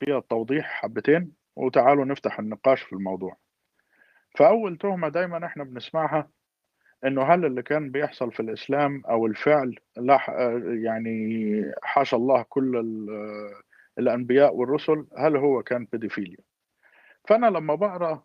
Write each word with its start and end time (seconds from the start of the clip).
فيها 0.00 0.18
التوضيح 0.18 0.66
حبتين 0.82 1.32
وتعالوا 1.56 2.04
نفتح 2.04 2.38
النقاش 2.38 2.82
في 2.82 2.92
الموضوع. 2.92 3.36
فأول 4.38 4.76
تهمة 4.78 5.08
دايما 5.08 5.46
إحنا 5.46 5.64
بنسمعها 5.64 6.30
إنه 7.04 7.22
هل 7.22 7.44
اللي 7.44 7.62
كان 7.62 7.90
بيحصل 7.90 8.32
في 8.32 8.40
الإسلام 8.40 9.02
أو 9.10 9.26
الفعل 9.26 9.74
يعني 10.84 11.62
حاشا 11.82 12.16
الله 12.16 12.42
كل 12.48 12.76
الأنبياء 13.98 14.54
والرسل 14.54 15.06
هل 15.18 15.36
هو 15.36 15.62
كان 15.62 15.86
بيدوفيليا 15.92 16.36
فأنا 17.28 17.46
لما 17.46 17.74
بقرأ 17.74 18.22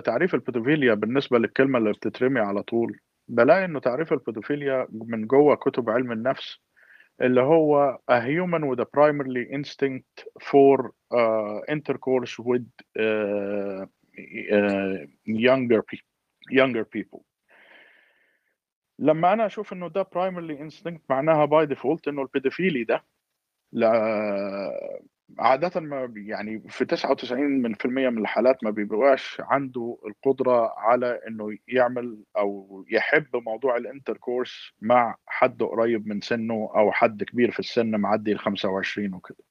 تعريف 0.00 0.34
البيدوفيليا 0.34 0.94
بالنسبة 0.94 1.38
للكلمة 1.38 1.78
اللي 1.78 1.92
بتترمي 1.92 2.40
على 2.40 2.62
طول 2.62 2.98
بلاقي 3.28 3.64
إنه 3.64 3.80
تعريف 3.80 4.12
البيدوفيليا 4.12 4.86
من 4.90 5.26
جوه 5.26 5.54
كتب 5.56 5.90
علم 5.90 6.12
النفس 6.12 6.60
اللي 7.21 7.41
هو 7.41 7.99
a 8.11 8.15
human 8.21 8.61
with 8.61 8.79
a 8.79 8.85
primarily 8.85 9.45
instinct 9.57 10.25
for 10.43 10.91
uh, 11.13 11.59
intercourse 11.75 12.39
with 12.39 12.67
uh, 12.99 13.85
uh, 14.57 15.05
younger 15.27 15.81
people 15.81 16.11
younger 16.51 16.83
people 16.97 17.19
لما 18.99 19.33
انا 19.33 19.45
اشوف 19.45 19.73
انه 19.73 19.89
ده 19.89 20.01
برايمرلي 20.01 20.59
انستنكت 20.61 21.01
معناها 21.09 21.45
باي 21.45 21.65
ديفولت 21.65 22.07
انه 22.07 22.21
البيدوفيلي 22.21 22.83
ده 22.83 23.03
لا 23.71 23.91
عادة 25.38 25.80
ما 25.80 26.12
يعني 26.16 26.60
في 26.68 26.84
99% 26.84 27.86
من 27.86 28.18
الحالات 28.18 28.64
ما 28.64 28.70
بيبقاش 28.70 29.36
عنده 29.40 29.98
القدرة 30.06 30.78
على 30.78 31.20
إنه 31.28 31.58
يعمل 31.68 32.24
أو 32.36 32.84
يحب 32.90 33.36
موضوع 33.36 33.76
ال 33.76 33.84
intercourse 33.84 34.72
مع 34.80 35.16
حد 35.26 35.62
قريب 35.62 36.06
من 36.06 36.20
سنه 36.20 36.54
أو 36.76 36.92
حد 36.92 37.24
كبير 37.24 37.50
في 37.50 37.58
السن 37.60 37.90
معدي 37.96 38.32
ال 38.32 38.38
25 38.38 39.14
وكده. 39.14 39.44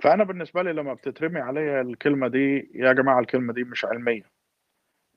فأنا 0.00 0.24
بالنسبة 0.24 0.62
لي 0.62 0.72
لما 0.72 0.94
بتترمي 0.94 1.40
عليا 1.40 1.80
الكلمة 1.80 2.28
دي 2.28 2.70
يا 2.74 2.92
جماعة 2.92 3.20
الكلمة 3.20 3.52
دي 3.52 3.64
مش 3.64 3.84
علمية. 3.84 4.30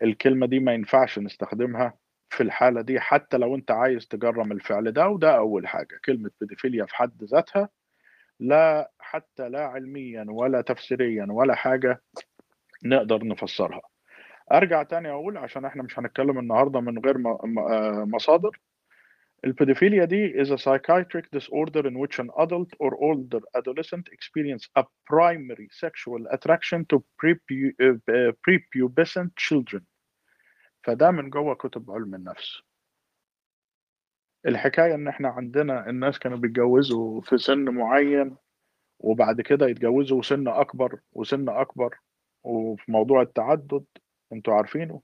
الكلمة 0.03 0.47
دي 0.47 0.59
ما 0.59 0.73
ينفعش 0.73 1.20
نستخدمها 1.20 1.94
في 2.30 2.44
الحالة 2.44 2.81
دي 2.81 3.00
حتى 3.00 3.38
لو 3.38 3.56
أنت 3.56 3.72
عايز 3.72 4.08
تجرم 4.08 4.52
الفعل 4.52 4.92
ده 4.92 5.08
وده 5.08 5.38
أول 5.38 5.68
حاجة 5.68 6.00
كلمة 6.06 6.31
بيدوفيليا 6.42 6.86
في 6.86 6.95
حد 6.95 7.23
ذاتها 7.23 7.70
لا 8.39 8.91
حتى 9.00 9.50
لا 9.50 9.66
علميا 9.66 10.25
ولا 10.30 10.61
تفسيريا 10.61 11.28
ولا 11.30 11.55
حاجة 11.55 12.02
نقدر 12.86 13.28
نفسرها. 13.28 13.81
أرجع 14.52 14.83
تاني 14.83 15.09
أقول 15.09 15.38
عشان 15.38 15.66
إحنا 15.66 15.83
مش 15.83 16.00
هنتكلم 16.00 16.39
النهارده 16.39 16.80
من 16.80 17.00
غير 17.00 17.17
مصادر. 18.06 18.59
البيدوفيليا 19.45 20.06
دي 20.06 20.44
is 20.44 20.47
a 20.47 20.58
psychiatric 20.58 21.25
disorder 21.31 21.86
in 21.88 21.97
which 21.97 22.19
an 22.19 22.30
adult 22.38 22.69
or 22.80 22.95
older 22.95 23.41
adolescent 23.56 24.09
experience 24.09 24.67
a 24.80 24.83
primary 25.06 25.67
sexual 25.72 26.25
attraction 26.31 26.86
to 26.94 27.03
prepubescent 28.44 29.30
children. 29.38 29.81
فده 30.83 31.11
من 31.11 31.30
جوه 31.30 31.56
كتب 31.56 31.91
علم 31.91 32.16
النفس. 32.16 32.61
الحكاية 34.46 34.96
إن 34.96 35.08
إحنا 35.08 35.30
عندنا 35.30 35.90
الناس 35.90 36.20
كانوا 36.20 36.38
بيتجوزوا 36.38 37.22
في 37.22 37.38
سن 37.38 37.70
معين 37.70 38.36
وبعد 39.00 39.42
كده 39.42 39.68
يتجوزوا 39.68 40.22
سن 40.22 40.48
أكبر 40.48 41.00
وسن 41.14 41.50
أكبر 41.50 41.98
وفي 42.44 42.92
موضوع 42.92 43.22
التعدد 43.22 43.86
أنتوا 44.34 44.54
عارفينه. 44.54 45.02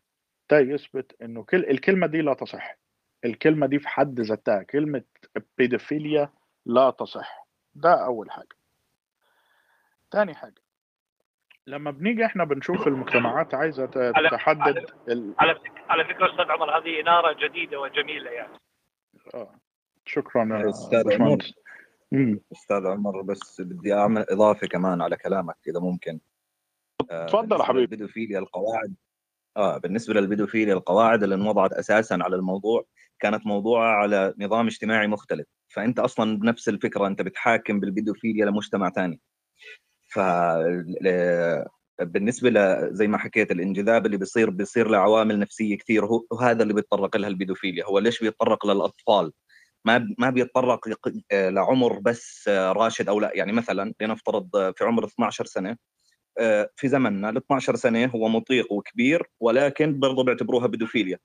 ده 0.50 0.59
يثبت 0.59 1.16
إنه 1.22 1.44
كل 1.44 1.70
الكلمة 1.70 2.08
دي 2.08 2.22
لا 2.22 2.33
تصح. 2.33 2.78
الكلمة 3.25 3.67
دي 3.67 3.80
في 3.80 3.88
حد 3.88 4.20
ذاتها 4.20 4.64
كلمة 4.64 5.03
بيدوفيليا 5.58 6.30
لا 6.66 6.89
تصح. 6.89 7.48
ده 7.76 8.05
أول 8.05 8.31
حاجة. 8.31 8.55
تاني 10.11 10.36
حاجة 10.36 10.61
لما 11.67 11.92
بنيجي 11.92 12.26
إحنا 12.26 12.44
بنشوف 12.44 12.88
المجتمعات 12.88 13.53
عايزة 13.53 13.86
تحدد 14.31 14.61
على, 14.61 14.86
ال... 15.09 15.33
على, 15.89 16.05
فكرة 16.05 16.31
أستاذ 16.31 16.52
عمر 16.52 16.78
هذه 16.78 17.02
إنارة 17.02 17.33
جديدة 17.48 17.80
وجميلة 17.80 18.32
يعني. 18.32 18.58
شكرا 20.05 20.70
أستاذ 20.70 21.22
عمر. 21.22 21.52
أستاذ 22.52 22.88
عمر 22.88 23.22
بس 23.22 23.61
بدي 23.61 23.94
أعمل 23.94 24.26
إضافة 24.30 24.67
كمان 24.67 25.02
على 25.02 25.17
كلامك 25.17 25.58
إذا 25.67 25.80
ممكن. 25.80 26.20
تفضل 27.27 27.60
يا 27.60 27.64
حبيبي. 27.64 27.83
البيدوفيليا 27.83 28.39
القواعد 28.39 28.95
آه 29.58 29.77
بالنسبة 29.77 30.14
للبيدوفيليا 30.14 30.73
القواعد 30.73 31.23
اللي 31.23 31.36
انوضعت 31.36 31.73
أساسا 31.73 32.14
على 32.21 32.36
الموضوع 32.36 32.86
كانت 33.20 33.48
موضوعة 33.48 33.92
على 33.92 34.33
نظام 34.39 34.67
اجتماعي 34.67 35.08
مختلف. 35.08 35.48
فأنت 35.67 36.00
أصلا 36.00 36.39
بنفس 36.39 36.70
الفكرة 36.70 37.08
أنت 37.08 37.21
بتحاكم 37.21 37.80
بالبيدوفيليا 37.80 38.45
لمجتمع 38.45 38.89
ثاني 38.89 39.20
ف 40.08 40.20
بالنسبة 42.04 42.50
ل 42.50 42.89
زي 42.95 43.08
ما 43.08 43.17
حكيت 43.17 43.52
الانجذاب 43.52 44.06
اللي 44.06 44.17
بيصير 44.17 44.50
بيصير 44.50 44.89
لعوامل 44.89 45.39
نفسية 45.39 45.78
كثير 45.78 46.06
وهذا 46.32 46.64
اللي 46.64 46.73
بيتطرق 46.73 47.17
لها 47.17 47.30
البيدوفيليا. 47.30 47.86
هو 47.86 48.00
ليش 48.00 48.20
بيتطرق 48.23 48.66
للأطفال؟ 48.67 49.32
ما 49.86 50.16
ما 50.20 50.30
بيتطرق 50.30 50.88
لعمر 51.34 52.00
بس 52.00 52.50
راشد 52.50 53.10
أو 53.10 53.20
لا. 53.20 53.32
يعني 53.36 53.52
مثلا 53.52 53.94
لنفترض 54.02 54.50
في 54.78 54.84
عمر 54.84 55.06
12 55.06 55.45
سنة 55.45 55.78
في 56.76 56.88
زمننا 56.88 57.30
ال 57.30 57.38
12 57.38 57.76
سنة 57.76 58.06
هو 58.06 58.28
مطيق 58.30 58.72
وكبير 58.73 59.23
ولكن 59.39 60.00
برضه 60.00 60.23
بيعتبروها 60.23 60.68
بيدوفيليا. 60.68 61.18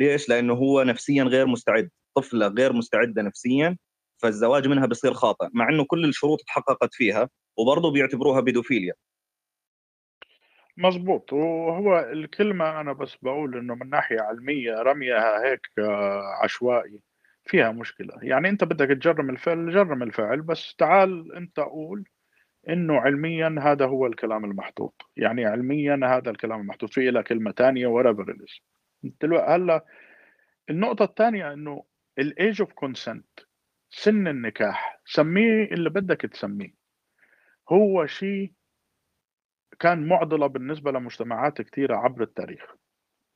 ليش؟ 0.00 0.28
لأنه 0.28 0.54
هو 0.54 0.82
نفسيا 0.82 1.24
غير 1.24 1.46
مستعد. 1.46 1.90
طفلة 2.16 2.46
غير 2.48 2.72
مستعدة 2.72 3.22
نفسيا 3.22 3.76
فالزواج 4.22 4.68
منها 4.68 4.86
بيصير 4.86 5.14
خاطئ 5.14 5.46
مع 5.54 5.68
إنه 5.68 5.84
كل 5.84 6.04
الشروط 6.04 6.40
تحققت 6.46 6.94
فيها 6.94 7.28
وبرضه 7.58 7.90
بيعتبروها 7.92 8.40
بيدوفيليا. 8.40 8.94
مظبوط 10.78 11.32
وهو 11.32 11.98
الكلمة 11.98 12.80
أنا 12.80 12.92
بس 12.92 13.16
بقول 13.22 13.58
إنه 13.58 13.74
من 13.74 13.90
ناحية 13.90 14.20
علمية 14.20 14.74
رميها 14.82 15.44
هيك 15.44 15.66
عشوائي 16.42 17.00
فيها 17.44 17.72
مشكلة. 17.72 18.14
يعني 18.22 18.48
أنت 18.48 18.64
بدك 18.64 18.88
تجرم 18.88 19.30
الفعل 19.30 19.70
جرم 19.70 20.02
الفعل 20.02 20.42
بس 20.42 20.74
تعال 20.76 21.34
أنت 21.34 21.60
قول 21.60 22.04
إنه 22.68 23.00
علميا 23.00 23.56
هذا 23.60 23.86
هو 23.86 24.06
الكلام 24.06 24.44
المحطوط. 24.44 25.02
يعني 25.16 25.44
علميا 25.44 26.00
هذا 26.04 26.30
الكلام 26.30 26.60
المحطوط. 26.60 26.92
في 26.92 27.10
له 27.10 27.22
كلمة 27.22 27.52
ثانية 27.52 27.86
whatever 27.86 28.24
it 28.24 28.60
هلأ 29.32 29.84
النقطة 30.70 31.04
الثانية 31.04 31.52
إنه 31.52 31.84
ال 32.18 32.28
age 32.28 32.60
of 32.60 32.72
consent 32.72 33.40
سن 33.90 34.28
النكاح 34.28 35.00
سميه 35.04 35.64
اللي 35.64 35.90
بدك 35.90 36.20
تسميه. 36.20 36.74
هو 37.68 38.06
شيء 38.06 38.52
كان 39.80 40.08
معضلة 40.08 40.46
بالنسبة 40.46 40.90
لمجتمعات 40.90 41.62
كثيرة 41.62 41.96
عبر 41.96 42.22
التاريخ. 42.22 42.74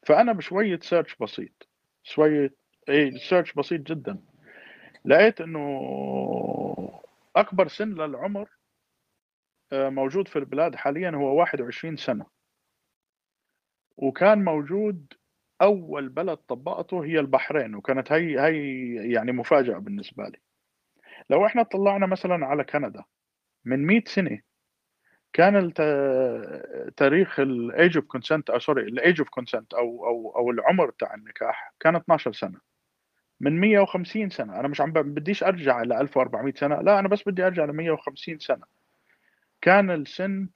فأنا 0.07 0.33
بشوية 0.33 0.79
search 0.83 1.17
بسيط 1.17 1.69
شوية 2.03 2.55
إيه 2.89 3.11
search 3.19 3.53
بسيط 3.53 3.81
جدا. 3.81 4.21
لقيت 5.05 5.41
إنه 5.41 7.01
أكبر 7.37 7.69
سن 7.69 7.89
للعمر 7.95 8.49
موجود 9.73 10.29
في 10.29 10.39
البلاد 10.39 10.75
حاليا 10.77 11.11
هو 11.11 11.35
21 11.35 11.97
سنة. 11.97 12.27
وكان 13.97 14.45
موجود 14.45 15.13
أول 15.63 16.09
بلد 16.09 16.37
طبقته 16.39 17.05
هي 17.05 17.21
البحرين 17.21 17.75
وكانت 17.75 18.13
هي 18.13 18.41
هي 18.41 19.13
يعني 19.13 19.33
مفاجأة 19.33 19.79
بالنسبة 19.79 20.25
لي. 20.25 20.39
لو 21.31 21.47
إحنا 21.47 21.63
طلعنا 21.63 22.07
مثلا 22.07 22.47
على 22.47 22.65
كندا 22.65 23.05
من 23.65 23.87
100 23.87 24.03
سنة 24.07 24.41
كان 25.33 25.73
تاريخ 26.97 27.41
ال 27.41 27.55
age 27.55 27.97
of 27.97 28.07
consent 28.07 28.51
أو 28.51 28.59
sorry 28.59 28.83
ال 28.83 28.92
age 28.92 29.21
of 29.21 29.29
consent 29.29 29.75
أو 29.75 30.07
أو 30.07 30.33
أو 30.37 30.51
العمر 30.51 30.91
تاع 30.91 31.15
النكاح 31.15 31.73
كان 31.81 31.97
12 31.97 32.33
سنة. 32.33 32.61
من 33.41 33.61
150 33.61 34.31
سنة. 34.31 34.61
أنا 34.61 34.69
مش 34.69 34.81
عم 34.81 34.93
بديش 34.93 35.45
أرجع 35.45 35.83
ل 35.83 35.93
1400 35.93 36.55
سنة. 36.55 36.81
لا 36.81 36.99
أنا 36.99 37.09
بس 37.09 37.29
بدي 37.29 37.47
أرجع 37.47 37.65
ل 37.65 37.73
150 37.73 38.39
سنة. 38.39 38.65
كان 39.61 39.91
السن 39.91 40.49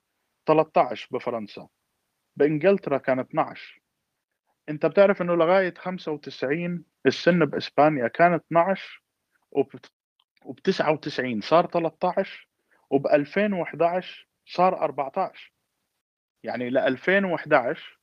13 0.46 1.08
بفرنسا. 1.10 1.68
بإنجلترا 2.36 2.98
كان 2.98 3.18
12 3.18 3.80
أنت 4.68 4.86
بتعرف 4.86 5.22
إنه 5.22 5.34
لغاية 5.34 5.74
95 5.78 6.84
السن 7.06 7.44
بإسبانيا 7.44 8.08
كان 8.08 8.34
12 8.34 9.02
وب 9.50 10.60
99 10.64 11.40
صار 11.40 11.66
13 11.66 12.48
وب 12.90 13.06
2011 13.06 14.25
صار 14.46 14.84
14 14.84 15.52
يعني 16.42 16.70
ل 16.70 16.78
2011 16.78 17.98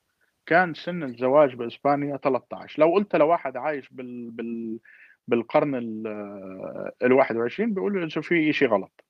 كان 0.46 0.74
سن 0.74 1.04
الزواج 1.04 1.56
بإسبانيا 1.56 2.18
13 2.18 2.82
لو 2.82 2.94
قلت 2.94 3.16
لواحد 3.16 3.58
عايش 3.58 3.90
بال 3.90 4.32
بال 4.32 4.80
بالقرن 5.28 5.76
ال 7.04 7.14
21 7.14 7.74
بيقول 7.74 8.02
له 8.02 8.22
في 8.22 8.54
شيء 8.54 8.68
غلط. 8.70 9.04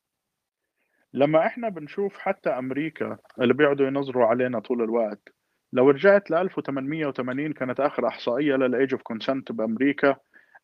لما 1.13 1.45
إحنا 1.47 1.69
بنشوف 1.69 2.17
حتى 2.17 2.49
أمريكا 2.49 3.17
اللي 3.41 3.53
بيقعدوا 3.53 3.87
ينظروا 3.87 4.25
علينا 4.25 4.59
طول 4.59 4.81
الوقت 4.83 5.29
لو 5.73 5.89
رجعت 5.89 6.31
ل 6.31 6.33
1880 6.33 7.53
كانت 7.53 7.79
آخر 7.79 8.07
إحصائية 8.07 8.55
لل 8.55 8.70
age 8.70 8.93
of 8.93 9.01
consent 9.01 9.51
بأمريكا 9.51 10.15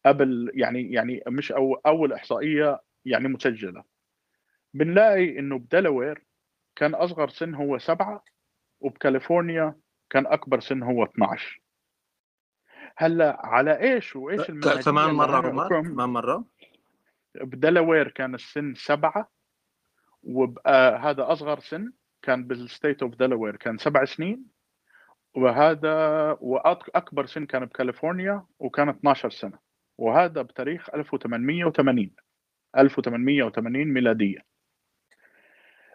قبل 0.05 0.51
يعني 0.53 0.91
يعني 0.93 1.21
مش 1.27 1.51
أو 1.51 1.73
أول 1.73 2.13
إحصائية 2.13 2.79
يعني 3.05 3.27
مسجلة. 3.27 3.83
بنلاقي 4.73 5.39
إنه 5.39 5.59
بديلاوير 5.59 6.23
كان 6.79 6.95
أصغر 6.95 7.29
سن 7.29 7.55
هو 7.55 7.77
سبعة 7.77 8.23
وبكاليفورنيا 8.81 9.75
كان 10.09 10.27
أكبر 10.27 10.59
سن 10.59 10.83
هو 10.83 11.03
12 11.03 11.61
هلأ 12.97 13.37
على 13.45 13.79
إيش 13.81 14.15
وإيش 14.15 14.49
المنهجيه 14.49 14.81
كمان 14.81 15.09
مرة 15.13 15.47
عمر 15.47 15.69
كمان 15.69 16.09
مرة. 16.09 16.45
بديلاوير 17.35 18.07
كان 18.07 18.35
السن 18.35 18.73
سبعة 18.75 19.29
وبقى 20.23 20.99
هذا 20.99 21.31
أصغر 21.31 21.59
سن 21.59 21.91
كان 22.21 22.43
بال 22.47 22.63
state 22.63 23.03
of 23.03 23.15
Delaware 23.15 23.55
كان 23.55 23.77
سبع 23.77 24.05
سنين 24.05 24.45
وهذا 25.35 26.37
واكبر 26.41 27.25
سن 27.25 27.45
كان 27.45 27.65
بكاليفورنيا 27.65 28.45
وكان 28.59 28.89
12 28.89 29.29
سنة. 29.29 29.59
وهذا 29.97 30.41
بتاريخ 30.41 30.89
1880 30.95 32.11
1880 32.77 33.87
ميلادية. 33.87 34.39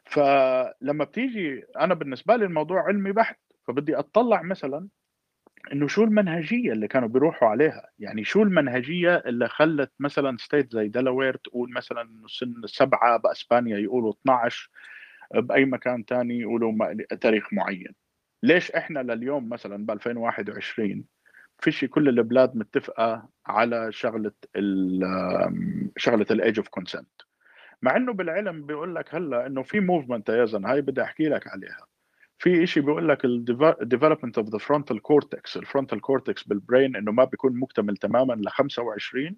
فلما 0.05 1.05
بتيجي 1.05 1.65
أنا 1.81 1.95
بالنسبة 1.95 2.37
لي 2.37 2.45
الموضوع 2.45 2.83
علمي 2.83 3.13
بحت 3.13 3.39
فبدي 3.67 3.97
أطلع 3.99 4.43
مثلا 4.43 4.89
إنه 5.73 5.89
شو 5.89 6.05
المنهجية 6.05 6.73
اللي 6.73 6.89
كانوا 6.89 7.09
بيروحوا 7.09 7.49
عليها. 7.49 7.91
يعني 7.99 8.25
شو 8.25 8.43
المنهجية 8.43 9.17
اللي 9.17 9.49
خلت 9.49 9.93
مثلا 10.01 10.37
state 10.37 10.73
زي 10.73 10.89
دلاوير 10.89 11.37
تقول 11.37 11.73
مثلا 11.73 12.03
إنه 12.03 12.29
سن 12.29 12.55
سبعة 12.67 13.17
بأسبانيا 13.17 13.79
يقولوا 13.79 14.13
12 14.13 14.71
بأي 15.35 15.65
مكان 15.65 16.05
تاني 16.05 16.41
يقولوا 16.41 16.95
تاريخ 17.21 17.53
معين. 17.53 17.95
ليش 18.43 18.71
إحنا 18.71 19.01
لليوم 19.01 19.49
مثلا 19.49 19.87
ب 19.87 19.91
2021 19.91 21.05
فيش 21.59 21.85
كل 21.85 22.09
البلاد 22.09 22.57
متفقة 22.57 23.29
على 23.47 23.93
شغلة 23.93 24.33
شغلة 25.97 26.27
ال 26.31 26.38
age 26.38 26.59
of 26.59 26.69
consent 26.69 27.11
مع 27.85 27.97
إنه 27.97 28.13
بالعلم 28.13 28.67
بيقول 28.67 28.95
لك 28.95 29.15
هلأ 29.15 29.47
إنه 29.47 29.63
في 29.63 29.81
movement 29.81 30.29
يا 30.29 30.45
زن 30.45 30.65
هاي 30.65 30.81
بدي 30.81 31.03
أحكي 31.03 31.29
لك 31.29 31.47
عليها. 31.49 31.87
في 32.39 32.67
شيء 32.67 32.83
بيقول 32.83 33.09
لك 33.09 33.25
ال 33.25 33.34
development 33.34 34.39
of 34.39 34.49
the 34.49 34.59
frontal 34.59 35.03
cortex 35.03 35.57
ال 35.57 35.62
frontal 35.62 36.01
cortex 36.01 36.43
بال 36.43 36.58
brain 36.58 36.97
إنه 36.97 37.13
ما 37.13 37.25
بيكون 37.25 37.61
مكتمل 37.61 37.97
تماما 37.97 38.33
ل 38.33 38.49
25 38.49 39.37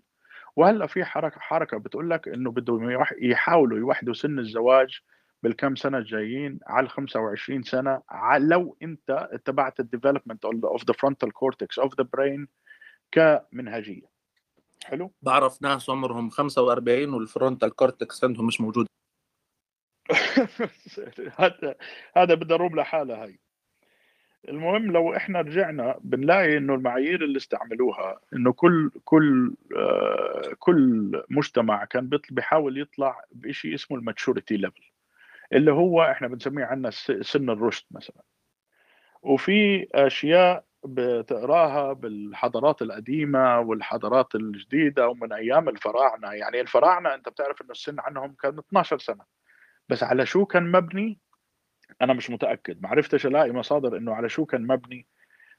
وهلأ 0.57 0.87
في 0.87 1.05
حركه 1.05 1.41
حركة 1.41 1.79
بتقول 1.79 2.11
لك 2.11 2.29
إنه 2.29 2.51
بدهم 2.51 3.07
يحاولوا 3.23 3.79
يوحدوا 3.79 4.15
سن 4.15 4.39
الزواج 4.39 5.01
بالكم 5.43 5.77
سنة 5.77 5.99
الجايين 5.99 6.59
على 6.67 6.89
25 6.89 7.63
سنة 7.63 8.03
لو 8.39 8.77
أنت 8.83 9.11
اتبعت 9.11 9.81
ال 9.81 9.86
development 9.86 10.45
of 10.45 10.85
the 10.87 10.93
frontal 10.93 11.33
cortex 11.33 11.79
of 11.79 11.95
the 11.99 12.09
brain 12.13 12.49
كمنهجية. 13.13 14.16
حلو. 14.85 15.13
بعرف 15.23 15.63
ناس 15.63 15.91
عمرهم 15.91 16.31
45 16.31 17.15
وال 17.15 17.27
frontal 17.27 17.71
cortex 17.71 18.25
عندهم 18.25 18.47
مش 18.47 18.61
موجود. 18.61 18.87
هذا 21.41 21.75
هذا 22.17 22.35
بدها 22.35 22.57
room 22.57 22.77
لحالها 22.77 23.25
هاي. 23.25 23.39
المهم 24.49 24.93
لو 24.93 25.17
إحنا 25.17 25.41
رجعنا 25.41 25.99
بنلاقي 26.01 26.57
إنه 26.57 26.75
المعايير 26.75 27.25
اللي 27.25 27.37
استعملوها 27.37 28.21
إنه 28.33 28.53
كل 28.53 28.91
كل 29.05 29.55
آه 29.77 30.53
كل 30.59 31.23
مجتمع 31.31 31.85
كان 31.85 32.11
بيحاول 32.31 32.81
يطلع 32.81 33.25
بشيء 33.33 33.75
اسمه 33.75 33.99
ال 33.99 34.05
maturity 34.05 34.57
level 34.57 34.83
اللي 35.53 35.73
هو 35.73 36.03
إحنا 36.03 36.29
بنسميه 36.29 36.65
عندنا 36.65 36.91
سن 37.21 37.51
الرشد 37.51 37.85
مثلا. 37.91 38.23
وفي 39.23 39.89
أشياء 39.95 40.65
بتقراها 40.87 41.93
بالحضارات 41.93 42.83
القديمة 42.83 43.61
والحضارات 43.61 44.35
الجديدة 44.35 45.09
ومن 45.09 45.33
أيام 45.33 45.69
الفراعنة. 45.69 46.33
يعني 46.33 46.61
الفراعنة 46.61 47.15
أنت 47.15 47.29
بتعرف 47.29 47.63
إنه 47.63 47.71
السن 47.71 48.01
عنهم 48.01 48.35
كان 48.43 48.59
12 48.59 48.99
سنة. 48.99 49.25
بس 49.89 50.03
على 50.03 50.27
شو 50.27 50.47
كان 50.47 50.73
مبني؟ 50.73 51.19
أنا 52.03 52.13
مش 52.13 52.31
متأكد. 52.31 52.83
ما 52.83 52.89
عرفتش 52.89 53.27
ألاقي 53.27 53.51
مصادر 53.51 53.97
إنه 53.97 54.15
على 54.15 54.29
شو 54.29 54.47
كان 54.47 54.67
مبني 54.67 55.07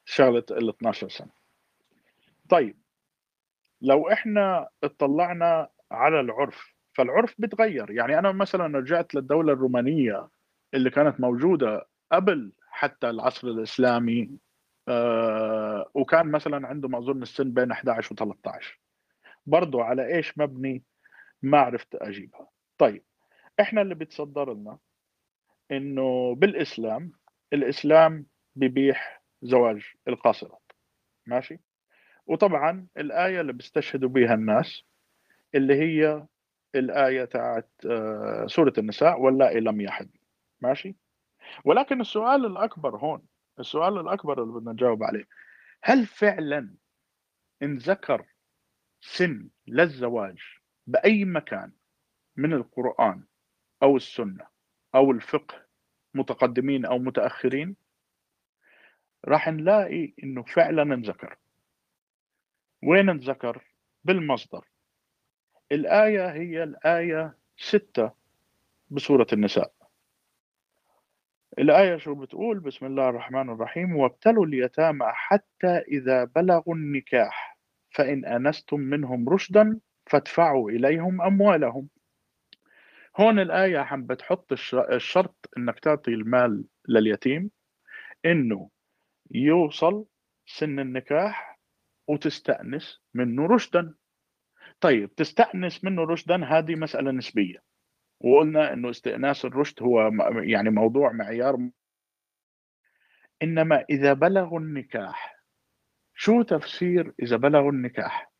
شغلة 0.05 0.43
ال 0.51 0.69
12 0.69 1.09
سنة. 1.09 1.31
طيب 2.49 2.77
لو 3.81 4.09
إحنا 4.09 4.69
اطلعنا 4.83 5.69
على 5.91 6.19
العرف 6.19 6.73
فالعرف 6.93 7.35
بتغير. 7.37 7.91
يعني 7.91 8.19
أنا 8.19 8.31
مثلا 8.31 8.77
رجعت 8.77 9.15
للدولة 9.15 9.53
الرومانية 9.53 10.27
اللي 10.73 10.89
كانت 10.89 11.19
موجودة 11.19 11.87
قبل 12.11 12.51
حتى 12.69 13.09
العصر 13.09 13.47
الإسلامي 13.47 14.29
آه 14.87 15.91
وكان 15.93 16.31
مثلا 16.31 16.67
عندهم 16.67 16.95
أظن 16.95 17.21
السن 17.21 17.51
بين 17.53 17.71
11 17.71 18.13
و 18.13 18.15
13 18.15 18.79
برضو 19.45 19.81
على 19.81 20.15
إيش 20.15 20.37
مبني؟ 20.37 20.83
ما 21.41 21.59
عرفت 21.59 21.95
أجيبها. 21.95 22.49
طيب 22.77 23.03
إحنا 23.59 23.81
اللي 23.81 23.95
بيتصدر 23.95 24.53
لنا 24.53 24.77
إنه 25.71 26.35
بالإسلام 26.35 27.11
الإسلام 27.53 28.25
بيبيح 28.55 29.23
زواج 29.41 29.85
القاصرات. 30.07 30.71
ماشي؟ 31.25 31.59
وطبعا 32.27 32.87
الآية 32.97 33.41
اللي 33.41 33.53
بيستشهدوا 33.53 34.09
بها 34.09 34.33
الناس 34.33 34.83
اللي 35.55 35.73
هي 35.75 36.27
الآية 36.75 37.25
تاعت 37.25 37.69
آه، 37.85 38.45
سورة 38.47 38.73
النساء 38.77 39.21
واللائي 39.21 39.59
لم 39.59 39.81
يحد 39.81 40.09
ماشي؟ 40.61 40.95
ولكن 41.65 42.01
السؤال 42.01 42.45
الأكبر 42.45 42.97
هون 42.97 43.21
السؤال 43.59 43.99
الأكبر 43.99 44.43
اللي 44.43 44.53
بدنا 44.53 44.71
نجاوب 44.71 45.03
عليه. 45.03 45.27
هل 45.83 46.05
فعلا 46.05 46.75
انذكر 47.61 48.25
سن 49.01 49.49
للزواج 49.67 50.37
بأي 50.87 51.25
مكان 51.25 51.71
من 52.35 52.53
القرآن 52.53 53.23
أو 53.83 53.97
السنة 53.97 54.47
أو 54.95 55.11
الفقه 55.11 55.65
متقدمين 56.13 56.85
أو 56.85 56.97
متأخرين؟ 56.97 57.75
راح 59.25 59.47
نلاقي 59.47 60.13
إنه 60.23 60.43
فعلا 60.43 60.81
انذكر. 60.81 61.37
وين 62.83 63.09
انذكر؟ 63.09 63.65
بالمصدر. 64.03 64.67
الآية 65.71 66.31
هي 66.31 66.63
الآية 66.63 67.37
ستة 67.57 68.11
بسورة 68.89 69.27
النساء. 69.33 69.76
الآية 71.59 71.97
شو 71.97 72.15
بتقول؟ 72.15 72.59
بسم 72.59 72.85
الله 72.85 73.09
الرحمن 73.09 73.49
الرحيم. 73.49 73.95
وابتلوا 73.95 74.45
اليتامى 74.45 75.05
حتى 75.13 75.67
إذا 75.87 76.23
بلغوا 76.23 76.75
النكاح 76.75 77.57
فإن 77.95 78.25
أنستم 78.25 78.79
منهم 78.79 79.29
رشدا 79.29 79.79
فادفعوا 80.05 80.69
إليهم 80.71 81.21
أموالهم. 81.21 81.89
هون 83.17 83.39
الآية 83.39 83.77
عم 83.77 84.05
بتحط 84.05 84.51
الش- 84.51 84.75
الشرط 84.75 85.49
إنك 85.57 85.79
تعطي 85.79 86.11
المال 86.13 86.65
لليتيم 86.89 87.51
إنه 88.25 88.69
يوصل 89.31 90.05
سن 90.45 90.79
النكاح 90.79 91.59
وتستأنس 92.07 93.01
منه 93.13 93.45
رشدا. 93.45 93.93
طيب 94.81 95.15
تستأنس 95.15 95.83
منه 95.83 96.03
رشدا؟ 96.03 96.45
هذه 96.45 96.75
مسألة 96.75 97.11
نسبية. 97.11 97.66
وقلنا 98.19 98.73
إنه 98.73 98.89
استئناس 98.89 99.45
الرشد 99.45 99.83
هو 99.83 100.11
يعني 100.43 100.69
موضوع 100.69 101.11
معيار 101.11 101.69
إنما 103.43 103.85
إذا 103.89 104.13
بلغوا 104.13 104.59
النكاح 104.59 105.43
شو 106.15 106.41
تفسير 106.41 107.13
إذا 107.23 107.37
بلغوا 107.37 107.71
النكاح؟ 107.71 108.31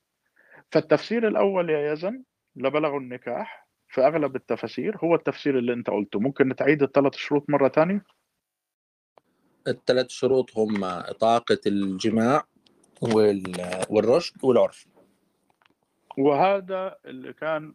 فالتفسير 0.72 1.28
الأول 1.28 1.70
يا 1.70 1.94
يزن 1.94 2.24
لبلغوا 2.56 3.00
النكاح 3.00 3.68
في 3.88 4.02
أغلب 4.08 4.36
التفاسير 4.36 4.98
هو 4.98 5.16
التفسير 5.16 5.58
اللي 5.58 5.74
أنت 5.74 5.90
قلته. 5.90 6.20
ممكن 6.20 6.56
تعيد 6.56 6.84
الثلاث 6.84 7.16
شروط 7.16 7.50
مرة 7.50 7.68
تانية؟ 7.68 8.06
الثلاث 9.68 10.10
شروط 10.10 10.58
هم 10.58 11.02
طاقة 11.20 11.60
الجماع 11.68 12.44
وال- 13.02 13.86
والرشد 13.90 14.44
والعرف. 14.44 14.88
وهذا 16.18 16.98
اللي 17.06 17.34
كان 17.34 17.74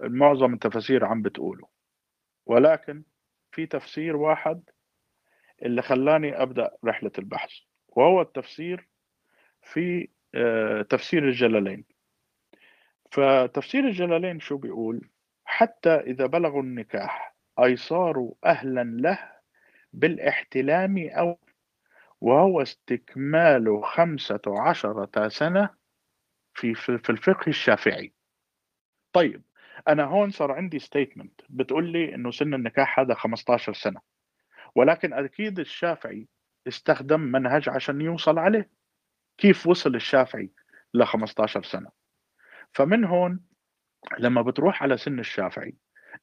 معظم 0.00 0.54
التفاسير 0.54 1.04
عم 1.04 1.22
بتقوله. 1.22 1.68
ولكن 2.46 3.04
في 3.52 3.66
تفسير 3.66 4.16
واحد 4.16 4.70
اللي 5.62 5.82
خلاني 5.82 6.42
أبدأ 6.42 6.70
رحلة 6.84 7.12
البحث 7.18 7.50
وهو 7.88 8.20
التفسير 8.20 8.88
في 9.62 10.08
آه، 10.34 10.82
تفسير 10.82 11.28
الجلالين. 11.28 11.84
فتفسير 13.10 13.84
الجلالين 13.84 14.40
شو 14.40 14.56
بيقول؟ 14.56 15.10
حتى 15.44 15.90
إذا 15.90 16.26
بلغوا 16.26 16.62
النكاح 16.62 17.36
أي 17.58 17.76
صاروا 17.76 18.34
أهلا 18.44 18.84
له 18.84 19.32
بالاحتلام 19.92 20.98
أو 21.08 21.38
وهو 22.20 22.62
استكمال 22.62 23.84
خمسة 23.84 24.40
عشرة 24.46 25.28
سنة 25.28 25.70
في 26.54 26.74
في 26.74 27.10
الفقه 27.10 27.48
الشافعي. 27.48 28.12
طيب 29.12 29.42
أنا 29.88 30.04
هون 30.04 30.30
صار 30.30 30.52
عندي 30.52 30.78
ستيتمنت 30.78 31.40
بتقول 31.48 31.92
لي 31.92 32.14
إنه 32.14 32.30
سن 32.30 32.54
النكاح 32.54 33.00
هذا 33.00 33.14
15 33.14 33.72
سنة 33.72 34.00
ولكن 34.74 35.12
أكيد 35.12 35.58
الشافعي 35.58 36.28
استخدم 36.68 37.20
منهج 37.20 37.68
عشان 37.68 38.00
يوصل 38.00 38.38
عليه. 38.38 38.70
كيف 39.38 39.66
وصل 39.66 39.94
الشافعي 39.94 40.50
ل 40.94 41.04
15 41.04 41.62
سنة؟ 41.62 41.90
فمن 42.72 43.04
هون 43.04 43.40
لما 44.18 44.42
بتروح 44.42 44.82
على 44.82 44.96
سن 44.96 45.18
الشافعي 45.18 45.76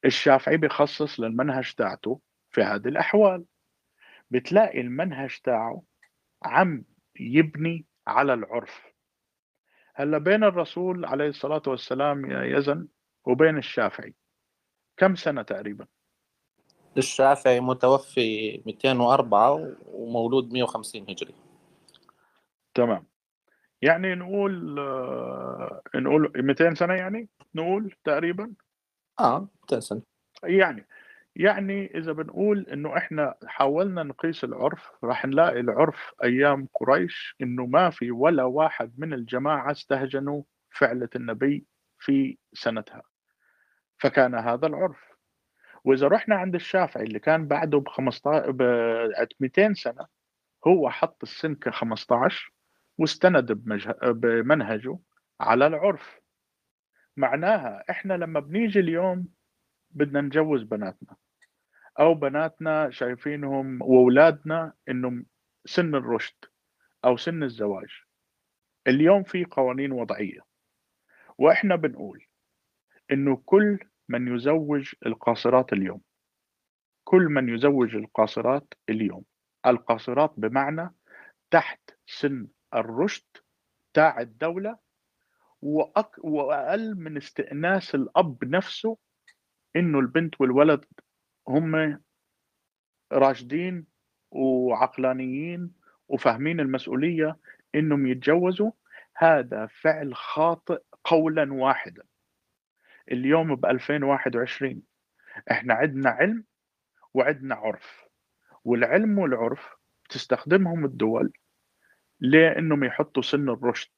الشافعي 0.06 0.58
بيخصص 0.58 1.20
للمنهج 1.20 1.74
تاعته 1.74 2.22
في 2.52 2.62
هذه 2.62 2.88
الأحوال. 2.88 3.46
بتلاقي 4.30 4.82
المنهج 4.82 5.38
تاعه 5.44 5.84
عم 6.44 6.84
يبني 7.20 7.86
على 8.08 8.34
العرف. 8.34 8.87
هلا 10.00 10.18
بين 10.18 10.44
الرسول 10.44 11.06
عليه 11.06 11.28
الصلاة 11.28 11.62
والسلام 11.68 12.32
يا 12.32 12.58
يزن 12.58 12.88
وبين 13.26 13.58
الشافعي. 13.58 14.14
كم 14.98 15.16
سنة 15.16 15.42
تقريبا؟ 15.42 15.86
الشافعي 16.98 17.60
متوفي 17.60 18.62
204 18.66 19.76
ومولود 19.86 20.54
150 20.54 21.02
هجري. 21.02 21.34
تمام. 22.74 23.06
يعني 23.82 24.16
نقول 24.16 24.80
آه، 24.80 25.82
نقول 25.96 26.32
200 26.36 26.74
سنة 26.74 26.94
يعني؟ 26.94 27.30
نقول 27.56 27.96
تقريبا؟ 28.04 28.54
آه 29.20 29.48
200 29.62 29.80
سنة. 29.80 30.02
يعني 30.44 30.88
يعني 31.40 31.98
إذا 31.98 32.12
بنقول 32.12 32.66
إنه 32.74 32.98
إحنا 32.98 33.36
حاولنا 33.46 34.04
نقيس 34.04 34.44
العرف 34.44 34.92
راح 35.04 35.26
نلاقي 35.26 35.60
العرف 35.60 36.14
أيام 36.24 36.68
قريش 36.74 37.36
إنه 37.42 37.66
ما 37.66 37.90
في 37.90 38.12
ولا 38.12 38.44
واحد 38.44 38.94
من 38.98 39.14
الجماعة 39.14 39.72
استهجنوا 39.72 40.44
فعلة 40.70 41.10
النبي 41.16 41.66
في 42.00 42.38
سنتها. 42.54 43.02
فكان 43.98 44.36
هذا 44.36 44.68
العرف. 44.68 45.18
وإذا 45.84 46.08
رحنا 46.08 46.36
عند 46.36 46.56
الشافعي 46.56 47.04
اللي 47.04 47.20
كان 47.20 47.48
بعده 47.48 47.78
ب 47.78 47.88
15 47.88 48.52
ب 48.52 48.62
200 49.40 49.74
سنة 49.74 50.08
هو 50.68 50.90
حط 50.90 51.24
السن 51.24 51.56
ك 51.56 51.70
15 51.70 52.54
واستند 52.98 53.52
بمنهجه 54.04 55.00
على 55.40 55.68
العرف. 55.68 56.20
معناها 57.18 57.84
إحنا 57.90 58.14
لما 58.14 58.40
بنيجي 58.40 58.80
اليوم 58.80 59.28
بدنا 59.92 60.22
نجوز 60.22 60.64
بناتنا. 60.64 61.16
أو 62.00 62.14
بناتنا 62.14 62.90
شايفينهم 62.90 63.82
وأولادنا 63.82 64.74
إنهم 64.90 65.26
سن 65.66 65.96
الرشد 65.96 66.46
أو 67.06 67.18
سن 67.18 67.44
الزواج. 67.44 67.90
اليوم 68.88 69.24
في 69.24 69.46
قوانين 69.46 69.92
وضعية 69.92 70.40
وإحنا 71.38 71.76
بنقول 71.76 72.26
إنه 73.12 73.42
كل 73.46 73.80
من 74.10 74.36
يزوج 74.36 74.94
القاصرات 75.06 75.74
اليوم 75.74 76.02
كل 77.04 77.22
من 77.22 77.50
يزوج 77.50 77.96
القاصرات 77.96 78.74
اليوم. 78.90 79.26
القاصرات 79.66 80.34
بمعنى 80.38 80.96
تحت 81.52 81.92
سن 82.06 82.48
الرشد 82.74 83.26
تاع 83.94 84.20
الدولة 84.20 84.78
وأك... 85.62 86.12
وأقل 86.18 86.96
من 86.96 87.18
استئناس 87.18 87.96
الأب 87.96 88.46
نفسه 88.46 88.98
إنه 89.76 90.00
البنت 90.00 90.42
والولد 90.42 90.86
هم 91.48 92.00
راشدين 93.14 93.86
وعقلانيين 94.32 95.74
وفاهمين 96.08 96.60
المسؤولية 96.60 97.38
إنهم 97.76 98.08
يتجوزوا. 98.08 98.72
هذا 99.16 99.66
فعل 99.66 100.16
خاطئ 100.16 100.82
قولا 101.04 101.54
واحدا. 101.54 102.04
اليوم 103.12 103.56
ب 103.56 103.66
2021 103.66 104.82
إحنا 105.52 105.74
عندنا 105.74 106.10
علم 106.10 106.44
وعندنا 107.14 107.56
عرف 107.56 108.08
والعلم 108.64 109.20
والعرف 109.20 109.76
تستخدمهم 110.10 110.86
الدول 110.86 111.34
لإنهم 112.20 112.84
يحطوا 112.84 113.24
سن 113.24 113.50
الرشد. 113.50 113.92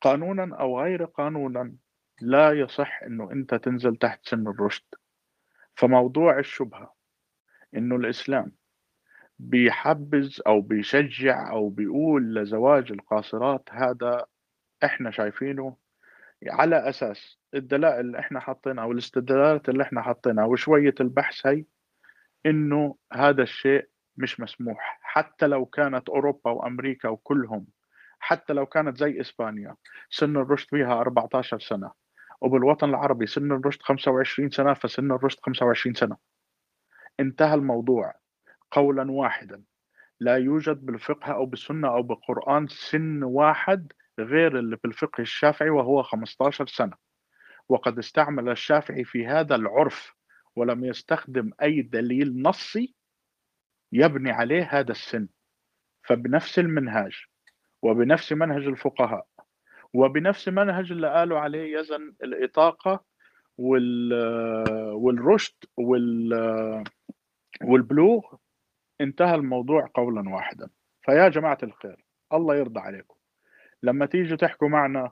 قانونا 0.00 0.56
أو 0.56 0.80
غير 0.80 1.04
قانونا 1.04 1.76
لا 2.20 2.52
يصح 2.52 3.02
إنه 3.02 3.32
أنت 3.32 3.54
تنزل 3.54 3.96
تحت 3.96 4.28
سن 4.28 4.48
الرشد. 4.48 4.84
فموضوع 5.76 6.38
الشبهة 6.38 6.94
إنه 7.76 7.96
الإسلام 7.96 8.52
بيحبز 9.38 10.42
أو 10.46 10.60
بيشجع 10.60 11.50
أو 11.50 11.68
بيقول 11.68 12.34
لزواج 12.34 12.92
القاصرات 12.92 13.68
هذا 13.70 14.26
إحنا 14.84 15.10
شايفينه 15.10 15.76
على 16.48 16.88
أساس 16.88 17.38
الدلائل 17.54 18.00
اللي 18.00 18.18
إحنا 18.18 18.40
حاطينها 18.40 18.84
والاستدلالات 18.84 19.68
اللي 19.68 19.82
إحنا 19.82 20.02
حاطينها 20.02 20.44
وشوية 20.44 20.94
البحث 21.00 21.46
هي 21.46 21.64
إنه 22.46 22.96
هذا 23.12 23.42
الشيء 23.42 23.88
مش 24.16 24.40
مسموح. 24.40 24.98
حتى 25.02 25.46
لو 25.46 25.66
كانت 25.66 26.08
أوروبا 26.08 26.50
وأمريكا 26.50 27.08
وكلهم 27.08 27.66
حتى 28.18 28.52
لو 28.52 28.66
كانت 28.66 28.96
زي 28.96 29.20
إسبانيا 29.20 29.76
سن 30.10 30.36
الرشد 30.36 30.68
فيها 30.68 31.00
14 31.00 31.58
سنة. 31.58 31.92
وبالوطن 32.42 32.88
العربي 32.88 33.26
سن 33.26 33.52
الرشد 33.52 33.82
25 33.82 34.50
سنة 34.50 34.74
فسن 34.74 35.12
الرشد 35.12 35.38
25 35.42 35.94
سنة. 35.94 36.16
انتهى 37.20 37.54
الموضوع. 37.54 38.14
قولا 38.70 39.10
واحدا. 39.10 39.62
لا 40.20 40.36
يوجد 40.36 40.86
بالفقه 40.86 41.32
أو 41.32 41.46
بالسنة 41.46 41.88
أو 41.88 42.02
بالقرآن 42.02 42.66
سن 42.68 43.22
واحد 43.22 43.92
غير 44.18 44.58
اللي 44.58 44.76
في 44.76 44.84
الفقه 44.84 45.20
الشافعي 45.20 45.70
وهو 45.70 46.02
15 46.02 46.66
سنة. 46.66 46.96
وقد 47.68 47.98
استعمل 47.98 48.48
الشافعي 48.48 49.04
في 49.04 49.26
هذا 49.26 49.54
العرف 49.54 50.12
ولم 50.56 50.84
يستخدم 50.84 51.50
أي 51.62 51.82
دليل 51.82 52.42
نصي 52.42 52.94
يبني 53.92 54.30
عليه 54.30 54.68
هذا 54.70 54.90
السن. 54.90 55.28
فبنفس 56.02 56.58
المنهاج 56.58 57.24
وبنفس 57.82 58.32
منهج 58.32 58.66
الفقهاء 58.66 59.26
وبنفس 59.94 60.48
منهج 60.48 60.92
اللي 60.92 61.08
قالوا 61.14 61.38
عليه 61.38 61.78
يزن 61.78 62.14
الإطاقة 62.22 63.04
وال 63.58 64.12
والرشد 64.92 65.64
وال 65.76 66.84
والبلوغ 67.62 68.34
انتهى 69.00 69.34
الموضوع 69.34 69.90
قولا 69.94 70.30
واحدا. 70.30 70.70
فيا 71.02 71.28
جماعة 71.28 71.58
الخير 71.62 72.04
الله 72.32 72.56
يرضى 72.56 72.80
عليكم. 72.80 73.16
لما 73.82 74.06
تيجوا 74.06 74.36
تحكوا 74.36 74.68
معنا 74.68 75.10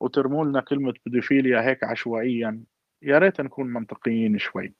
وترموا 0.00 0.44
لنا 0.44 0.60
كلمة 0.60 0.94
بيدوفيليا 1.06 1.62
هيك 1.62 1.84
عشوائيا 1.84 2.64
يا 3.02 3.18
ريت 3.18 3.40
نكون 3.40 3.66
منطقيين 3.66 4.38
شوي. 4.38 4.74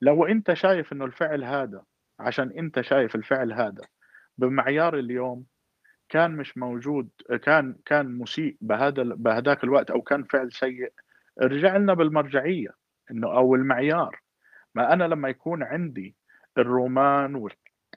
لو 0.00 0.26
أنت 0.26 0.52
شايف 0.52 0.92
إنه 0.92 1.04
الفعل 1.04 1.44
هذا 1.44 1.84
عشان 2.20 2.50
أنت 2.50 2.80
شايف 2.80 3.14
الفعل 3.14 3.52
هذا 3.52 3.82
بمعيار 4.38 4.98
اليوم 4.98 5.44
كان 6.08 6.36
مش 6.36 6.58
موجود 6.58 7.08
كان 7.42 7.76
كان 7.84 8.18
مسيء 8.18 8.56
بهذا 8.60 9.02
بهذاك 9.02 9.64
الوقت 9.64 9.90
أو 9.90 10.02
كان 10.02 10.24
فعل 10.24 10.52
سيء. 10.52 10.92
ارجع 11.42 11.76
لنا 11.76 11.94
بالمرجعية 11.94 12.70
إنه 13.10 13.26
أو 13.36 13.54
المعيار. 13.54 14.20
ما 14.74 14.92
أنا 14.92 15.04
لما 15.04 15.28
يكون 15.28 15.62
عندي 15.62 16.16
الرومان 16.58 17.48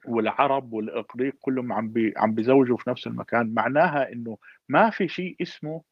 والعرب 0.04 0.72
والاقريق 0.72 1.34
كلهم 1.40 1.72
عم 1.72 1.88
بي 1.88 2.14
عم 2.16 2.34
بيزوجوا 2.34 2.76
في 2.76 2.90
نفس 2.90 3.06
المكان 3.06 3.54
معناها 3.54 4.12
إنه 4.12 4.38
ما 4.68 4.90
في 4.90 5.08
شيء 5.08 5.36
اسمه 5.42 5.82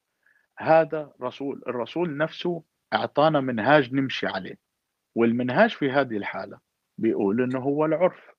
هذا 0.59 1.13
رسول. 1.23 1.63
الرسول 1.67 2.17
نفسه 2.17 2.63
أعطانا 2.93 3.41
منهاج 3.41 3.95
نمشي 3.95 4.27
عليه. 4.27 4.59
والمنهاج 5.15 5.71
في 5.71 5.91
هذه 5.91 6.17
الحالة 6.17 6.59
بيقول 6.99 7.43
إنه 7.43 7.59
هو 7.59 7.85
العرف. 7.85 8.38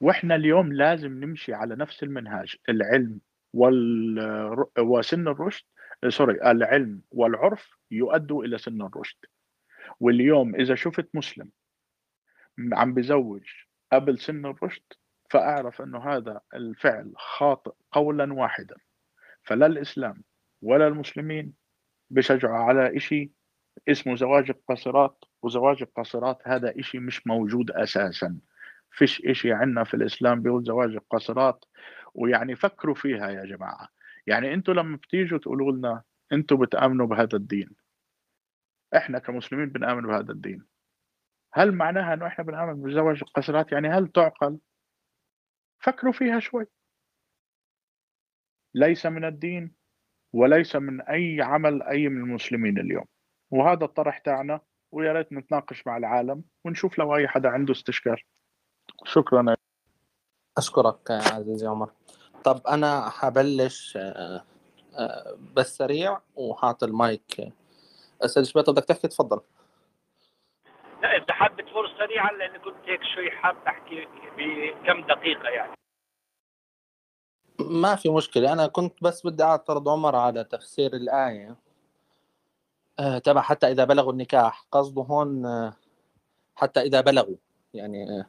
وإحنا 0.00 0.34
اليوم 0.34 0.72
لازم 0.72 1.12
نمشي 1.24 1.54
على 1.54 1.76
نفس 1.76 2.02
المنهاج 2.02 2.56
العلم 2.68 3.20
وال 3.52 4.66
وسن 4.78 5.28
الرشد 5.28 5.64
سوري 6.08 6.50
العلم 6.50 7.02
والعرف 7.10 7.70
يؤدوا 7.90 8.44
إلى 8.44 8.58
سن 8.58 8.82
الرشد. 8.82 9.18
واليوم 10.00 10.54
إذا 10.54 10.74
شفت 10.74 11.08
مسلم 11.14 11.50
عم 12.72 12.94
بزوج 12.94 13.42
قبل 13.92 14.18
سن 14.18 14.46
الرشد 14.46 14.82
فأعرف 15.30 15.82
أنه 15.82 15.98
هذا 15.98 16.40
الفعل 16.54 17.12
خاطئ 17.16 17.72
قولا 17.92 18.32
واحدا. 18.32 18.76
فلا 19.42 19.66
الإسلام 19.66 20.22
ولا 20.62 20.86
المسلمين 20.86 21.52
بشجعوا 22.10 22.56
على 22.58 22.96
إشي 22.96 23.30
اسمه 23.88 24.16
زواج 24.16 24.50
القاصرات 24.50 25.24
وزواج 25.42 25.82
القاصرات 25.82 26.42
هذا 26.44 26.78
إشي 26.80 26.98
مش 26.98 27.26
موجود 27.26 27.70
أساسا. 27.70 28.38
فيش 28.90 29.22
إشي 29.26 29.52
عندنا 29.52 29.84
في 29.84 29.94
الإسلام 29.94 30.42
بيقول 30.42 30.64
زواج 30.64 30.90
القاصرات 30.90 31.64
ويعني 32.14 32.56
فكروا 32.56 32.94
فيها 32.94 33.30
يا 33.30 33.44
جماعة. 33.44 33.88
يعني 34.26 34.54
أنتوا 34.54 34.74
لما 34.74 34.96
بتيجوا 34.96 35.38
تقولوا 35.38 35.72
لنا 35.72 36.02
أنتوا 36.32 36.56
بتآمنوا 36.56 37.06
بهذا 37.06 37.36
الدين. 37.36 37.70
إحنا 38.96 39.18
كمسلمين 39.18 39.66
بنآمن 39.66 40.02
بهذا 40.06 40.32
الدين. 40.32 40.66
هل 41.52 41.72
معناها 41.72 42.14
إنه 42.14 42.26
إحنا 42.26 42.44
بنعمل 42.44 42.74
بزواج 42.74 43.18
القاصرات 43.22 43.72
يعني 43.72 43.88
هل 43.88 44.08
تعقل؟ 44.08 44.58
فكروا 45.78 46.12
فيها 46.12 46.38
شوي. 46.38 46.66
ليس 48.74 49.06
من 49.06 49.24
الدين 49.24 49.74
وليس 50.32 50.76
من 50.76 51.00
أي 51.00 51.42
عمل 51.42 51.82
أي 51.82 52.08
من 52.08 52.20
المسلمين 52.20 52.78
اليوم. 52.78 53.04
وهذا 53.50 53.84
الطرح 53.84 54.18
تاعنا 54.18 54.60
ويا 54.92 55.12
ريت 55.12 55.32
نتناقش 55.32 55.86
مع 55.86 55.96
العالم 55.96 56.44
ونشوف 56.64 56.98
لو 56.98 57.16
أي 57.16 57.28
حدا 57.28 57.48
عنده 57.48 57.72
استشكال. 57.72 58.22
شكرا. 59.04 59.56
أشكرك 60.58 61.10
عزيزي 61.10 61.66
عمر. 61.66 61.90
طب 62.44 62.66
أنا 62.66 63.10
حبلش 63.10 63.96
آه، 63.96 64.44
آه، 64.94 65.38
بس 65.54 65.76
سريع 65.76 66.20
وحاط 66.36 66.84
المايك. 66.84 67.52
أستاذ 68.22 68.44
شباب 68.44 68.64
بدك 68.64 68.84
تحكي؟ 68.84 69.08
تفضل. 69.08 69.40
لا 71.02 71.16
إذا 71.16 71.32
حابب 71.32 71.60
تمر 71.60 71.88
سريعا 71.98 72.32
لأني 72.32 72.58
كنت 72.58 72.76
هيك 72.84 73.00
شوي 73.14 73.30
حاب 73.30 73.56
أحكي 73.66 74.06
بكم 74.36 75.06
دقيقة 75.06 75.48
يعني. 75.48 75.74
ما 77.60 77.96
في 77.96 78.08
مشكلة. 78.08 78.52
أنا 78.52 78.66
كنت 78.66 79.02
بس 79.02 79.26
بدي 79.26 79.42
أعترض 79.42 79.88
عمر 79.88 80.16
على 80.16 80.44
تفسير 80.44 80.94
الآية. 80.94 81.56
آه، 82.98 83.18
تبع 83.18 83.40
حتى 83.40 83.66
إذا 83.66 83.84
بلغوا 83.84 84.12
النكاح. 84.12 84.66
قصده 84.72 85.02
هون 85.02 85.46
آه، 85.46 85.72
حتى 86.56 86.80
إذا 86.80 87.00
بلغوا. 87.00 87.36
يعني 87.74 88.20
آه، 88.20 88.26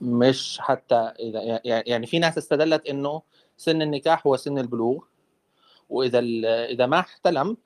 مش 0.00 0.58
حتى 0.60 0.94
إذا 1.18 1.40
يعني- 1.64 1.84
يعني 1.86 2.06
في 2.06 2.18
ناس 2.18 2.38
استدلت 2.38 2.88
إنه 2.88 3.22
سن 3.56 3.82
النكاح 3.82 4.26
هو 4.26 4.36
سن 4.36 4.58
البلوغ 4.58 5.04
وإذا 5.88 6.18
ال- 6.18 6.46
إذا 6.46 6.86
ما 6.86 6.98
احتلم 7.00 7.56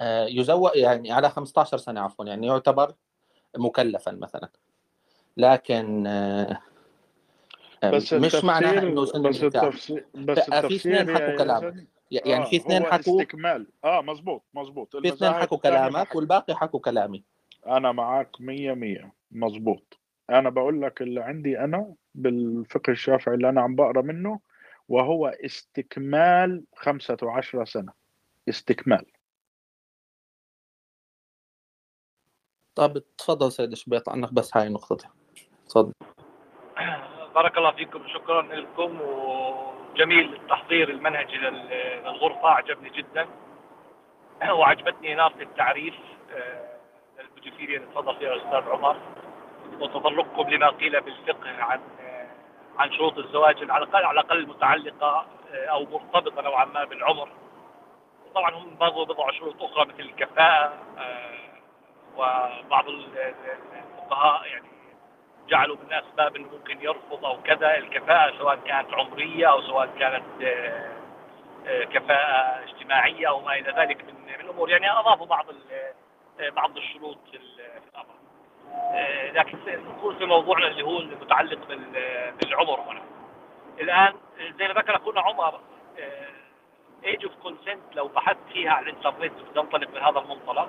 آه، 0.00 0.26
يزوج 0.26 0.70
يعني 0.74 1.12
على 1.12 1.30
15 1.30 1.78
سنة 1.78 2.00
عفوا 2.00 2.24
يعني 2.24 2.46
يعتبر 2.46 2.94
مكلفا 3.56 4.12
مثلا. 4.12 4.48
لكن 5.36 6.06
آه، 6.06 6.58
آه، 7.82 7.90
بس 7.90 8.12
مش 8.12 8.44
معناها 8.44 8.78
إنه 8.78 9.04
سن 9.04 9.22
بس 9.22 9.40
النكاح. 9.42 9.62
التفسير 9.64 10.06
بس 10.14 10.38
في 10.50 10.76
اثنين 10.76 11.14
حكوا 11.16 11.36
كلامك 11.36 11.74
يزن 11.74 11.86
يعني 12.10 12.46
في 12.46 12.56
آه 12.56 12.60
اثنين 12.60 12.84
حكوا 12.84 13.20
استكمال. 13.22 13.66
آه 13.84 14.00
مزبوط 14.02 14.42
مزبوط 14.54 14.96
في 14.96 15.08
اثنين 15.08 15.32
حكوا 15.32 15.58
كلامك 15.58 16.14
والباقي 16.14 16.54
حكوا 16.56 16.80
كلامي. 16.80 17.24
أنا 17.66 17.92
معك 17.92 18.36
مية 18.40 18.72
مية. 18.72 19.12
مزبوط 19.30 19.99
أنا 20.30 20.50
بقول 20.50 20.82
لك 20.82 21.02
اللي 21.02 21.20
عندي 21.20 21.58
أنا 21.60 21.94
بالفقه 22.14 22.90
الشافعي 22.90 23.34
اللي 23.34 23.48
أنا 23.48 23.60
عم 23.60 23.74
بقرأ 23.74 24.02
منه 24.02 24.40
وهو 24.88 25.26
استكمال 25.26 26.64
خمسة 26.76 27.16
وعشرة 27.22 27.64
سنة. 27.64 27.92
استكمال. 28.48 29.06
طب 32.74 33.02
تفضل 33.18 33.52
سيد 33.52 33.74
شبيط 33.74 34.08
عنك 34.08 34.32
بس 34.32 34.56
هاي 34.56 34.68
نقطتي 34.68 35.08
تفضل. 35.68 35.92
بارك 37.34 37.58
الله 37.58 37.72
فيكم 37.72 38.08
شكرا 38.08 38.42
لكم 38.42 39.00
وجميل 39.00 40.34
التحضير 40.34 40.90
المنهجي 40.90 41.36
لل- 41.36 41.68
للغرفة 42.02 42.48
عجبني 42.48 42.90
جدا 42.90 43.28
وعجبتني 44.52 45.12
إنارة 45.12 45.42
التعريف 45.42 45.94
آه، 46.32 46.78
للبدوفيليا 47.18 47.76
اللي 47.78 47.88
تفضل 47.92 48.18
فيها 48.18 48.32
الأستاذ 48.32 48.70
عمر. 48.70 48.96
وتطرقكم 49.80 50.50
لما 50.50 50.68
قيل 50.70 51.00
بالفقه 51.00 51.62
عن 51.62 51.80
عن 52.78 52.92
شروط 52.92 53.18
الزواج 53.18 53.70
على 53.70 53.84
الأقل 53.84 54.04
على 54.04 54.20
الأقل 54.20 54.46
متعلقة 54.46 55.26
آه، 55.54 55.66
أو 55.66 55.84
مرتبطة 55.86 56.42
نوعا 56.42 56.64
ما 56.64 56.84
بالعمر. 56.84 57.28
طبعا 58.34 58.50
هم 58.54 58.76
برضو 58.80 59.04
بضعوا 59.04 59.32
شروط 59.32 59.62
أخرى 59.62 59.84
مثل 59.86 60.00
الكفاءة 60.00 60.72
آه، 60.98 61.50
وبعض 62.16 62.88
ال- 62.88 63.18
ال- 63.18 63.34
الفقهاء 63.98 64.46
يعني 64.46 64.68
جعلوا 65.48 65.76
من 65.76 65.92
اسباب 65.92 66.36
إنه 66.36 66.48
ممكن 66.48 66.80
يرفض 66.82 67.24
أو 67.24 67.42
كذا. 67.42 67.76
الكفاءة 67.78 68.38
سواء 68.38 68.56
كانت 68.56 68.94
عمرية 68.94 69.46
أو 69.50 69.62
سواء 69.62 69.86
كانت 69.98 70.42
آه، 70.42 71.84
كفاءة 71.84 72.64
اجتماعية 72.64 73.28
أو 73.28 73.40
ما 73.40 73.54
إلى 73.54 73.70
ذلك 73.72 74.04
من 74.04 74.14
من 74.24 74.40
الأمور. 74.40 74.70
يعني 74.70 74.90
أضافوا 74.92 75.26
بعض 75.26 75.46
بعض 76.52 76.76
الشروط 76.76 77.18
في 77.30 77.36
ال- 77.36 77.56
في 77.56 77.88
الامر. 77.94 78.06
آه، 78.10 78.59
لكن 79.32 79.58
نقول 79.68 80.16
في 80.16 80.24
موضوعنا 80.24 80.66
اللي 80.66 80.82
هو 80.82 80.98
المتعلق 81.00 81.66
بال- 81.68 82.32
بالعمر 82.42 82.80
هنا. 82.80 83.02
الآن 83.80 84.14
زي 84.58 84.68
ما 84.68 84.74
ذكر 84.74 84.96
أخونا 84.96 85.20
عمر 85.20 85.60
age 87.04 87.24
of 87.24 87.34
consent 87.42 87.80
لو 87.96 88.08
بحثت 88.08 88.38
فيها 88.52 88.70
على 88.72 88.90
الإنترنت 88.90 89.32
وتنطلق 89.40 89.88
من 89.90 89.98
هذا 89.98 90.18
المنطلق 90.18 90.68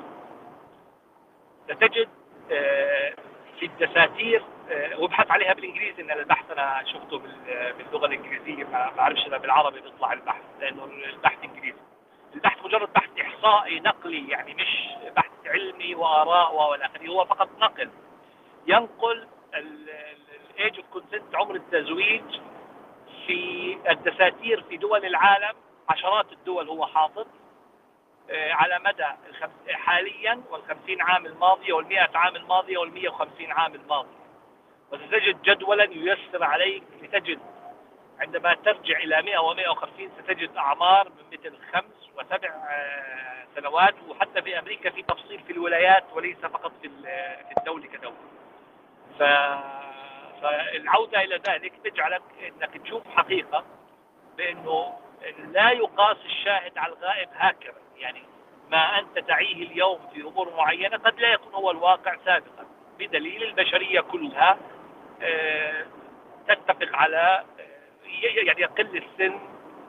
ستجد 1.69 2.09
آه، 2.51 3.13
في 3.59 3.65
الدساتير 3.65 4.43
آه، 4.71 4.99
وابحث 4.99 5.31
عليها 5.31 5.53
بالإنجليزي 5.53 6.01
ان 6.01 6.11
البحث 6.11 6.51
أنا 6.51 6.83
شفته 6.85 7.19
بال- 7.19 7.73
باللغة 7.77 8.05
الإنجليزية 8.05 8.63
ما 8.63 8.99
أعرفش 8.99 9.27
إذا 9.27 9.37
بالعربي 9.37 9.81
بيطلع 9.81 10.13
البحث 10.13 10.41
لأنه 10.59 10.83
البحث 10.85 11.37
إنجليزي. 11.43 11.77
البحث 12.35 12.65
مجرد 12.65 12.93
بحث 12.93 13.09
إحصائي 13.21 13.79
نقلي 13.79 14.29
يعني 14.29 14.53
مش 14.53 14.87
بحث 15.15 15.30
علمي 15.45 15.95
وآراء 15.95 16.55
والى 16.71 16.85
آخره. 16.85 17.07
هو 17.07 17.25
فقط 17.25 17.49
نقل 17.59 17.89
ينقل 18.67 19.27
ال 19.53 19.84
age 19.84 20.77
of 20.77 20.85
consent 20.93 21.35
عمر 21.35 21.55
التزويج 21.55 22.39
في 23.27 23.77
الدساتير 23.89 24.61
في 24.61 24.77
دول 24.77 25.05
العالم. 25.05 25.55
عشرات 25.89 26.31
الدول 26.31 26.69
هو 26.69 26.85
حاطط 26.85 27.27
آه، 28.29 28.51
على 28.53 28.79
مدى. 28.79 29.05
حاليا 29.71 30.41
والخمسين 30.51 31.01
عام 31.01 31.25
الماضية 31.25 31.73
والمئة 31.73 32.17
عام 32.17 32.35
الماضية 32.35 32.77
والمئة 32.77 33.09
وخمسين 33.09 33.51
عام 33.51 33.75
الماضية 33.75 34.21
وستجد 34.91 35.41
جدولا 35.41 35.83
ييسر 35.83 36.43
عليك 36.43 36.83
لتجد 37.01 37.39
عندما 38.21 38.53
ترجع 38.53 38.97
إلى 38.97 39.21
100 39.21 39.37
و150 39.37 40.23
ستجد 40.23 40.55
أعمار 40.57 41.09
من 41.09 41.39
مثل 41.39 41.57
خمس 41.73 42.09
وسبع 42.17 42.49
آه، 42.49 43.45
سنوات 43.55 43.95
وحتى 44.07 44.41
في 44.41 44.59
أمريكا 44.59 44.89
في 44.89 45.01
تفصيل 45.01 45.39
في 45.39 45.53
الولايات 45.53 46.03
وليس 46.13 46.37
فقط 46.37 46.71
في 46.81 46.89
في 47.47 47.57
الدولة 47.57 47.87
كدولة. 47.87 48.15
ف... 49.19 49.23
فالعودة 50.41 51.23
إلى 51.23 51.35
ذلك 51.35 51.73
تجعلك 51.83 52.21
أنك 52.41 52.77
تشوف 52.83 53.03
حقيقة 53.15 53.63
بأنه 54.37 54.93
لا 55.51 55.71
يقاس 55.71 56.17
الشاهد 56.25 56.77
على 56.77 56.93
الغائب 56.93 57.29
هكذا. 57.33 57.81
يعني 57.97 58.23
ما 58.69 58.99
أنت 58.99 59.19
تعيه 59.19 59.53
اليوم 59.53 59.99
في 60.13 60.21
أمور 60.21 60.55
معينة 60.57 60.97
قد 60.97 61.19
لا 61.19 61.31
يكون 61.33 61.53
هو 61.53 61.71
الواقع 61.71 62.15
سابقا. 62.25 62.65
بدليل 62.99 63.43
البشرية 63.43 64.01
كلها 64.01 64.57
آه، 65.21 65.85
تتفق 66.47 66.95
على 66.95 67.43
يعني 68.05 68.61
يقل 68.61 68.97
السن 69.03 69.39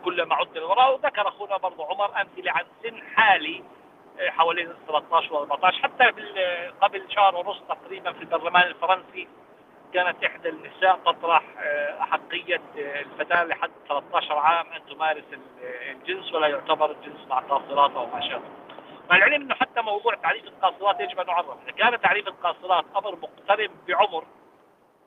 كلما 0.05 0.35
عدنا 0.35 0.59
للوراء 0.59 0.95
وذكر 0.95 1.29
أخونا 1.29 1.57
برضو 1.57 1.83
عمر 1.85 2.21
أمثلة 2.21 2.53
عن 2.53 2.65
سن 2.83 3.03
حالي 3.15 3.63
آه، 4.21 4.31
حوالين 4.31 4.67
ال 4.71 4.77
13 4.87 5.35
و 5.35 5.39
14 5.39 5.83
حتى 5.83 6.05
قبل 6.81 7.13
شهر 7.13 7.37
ونص 7.37 7.61
تقريبا 7.69 8.13
في 8.13 8.21
البرلمان 8.21 8.63
الفرنسي 8.63 9.29
كانت 9.95 10.25
إحدى 10.25 10.49
النساء 10.49 10.97
تطرح 11.07 11.43
آه، 11.59 12.01
أحقية 12.03 12.61
آه، 12.79 13.01
الفتاة 13.01 13.45
لحد 13.45 13.71
13 13.89 14.39
عام 14.39 14.67
أن 14.73 14.87
تمارس 14.87 15.25
ال- 15.33 15.65
الجنس 15.91 16.33
ولا 16.35 16.47
يعتبر 16.47 16.91
الجنس 16.91 17.27
مع 17.29 17.39
قاصرات 17.39 17.91
أو 17.97 18.07
ما 18.07 18.21
شابه. 18.29 18.45
مع 19.11 19.17
العلم 19.17 19.43
أنه 19.43 19.55
حتى 19.55 19.81
موضوع 19.83 20.15
تعريف 20.15 20.45
القاصرات 20.45 21.01
يجب 21.01 21.21
أن 21.21 21.27
نعرف، 21.27 21.47
إذا 21.63 21.71
كان 21.73 22.01
تعريف 22.01 22.29
القاصرات 22.29 22.85
أمر 22.97 23.17
مقترن 23.17 23.69
بعمر 23.89 24.25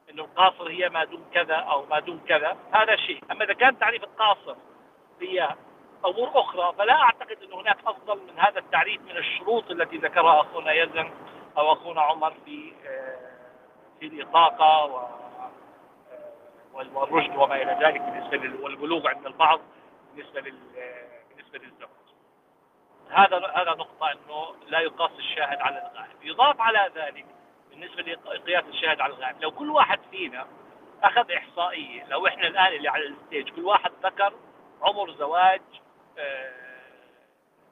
أنه 0.10 0.24
القاصر 0.24 0.68
هي 0.70 0.90
ما 0.90 1.04
دون 1.04 1.26
كذا 1.34 1.56
أو 1.56 1.86
ما 1.86 2.00
دون 2.00 2.20
كذا 2.28 2.58
هذا 2.72 2.96
شيء، 2.96 3.24
أما 3.32 3.44
إذا 3.44 3.54
كان 3.54 3.80
تعريف 3.80 4.04
القاصر 4.04 4.56
هي 5.22 5.56
أمور 6.06 6.32
أخرى 6.40 6.74
فلا 6.78 6.94
أعتقد 6.94 7.38
أن 7.44 7.54
هناك 7.54 7.78
أفضل 7.88 8.20
من 8.28 8.40
هذا 8.40 8.60
التعريف 8.60 9.02
من 9.02 9.18
الشروط 9.18 9.72
التي 9.72 9.98
ذكرها 9.98 10.42
أخونا 10.42 10.72
يزن 10.72 11.12
أو 11.58 11.74
أخونا 11.74 12.02
عمر 12.02 12.34
في 12.46 12.74
آه، 12.88 13.32
في 14.00 14.08
الإطاقة 14.08 14.86
و 14.86 15.08
وال- 16.74 16.98
والرشد 16.98 17.36
وما 17.36 17.56
إلى 17.62 17.86
ذلك 17.86 18.02
بالنسبة 18.02 18.38
لل- 18.38 18.62
والبلوغ 18.62 19.08
عند 19.08 19.26
البعض 19.26 19.60
بالنسبة 20.16 20.42
لل 20.42 20.60
بالنسبة 21.30 21.60
للزوج. 21.60 21.90
هذا 23.10 23.38
هذا 23.48 23.72
نقطة 23.72 24.12
أنه 24.12 24.56
لا 24.68 24.80
يقاس 24.80 25.12
الشاهد 25.20 25.58
على 25.62 25.78
الغائب. 25.92 26.24
يضاف 26.24 26.62
على 26.62 26.92
ذلك 26.96 27.26
بالنسبة 27.76 28.02
لقياس 28.36 28.64
الشاهد 28.70 29.02
على 29.02 29.14
الغائب، 29.14 29.42
لو 29.42 29.52
كل 29.52 29.70
واحد 29.70 30.00
فينا 30.12 30.48
أخذ 31.04 31.32
إحصائية، 31.32 32.06
لو 32.08 32.28
إحنا 32.28 32.48
الآن 32.48 32.74
اللي 32.74 32.90
على 32.90 33.08
الستيج 33.08 33.50
كل 33.50 33.66
واحد 33.66 33.92
ذكر 34.04 34.34
عمر 34.82 35.12
زواج 35.12 35.62
آه، 36.18 36.52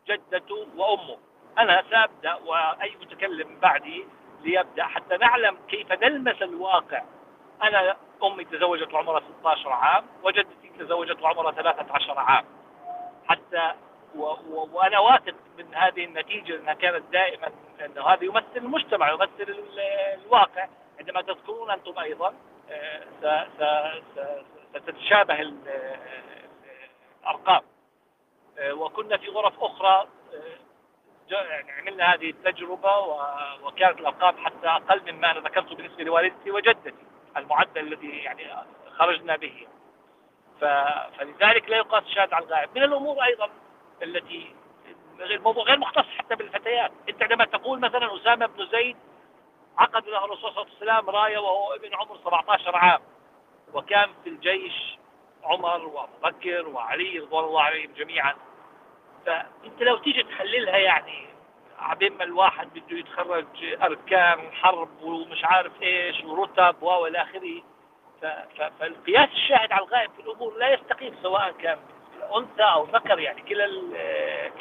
جدته 0.08 0.68
وأمه. 0.76 1.18
أنا 1.58 1.84
سأبدأ 1.90 2.34
وأي 2.34 2.96
متكلم 3.02 3.60
بعدي 3.60 4.06
ليبدأ. 4.42 4.84
حتى 4.84 5.18
نعلم 5.18 5.58
كيف 5.68 5.92
نلمس 5.92 6.42
الواقع. 6.42 7.04
أنا 7.64 7.98
أمي 8.24 8.44
تزوجت 8.44 8.94
وعمرها 8.94 9.22
16 9.40 9.70
عام 9.70 10.06
وجدتي 10.24 10.72
تزوجت 10.80 11.22
وعمرها 11.22 11.52
13 11.52 12.20
عام. 12.20 12.46
حتى 13.28 13.74
و 14.16 14.24
و 14.24 14.70
وأنا 14.74 15.00
واثق 15.00 15.36
من 15.58 15.76
هذه 15.76 16.06
النتيجة 16.06 16.56
أنها 16.56 16.74
كانت 16.74 17.04
دائما 17.12 17.52
أنه 17.86 18.02
هذا 18.08 18.24
يمثل 18.24 18.46
المجتمع 18.58 19.12
يمثل 19.12 19.32
ال- 19.40 19.80
الواقع. 20.26 20.68
عندما 21.00 21.22
تذكرون 21.22 21.72
أنتم 21.72 22.00
أيضا 22.00 22.34
آه، 22.72 23.98
ستتشابه 24.76 25.42
ال- 25.42 25.98
الأرقام. 27.22 27.62
آه، 28.60 28.74
وكنا 28.74 29.18
في 29.18 29.28
غرف 29.30 29.64
أخرى 29.64 30.08
آه، 30.34 30.58
يعني 31.30 31.72
عملنا 31.72 32.14
هذه 32.14 32.30
التجربة 32.30 32.98
وكانت 33.64 34.00
الأرقام 34.00 34.38
حتى 34.46 34.68
أقل 34.68 35.12
مما 35.14 35.32
أنا 35.32 35.40
ذكرته 35.40 35.76
بالنسبة 35.76 36.04
لوالدتي 36.04 36.52
وجدتي 36.52 36.94
المعدل 37.38 37.82
الذي 37.82 38.10
يعني 38.18 38.48
خرجنا 38.98 39.36
به. 39.36 39.68
فلذلك 40.62 41.70
لا 41.70 41.78
يقاس 41.78 42.04
الشاهد 42.04 42.34
على 42.34 42.46
الغائب. 42.46 42.70
من 42.76 42.84
الأمور 42.84 43.24
أيضا 43.24 43.50
التي 44.04 44.56
الموضوع 45.22 45.64
غير 45.64 45.80
مختص 45.80 46.06
حتى 46.18 46.36
بالفتيات. 46.36 46.92
أنت 47.10 47.24
عندما 47.24 47.46
تقول 47.46 47.80
مثلا 47.80 48.16
أسامة 48.16 48.46
بن 48.46 48.68
زيد 48.72 48.98
عقد 49.78 50.08
له 50.08 50.26
الرسول 50.26 50.54
صلى 50.54 50.64
الله 50.64 50.94
عليه 50.94 51.02
وسلم 51.02 51.10
راية 51.10 51.38
وهو 51.38 51.74
ابن 51.74 51.96
عمر 51.96 52.18
17 52.18 52.76
عام. 52.76 53.02
وكان 53.74 54.10
في 54.24 54.30
الجيش 54.30 54.98
عمر 55.44 55.86
وأبو 55.86 56.18
بكر 56.24 56.68
وعلي 56.68 57.20
رضوان 57.20 57.44
الله 57.44 57.62
عليهم 57.62 57.94
جميعا. 57.94 58.36
فأنت 59.26 59.82
لو 59.82 59.98
تيجي 59.98 60.24
تحللها 60.24 60.78
يعني 60.78 61.28
عبين 61.80 62.18
ما 62.18 62.24
الواحد 62.24 62.70
بده 62.74 62.98
يتخرج 62.98 63.46
أركان 63.84 64.52
حرب 64.52 65.02
ومش 65.02 65.46
عارف 65.46 65.82
إيش 65.82 66.24
ورتب 66.24 66.84
وإلى 66.84 67.22
آخره. 67.22 67.62
فالقياس 68.80 69.30
الشاهد 69.30 69.72
على 69.72 69.86
الغائب 69.86 70.12
في 70.12 70.22
الأمور 70.22 70.58
لا 70.58 70.74
يستقيم 70.74 71.16
سواء 71.24 71.52
كان 71.52 71.80
أنثى 72.38 72.64
أو 72.64 72.84
ذكر 72.84 73.20
يعني 73.20 73.42
كلا 73.42 73.68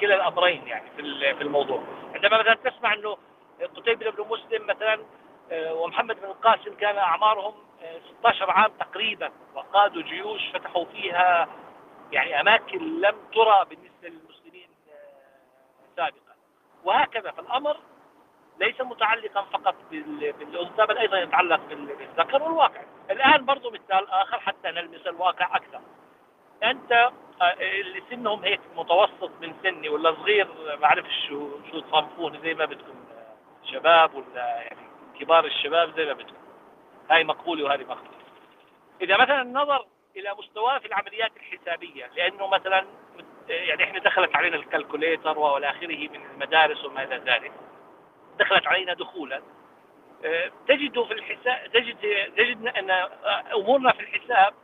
كلا 0.00 0.14
الأمرين 0.14 0.66
يعني 0.66 0.90
في 0.96 1.34
في 1.34 1.42
الموضوع. 1.42 1.82
عندما 2.14 2.38
مثلا 2.38 2.54
تسمع 2.54 2.94
إنه 2.94 3.16
قتيبة 3.76 4.10
بن 4.10 4.24
مسلم 4.28 4.66
مثلا 4.66 4.98
آه، 5.52 5.74
ومحمد 5.74 6.16
بن 6.16 6.24
القاسم 6.24 6.74
كان 6.74 6.98
أعمارهم 6.98 7.54
16 8.18 8.48
آه، 8.48 8.52
عام 8.52 8.70
تقريبا 8.80 9.30
وقادوا 9.54 10.02
جيوش 10.02 10.50
فتحوا 10.54 10.84
فيها 10.84 11.48
يعني 12.12 12.40
أماكن 12.40 13.00
لم 13.00 13.14
ترى 13.34 13.64
بالنسبة 13.70 14.08
للمسلمين 14.08 14.68
آه، 14.90 15.96
سابقا. 15.96 16.34
وهكذا 16.84 17.30
فالامر 17.30 17.76
ليس 18.60 18.80
متعلقا 18.80 19.42
فقط 19.42 19.74
بالأنثى 19.90 20.86
بل 20.86 20.98
أيضا 20.98 21.18
يتعلق 21.18 21.60
بالذكر 21.68 22.42
والواقع. 22.42 22.82
الآن 23.10 23.44
برضو 23.44 23.70
مثال 23.70 24.10
آخر 24.10 24.40
حتى 24.40 24.70
نلمس 24.70 25.06
الواقع 25.06 25.56
أكثر. 25.56 25.80
أنت 26.62 27.10
اللي 27.60 28.02
سنهم 28.10 28.44
هيك 28.44 28.60
متوسط 28.76 29.30
من 29.40 29.54
سني 29.62 29.88
ولا 29.88 30.12
صغير 30.14 30.48
ما 30.80 30.84
أعرفش 30.84 31.26
شو 31.28 31.50
شو 31.70 31.80
تصنفون 31.80 32.40
زي 32.42 32.54
ما 32.54 32.64
بدكم 32.64 32.94
شباب 33.72 34.14
ولا 34.14 34.46
يعني 34.46 34.86
كبار 35.20 35.44
الشباب 35.44 35.96
زي 35.96 36.04
ما 36.06 36.12
بدكم. 36.12 36.36
هاي 37.10 37.24
مقبولة 37.24 37.64
وهذه 37.64 37.82
مقبولة 37.82 38.22
إذا 39.00 39.16
مثلا 39.16 39.42
النظر 39.42 39.86
إلى 40.16 40.34
مستواه 40.38 40.78
في 40.78 40.86
العمليات 40.86 41.30
الحسابية 41.36 42.10
لأنه 42.16 42.46
مثلا 42.46 42.86
يعني 43.48 43.84
إحنا 43.84 43.98
دخلت 43.98 44.36
علينا 44.36 44.56
الكالكوليتر 44.56 45.38
والى 45.38 45.70
آخره 45.70 46.08
من 46.08 46.26
المدارس 46.34 46.84
وما 46.84 47.02
إلى 47.02 47.16
ذلك. 47.16 47.52
دخلت 48.38 48.66
علينا 48.66 48.94
دخولا. 48.94 49.42
آه، 50.24 50.50
تجد 50.68 51.02
في 51.02 51.12
الحساب 51.12 51.72
تجد 51.72 51.96
تجد 52.36 52.66
أن 52.66 52.90
أمورنا 53.54 53.92
في 53.92 54.00
الحساب 54.00 54.54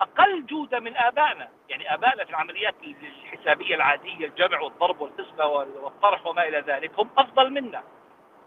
أقل 0.00 0.46
جودة 0.46 0.80
من 0.80 0.96
آبائنا. 0.96 1.48
يعني 1.68 1.94
آبائنا 1.94 2.24
في 2.24 2.30
العمليات 2.30 2.74
الحسابية 2.82 3.74
العادية 3.74 4.26
الجمع 4.26 4.60
والضرب 4.60 5.00
والقسمة 5.00 5.46
والطرح 5.46 6.26
وما 6.26 6.48
إلى 6.48 6.60
ذلك 6.60 6.98
هم 6.98 7.10
أفضل 7.18 7.50
منا. 7.50 7.82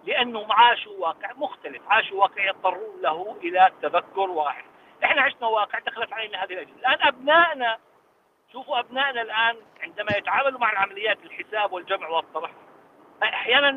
لأنه 0.04 0.48
عاشوا 0.50 0.98
واقع 0.98 1.34
مختلف. 1.34 1.82
عاشوا 1.88 2.22
واقع 2.22 2.46
يضطرون 2.46 3.02
له 3.02 3.38
إلى 3.44 3.72
تذكر 3.82 4.30
واحد. 4.30 4.64
إحنا 5.04 5.22
عشنا 5.22 5.48
واقع 5.48 5.80
دخلت 5.80 6.14
علينا 6.14 6.44
هذه 6.44 6.54
الأجهزة. 6.54 6.80
الآن 6.80 7.08
أبنائنا 7.08 7.78
شوفوا 8.52 8.80
أبنائنا 8.80 9.22
الآن 9.22 9.56
عندما 9.82 10.18
يتعاملوا 10.18 10.60
مع 10.60 10.72
العمليات 10.72 11.18
الحساب 11.24 11.74
والجمع 11.74 12.10
والطرح 12.10 12.52
أحيانا 13.24 13.72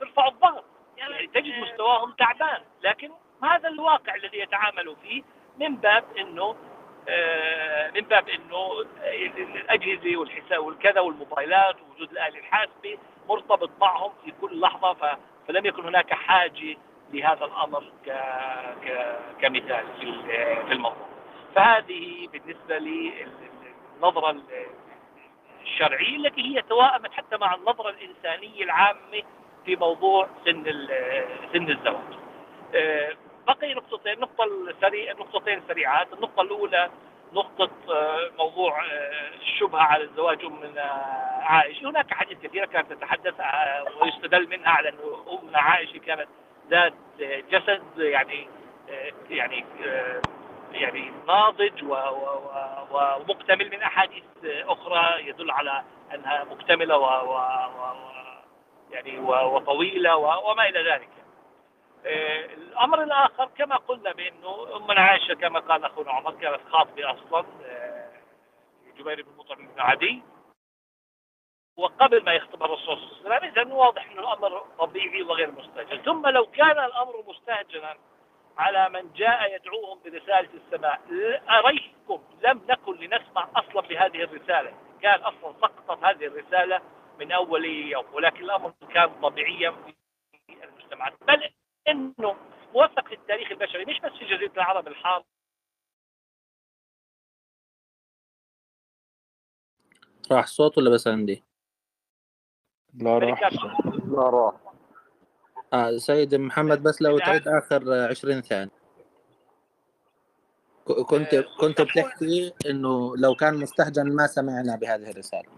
بيرفعوا 0.00 0.30
الضغط. 0.30 0.64
يعني 0.96 1.26
تجد 1.26 1.58
مستواهم 1.58 2.12
تعبان. 2.12 2.62
لكن 2.82 3.10
هذا 3.42 3.68
الواقع 3.68 4.14
الذي 4.14 4.38
يتعاملوا 4.38 4.94
فيه 5.02 5.22
من 5.58 5.76
باب 5.76 6.04
آه، 6.18 6.56
من 7.94 8.00
باب 8.00 8.28
إنه 8.28 8.84
الأجهزة 9.54 10.16
والحساب 10.16 10.64
والكذا 10.64 11.00
والموبايلات 11.00 11.76
ووجود 11.82 12.10
الآلة 12.10 12.38
الحاسبة 12.38 12.98
مرتبط 13.28 13.70
معهم 13.80 14.12
في 14.24 14.32
كل 14.40 14.60
لحظة 14.60 15.18
فلم 15.48 15.66
يكن 15.66 15.84
هناك 15.84 16.14
حاجة 16.14 16.76
لهذا. 17.12 17.46
ك... 18.06 18.12
كمثال 19.42 19.84
في 20.66 20.72
الموضوع 20.72 21.08
فهذه 21.54 22.28
بالنسبة 22.32 22.78
للنظرة 22.78 24.36
الشرعية 25.62 26.16
التي 26.16 26.42
هي 26.42 26.62
توائمت 26.62 27.12
حتى 27.12 27.36
مع 27.36 27.54
النظرة 27.54 27.90
الإنسانية 27.90 28.64
العامة 28.64 29.22
في 29.64 29.76
موضوع 29.76 30.28
سن 30.44 30.64
سن 31.52 31.70
الزواج 31.70 32.18
آه، 32.74 33.12
بقي 33.48 33.74
نقطتين 33.74 34.12
النقطة 34.12 34.44
السريع 34.44 35.12
نقطتين 35.12 35.62
سريعات. 35.68 36.12
النقطة 36.12 36.42
الأولى 36.42 36.90
نقطة 37.32 37.70
آه، 37.90 38.30
موضوع 38.38 38.84
آه، 38.84 39.28
الشبهة 39.42 39.80
على 39.82 40.04
الزواج 40.04 40.44
من 40.44 40.78
عائشة. 41.40 41.88
هناك 41.90 42.14
حديث 42.14 42.38
كثيرة 42.38 42.66
كانت 42.66 42.92
تتحدث 42.92 43.34
ويستدل 44.02 44.48
منها 44.48 44.70
على 44.70 44.88
أن 44.88 44.94
أمنا 45.38 45.58
عائشة 45.58 45.98
كانت 45.98 46.28
ذات 46.70 46.94
جسد 47.50 47.82
يعني 47.98 48.48
يعني 49.30 49.64
يعني 50.72 51.12
ناضج 51.28 51.84
ومكتمل 52.90 53.70
من 53.70 53.82
أحاديث 53.82 54.24
أخرى 54.44 55.28
يدل 55.28 55.50
على 55.50 55.82
أنها 56.14 56.44
مكتملة 56.44 56.98
و 56.98 57.40
يعني 58.90 59.18
وطويلة 59.18 60.16
وما 60.16 60.68
إلى 60.68 60.90
ذلك. 60.90 61.08
الأمر 62.08 63.02
الآخر 63.02 63.44
كما 63.58 63.76
قلنا 63.76 64.12
بأنه 64.12 64.76
أمنا 64.76 65.00
عائشة 65.00 65.34
كما 65.34 65.60
قال 65.60 65.84
أخونا 65.84 66.12
عمر 66.12 66.34
كانت 66.34 66.60
خاطبة 66.72 67.10
أصلا 67.10 67.44
جبير 68.98 69.22
بن 69.22 69.36
مطعم 69.38 69.66
بن 69.66 69.80
عدي. 69.80 70.22
وقبل 71.76 72.24
ما 72.24 72.32
يخطب 72.32 72.62
الرسول 72.62 72.98
صلى 72.98 73.20
الله 73.24 73.34
عليه 73.34 73.50
وسلم 73.50 73.66
اذا 73.66 73.74
واضح 73.74 74.10
أنه 74.10 74.20
الامر 74.20 74.58
طبيعي 74.78 75.22
وغير 75.22 75.50
مستهجن 75.50 76.02
ثم 76.02 76.26
لو 76.26 76.46
كان 76.46 76.78
الأمر 76.84 77.24
مستهجنا 77.28 77.96
على 78.58 78.88
من 78.88 79.12
جاء 79.12 79.54
يدعوهم 79.54 80.00
برسالة 80.04 80.48
السماء 80.54 81.00
أريكم 81.48 82.22
لم 82.42 82.62
نكن 82.68 82.96
لنسمع 82.96 83.48
أصلا 83.56 83.80
بهذه 83.80 84.22
الرسالة. 84.22 84.72
كان 85.02 85.20
أصلا 85.20 85.54
سقطت 85.60 86.04
هذه 86.04 86.26
الرسالة 86.26 86.80
من 87.18 87.32
أول 87.32 87.64
يوم 87.64 88.04
ولكن 88.12 88.44
الأمر 88.44 88.72
كان 88.94 89.20
طبيعيا 89.22 89.70
في 89.70 89.94
المجتمعات 90.64 91.12
بل 91.28 91.50
إنه 91.90 92.36
موثق 92.74 93.08
في 93.08 93.14
التاريخ 93.14 93.50
البشري 93.50 93.84
مش 93.84 94.00
بس 94.00 94.12
في 94.18 94.24
جزيرة 94.24 94.52
العرب 94.56 94.88
الحار 94.88 95.24
راح 100.32 100.46
صوت 100.46 100.78
ولا 100.78 100.90
بس 100.90 101.08
عندي؟ 101.08 101.44
لا 102.94 103.18
راح. 103.18 103.52
لا 104.08 104.22
راح. 104.22 104.54
آه 105.72 105.96
سيد 105.96 106.34
محمد 106.34 106.82
بس 106.82 107.02
لو 107.02 107.18
تعيد 107.18 107.48
آخر 107.48 108.08
20 108.10 108.40
ثانية. 108.40 108.70
كنت 110.84 111.34
آه، 111.34 111.44
كنت 111.60 111.80
بتحكي 111.80 112.52
إنه 112.66 113.16
لو 113.16 113.34
كان 113.34 113.54
مستهجن 113.54 114.16
ما 114.16 114.26
سمعنا 114.26 114.76
بهذه 114.76 115.10
الرسالة. 115.10 115.48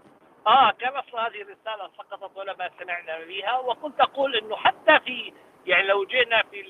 آه 0.47 0.71
كان 0.71 0.95
أصلا 0.95 1.27
هذه 1.27 1.41
الرسالة 1.41 1.89
سقطت 1.97 2.37
ولا 2.37 2.55
ما 2.55 2.69
سمعنا 2.79 3.25
بها 3.25 3.59
وكنت 3.59 3.99
أقول 3.99 4.35
إنه 4.35 4.55
حتى 4.55 4.99
في 5.05 5.33
يعني 5.65 5.87
لو 5.87 6.05
جينا 6.05 6.43
في 6.51 6.61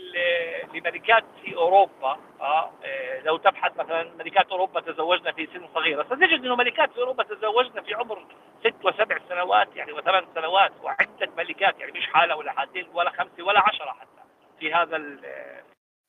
لملكات 0.73 1.23
في 1.43 1.55
أوروبا 1.55 2.17
آه 2.41 2.71
إيه، 2.83 3.21
لو 3.21 3.37
تبحث 3.37 3.77
مثلا 3.77 4.11
ملكات 4.19 4.51
أوروبا 4.51 4.81
تزوجنا 4.81 5.31
في 5.31 5.47
سن 5.53 5.67
صغيره 5.73 6.03
ستجد 6.03 6.45
إنه 6.45 6.55
ملكات 6.55 6.91
في 6.91 6.99
أوروبا 6.99 7.23
تزوجنا 7.23 7.81
في 7.81 7.93
عمر 7.93 8.25
ست 8.59 8.85
وسبع 8.85 9.17
سنوات 9.29 9.75
يعني 9.75 9.93
وثمان 9.93 10.25
سنوات 10.35 10.71
وعدة 10.83 11.29
ملكات 11.37 11.79
يعني 11.79 11.91
مش 11.91 12.07
حالة 12.07 12.35
ولا 12.35 12.51
حالتين 12.51 12.87
ولا 12.93 13.09
خمسة 13.09 13.43
ولا 13.43 13.59
عشرة 13.59 13.91
حتى 13.91 14.21
في 14.59 14.73
هذا 14.73 14.97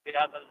في 0.05 0.17
هذا 0.17 0.43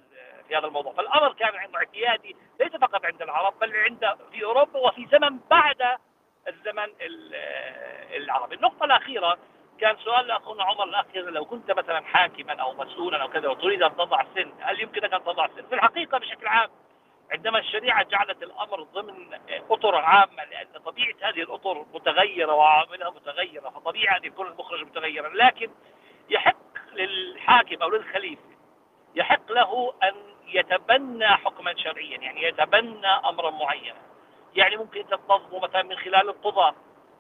في 0.47 0.57
هذا 0.57 0.67
الموضوع. 0.67 0.93
فالأمر 0.93 1.33
كان 1.33 1.75
اعتيادي 1.75 2.35
ليس 2.59 2.71
فقط 2.71 3.05
عند 3.05 3.21
العرب 3.21 3.53
بل 3.61 3.75
عند 3.75 4.17
في 4.31 4.43
أوروبا 4.43 4.79
وفي 4.79 5.07
زمن 5.11 5.39
بعد 5.49 5.97
الزمن 6.47 6.87
العربي. 8.15 8.55
النقطة 8.55 8.85
الأخيرة 8.85 9.37
كان 9.81 9.97
سؤال 9.97 10.27
لأخونا 10.27 10.63
عمر 10.63 10.83
الاخير 10.83 11.29
لو 11.29 11.45
كنت 11.45 11.71
مثلا 11.71 12.05
حاكما 12.05 12.53
أو 12.61 12.73
مسؤولا 12.73 13.21
أو 13.21 13.27
كذا 13.27 13.49
وتريد 13.49 13.83
أن 13.83 13.95
تضع 13.95 14.25
سن 14.35 14.51
هل 14.59 14.81
يمكنك 14.81 15.13
أن 15.13 15.23
تضع 15.23 15.47
سن؟ 15.47 15.67
في 15.67 15.75
الحقيقة 15.75 16.17
بشكل 16.17 16.47
عام 16.47 16.69
عندما 17.31 17.59
الشريعة 17.59 18.03
جعلت 18.03 18.43
الأمر 18.43 18.83
ضمن 18.83 19.39
أطر 19.71 19.95
عامة 19.95 20.43
لأن 20.51 20.81
طبيعة 20.85 21.15
هذه 21.21 21.41
الأطر 21.41 21.85
متغيرة 21.93 22.53
وعواملها 22.53 23.09
متغيرة 23.09 23.69
فطبيعي 23.69 24.17
ان 24.17 24.23
يكون 24.23 24.47
المخرج 24.47 24.81
متغيرا 24.81 25.29
لكن 25.29 25.71
يحق 26.29 26.55
للحاكم 26.93 27.81
أو 27.81 27.89
للخليفة 27.89 28.51
يحق 29.15 29.51
له 29.51 29.93
أن 30.03 30.13
يتبنى 30.47 31.27
حكما 31.27 31.73
شرعيا 31.77 32.17
يعني 32.17 32.43
يتبنى 32.43 33.07
امرا 33.07 33.49
معينا 33.49 34.01
يعني 34.55 34.77
ممكن 34.77 35.05
تنظمه 35.07 35.59
مثلا 35.59 35.83
من 35.83 35.95
خلال 35.95 36.29
القضاة 36.29 36.75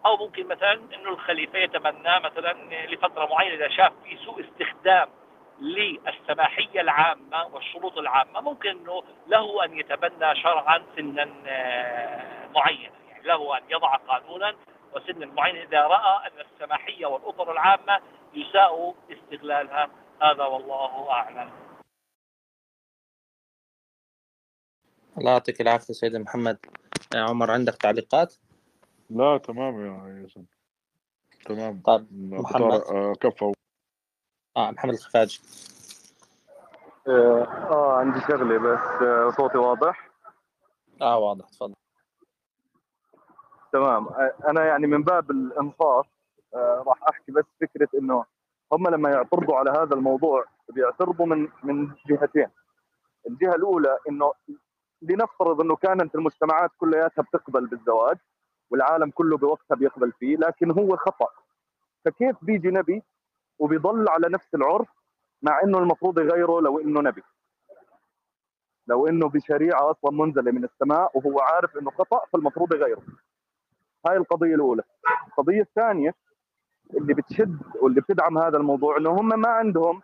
أو 0.05 0.17
ممكن 0.17 0.47
مثلا 0.47 0.73
إنه 0.73 1.09
الخليفة 1.09 1.59
يتمنى 1.59 2.19
مثلا 2.19 2.53
لفترة 2.85 3.25
معينة 3.25 3.55
إذا 3.55 3.69
شاف 3.69 3.93
في 4.03 4.17
سوء 4.25 4.45
استخدام 4.45 5.09
للسماحية 5.61 6.81
العامة 6.81 7.45
والشروط 7.53 7.97
العامة 7.97 8.41
ممكن 8.41 8.69
إنه 8.69 9.03
له 9.27 9.65
أن 9.65 9.79
يتبنى 9.79 10.35
شرعا 10.35 10.83
سنا 10.95 11.29
آه، 11.45 12.47
معينا. 12.47 12.91
يعني 13.09 13.23
له 13.23 13.57
أن 13.57 13.63
يضع 13.69 13.95
قانونا 13.95 14.55
وسنا 14.95 15.25
معينا 15.25 15.63
إذا 15.63 15.81
رأى 15.81 16.27
أن 16.27 16.45
السماحية 16.51 17.05
والأطر 17.05 17.51
العامة 17.51 18.01
يساء 18.33 18.95
استغلالها 19.11 19.89
هذا 20.21 20.43
والله 20.43 21.11
أعلم. 21.11 21.51
الله 25.17 25.31
يعطيك 25.31 25.61
العافية 25.61 25.93
سيدي 25.93 26.19
محمد. 26.19 26.57
يا 27.15 27.21
عمر 27.21 27.51
عندك 27.51 27.75
تعليقات؟ 27.75 28.35
لا 29.15 29.37
تمام 29.37 29.81
يا 29.85 30.21
ياسين. 30.21 30.47
تمام. 31.45 31.81
طيب 31.81 32.07
محمد. 32.11 32.81
آه، 32.81 33.13
كفى 33.21 33.51
آه 34.57 34.71
محمد 34.71 34.93
الخفاجي. 34.93 35.41
آه 37.07 37.43
آه، 37.71 37.93
عندي 37.99 38.19
شغله 38.21 38.57
بس 38.59 39.01
آه 39.01 39.29
صوتي 39.37 39.57
واضح؟ 39.57 40.09
آه 41.01 41.17
واضح 41.17 41.49
تفضل. 41.49 41.73
تمام. 43.73 44.07
أنا 44.49 44.65
يعني 44.65 44.87
من 44.87 45.03
باب 45.03 45.31
الإنصاف 45.31 46.07
آه 46.55 46.83
راح 46.87 47.03
أحكي 47.09 47.31
بس 47.31 47.45
فكرة 47.61 47.89
إنه 47.99 48.25
هم 48.73 48.87
لما 48.87 49.09
يعترضوا 49.09 49.55
على 49.57 49.71
هذا 49.71 49.95
الموضوع 49.95 50.45
بيعترضوا 50.69 51.25
من 51.25 51.49
من 51.63 51.95
جهتين. 52.07 52.47
الجهة 53.29 53.55
الأولى 53.55 53.97
إنه 54.09 54.33
لنفترض 55.01 55.61
إنه 55.61 55.75
كانت 55.75 56.15
المجتمعات 56.15 56.71
كلياتها 56.77 57.21
بتقبل 57.21 57.67
بالزواج 57.67 58.17
والعالم 58.71 59.09
كله 59.11 59.37
بوقتها 59.37 59.75
بيقبل 59.75 60.11
فيه 60.11 60.37
لكن 60.37 60.71
هو 60.71 60.95
خطأ. 60.97 61.27
فكيف 62.05 62.35
بيجي 62.41 62.67
نبي 62.67 63.03
وبيضل 63.59 64.09
على 64.09 64.29
نفس 64.29 64.55
العرف 64.55 64.87
مع 65.41 65.59
إنه 65.63 65.77
المفروض 65.77 66.19
يغيره 66.19 66.61
لو 66.61 66.79
إنه 66.79 67.01
نبي؟ 67.01 67.23
لو 68.87 69.07
إنه 69.07 69.29
بشريعة 69.29 69.91
أصلا 69.91 70.11
منزلة 70.11 70.51
من 70.51 70.63
السماء 70.63 71.17
وهو 71.17 71.39
عارف 71.39 71.77
إنه 71.77 71.91
خطأ 71.91 72.25
فالمفروض 72.33 72.73
يغيره. 72.73 73.01
هاي 74.07 74.17
القضية 74.17 74.55
الأولى. 74.55 74.83
القضية 75.27 75.61
الثانية 75.61 76.13
اللي 76.97 77.13
بتشد 77.13 77.59
واللي 77.81 78.01
بتدعم 78.01 78.37
هذا 78.37 78.57
الموضوع 78.57 78.97
إنه 78.97 79.09
هم 79.09 79.39
ما 79.39 79.49
عندهم 79.49 80.01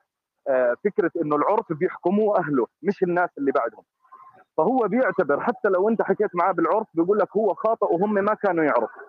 آه، 0.48 0.76
فكرة 0.84 1.12
إنه 1.22 1.36
العرف 1.36 1.74
بيحكموه 1.74 2.40
أهله 2.40 2.68
مش 2.84 3.04
الناس 3.04 3.30
اللي 3.38 3.52
بعدهم. 3.52 3.84
فهو 4.58 4.88
بيعتبر 4.88 5.40
حتى 5.40 5.68
لو 5.70 5.90
انت 5.90 6.02
حكيت 6.02 6.36
معاه 6.36 6.52
بالعرف 6.52 6.88
بيقول 6.94 7.20
لك 7.20 7.38
هو 7.38 7.54
خاطئ 7.54 7.86
وهم 7.86 8.14
ما 8.14 8.34
كانوا 8.34 8.64
يعرفوا. 8.64 9.02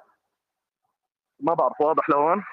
ما 1.40 1.54
بعرف 1.54 1.80
واضح 1.80 2.10
لهون؟ 2.10 2.44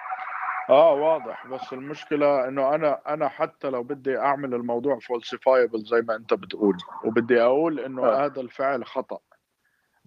آه 0.70 0.94
واضح. 0.94 1.48
بس 1.48 1.74
المشكلة 1.74 2.48
إنه 2.48 2.76
أنا 2.76 3.00
أنا 3.08 3.28
حتى 3.28 3.70
لو 3.70 3.84
بدي 3.84 4.20
أعمل 4.20 4.54
الموضوع 4.54 5.00
فولسيفايبل 5.00 5.84
زي 5.84 6.02
ما 6.02 6.16
أنت 6.16 6.34
بتقول 6.34 6.78
وبدي 7.04 7.42
أقول 7.42 7.80
إنه 7.80 8.06
آه. 8.06 8.26
هذا 8.26 8.42
الفعل 8.42 8.86
خطأ. 8.86 9.20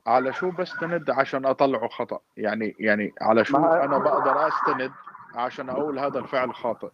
على 0.07 0.33
شو 0.33 0.51
بستند 0.51 1.11
عشان 1.11 1.46
أطلعه 1.46 1.88
خطأ؟ 1.88 2.20
يعني 2.37 2.77
يعني 2.81 3.14
على 3.20 3.44
شو 3.44 3.57
أنا 3.57 3.98
بقدر 3.98 4.48
أستند 4.48 4.92
عشان 5.35 5.70
أقول 5.70 5.98
هذا 5.98 6.18
الفعل 6.18 6.55
خاطئ؟ 6.55 6.88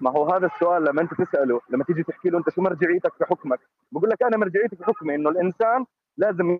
ما 0.00 0.10
هو 0.10 0.30
هذا 0.34 0.46
السؤال 0.46 0.84
لما 0.84 1.02
انت 1.02 1.14
تسأله 1.14 1.60
لما 1.70 1.84
تيجي 1.84 2.02
تحكي 2.02 2.30
له 2.30 2.38
انت 2.38 2.50
شو 2.50 2.62
مرجعيتك 2.62 3.14
في 3.18 3.24
حكمك 3.24 3.60
بقول 3.92 4.10
لك 4.10 4.22
أنا 4.22 4.36
مرجعيتي 4.36 4.76
في 4.76 4.84
حكمي 4.84 5.14
إنه 5.14 5.30
الإنسان 5.30 5.86
لازم 6.16 6.58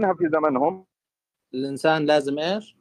ينهى 0.00 0.14
في 0.14 0.28
زمنهم 0.32 0.86
الإنسان 1.54 2.04
لازم 2.04 2.38
إيش؟ 2.38 2.76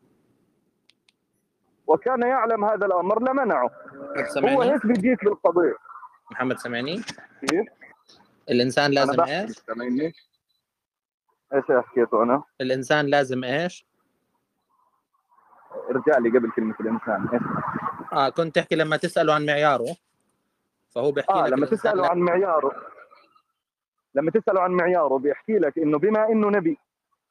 وكان 1.88 2.22
يعلم 2.22 2.66
هذا 2.66 2.86
الأمر 2.86 3.30
لمنعه 3.30 3.70
هو 4.18 4.26
سمعني 4.26 4.74
هيك 4.74 4.86
بيجيك 4.86 5.26
بالقضية 5.26 5.76
محمد 6.32 6.58
سمعني 6.58 6.96
كيف؟ 7.42 7.68
الإنسان 8.50 8.86
أنا 8.86 8.94
لازم 8.94 9.22
إيش؟ 9.22 9.52
سامعني؟ 9.52 10.14
إيش 11.54 11.64
حكيته 11.70 12.24
أنا؟ 12.24 12.44
الإنسان 12.62 13.06
لازم 13.06 13.44
إيش؟ 13.44 13.87
ارجع 15.90 16.18
لي 16.18 16.30
قبل 16.30 16.52
كلمة 16.52 16.76
الإنسان. 16.80 17.28
إيش؟ 17.34 17.42
آه 18.14 18.30
كنت 18.30 18.56
تحكي 18.56 18.76
لما 18.76 18.98
تسأله 18.98 19.34
عن 19.34 19.46
معياره؟ 19.46 19.96
فهو 20.96 21.12
بيحكي 21.12 21.34
آه 21.34 21.48
لك 21.48 21.54
لما 21.54 21.66
تسأله 21.66 22.02
لا- 22.02 22.10
عن 22.12 22.20
معياره 22.20 22.72
لما 24.16 24.32
تسأله 24.32 24.62
عن 24.62 24.72
معياره 24.72 25.18
بيحكي 25.18 25.60
لك 25.60 25.78
إنه 25.78 25.98
بما 26.00 26.30
إنه 26.30 26.50
نبي 26.50 26.78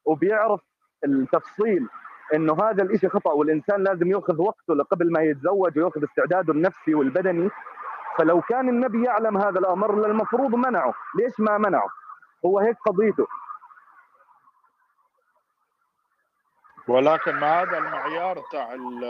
وبيعرف 0.04 0.60
التفصيل 1.04 1.88
إنه 2.34 2.52
هذا 2.62 2.82
الإشي 2.82 3.08
خطأ 3.08 3.32
والإنسان 3.32 3.84
لازم 3.84 4.10
يأخذ 4.10 4.40
وقته 4.40 4.82
قبل 4.82 5.12
ما 5.12 5.20
يتزوج 5.22 5.78
ويأخذ 5.78 6.04
استعداده 6.04 6.52
النفسي 6.52 6.94
والبدني. 6.94 7.50
فلو 8.18 8.40
كان 8.40 8.68
النبي 8.68 9.04
يعلم 9.04 9.36
هذا 9.38 9.58
الأمر 9.58 10.06
المفروض 10.06 10.54
منعه. 10.54 10.94
ليش 11.18 11.40
ما 11.40 11.58
منعه؟ 11.58 11.88
هو 12.46 12.58
هيك 12.58 12.76
قضيته. 12.86 13.26
ولكن 16.88 17.33
ما 17.35 17.62
هذا 17.62 17.79
المعيار 17.79 18.42
تاع 18.53 18.75
ال 18.75 19.05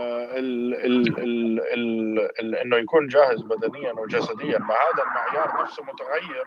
ال 1.74 2.54
إنه 2.54 2.76
يكون 2.76 3.06
جاهز 3.08 3.42
بدنيا 3.42 3.92
وجسديا 3.92 4.58
ما 4.58 4.74
هذا 4.74 5.02
المعيار 5.02 5.62
نفسه 5.62 5.82
متغير. 5.82 6.44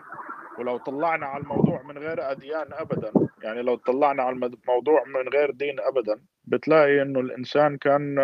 ولو 0.58 0.76
طلعنا 0.76 1.26
على 1.26 1.42
الموضوع 1.42 1.82
من 1.82 1.98
غير 1.98 2.30
أديان 2.30 2.66
ابدا 2.72 3.12
يعني 3.42 3.62
لو 3.62 3.76
طلعنا 3.76 4.22
على 4.22 4.36
الموضوع 4.36 5.04
من 5.04 5.28
غير 5.28 5.50
دين 5.50 5.80
ابدا 5.80 6.22
بتلاقي 6.44 7.02
إنه 7.02 7.20
الإنسان 7.20 7.76
كان 7.78 8.18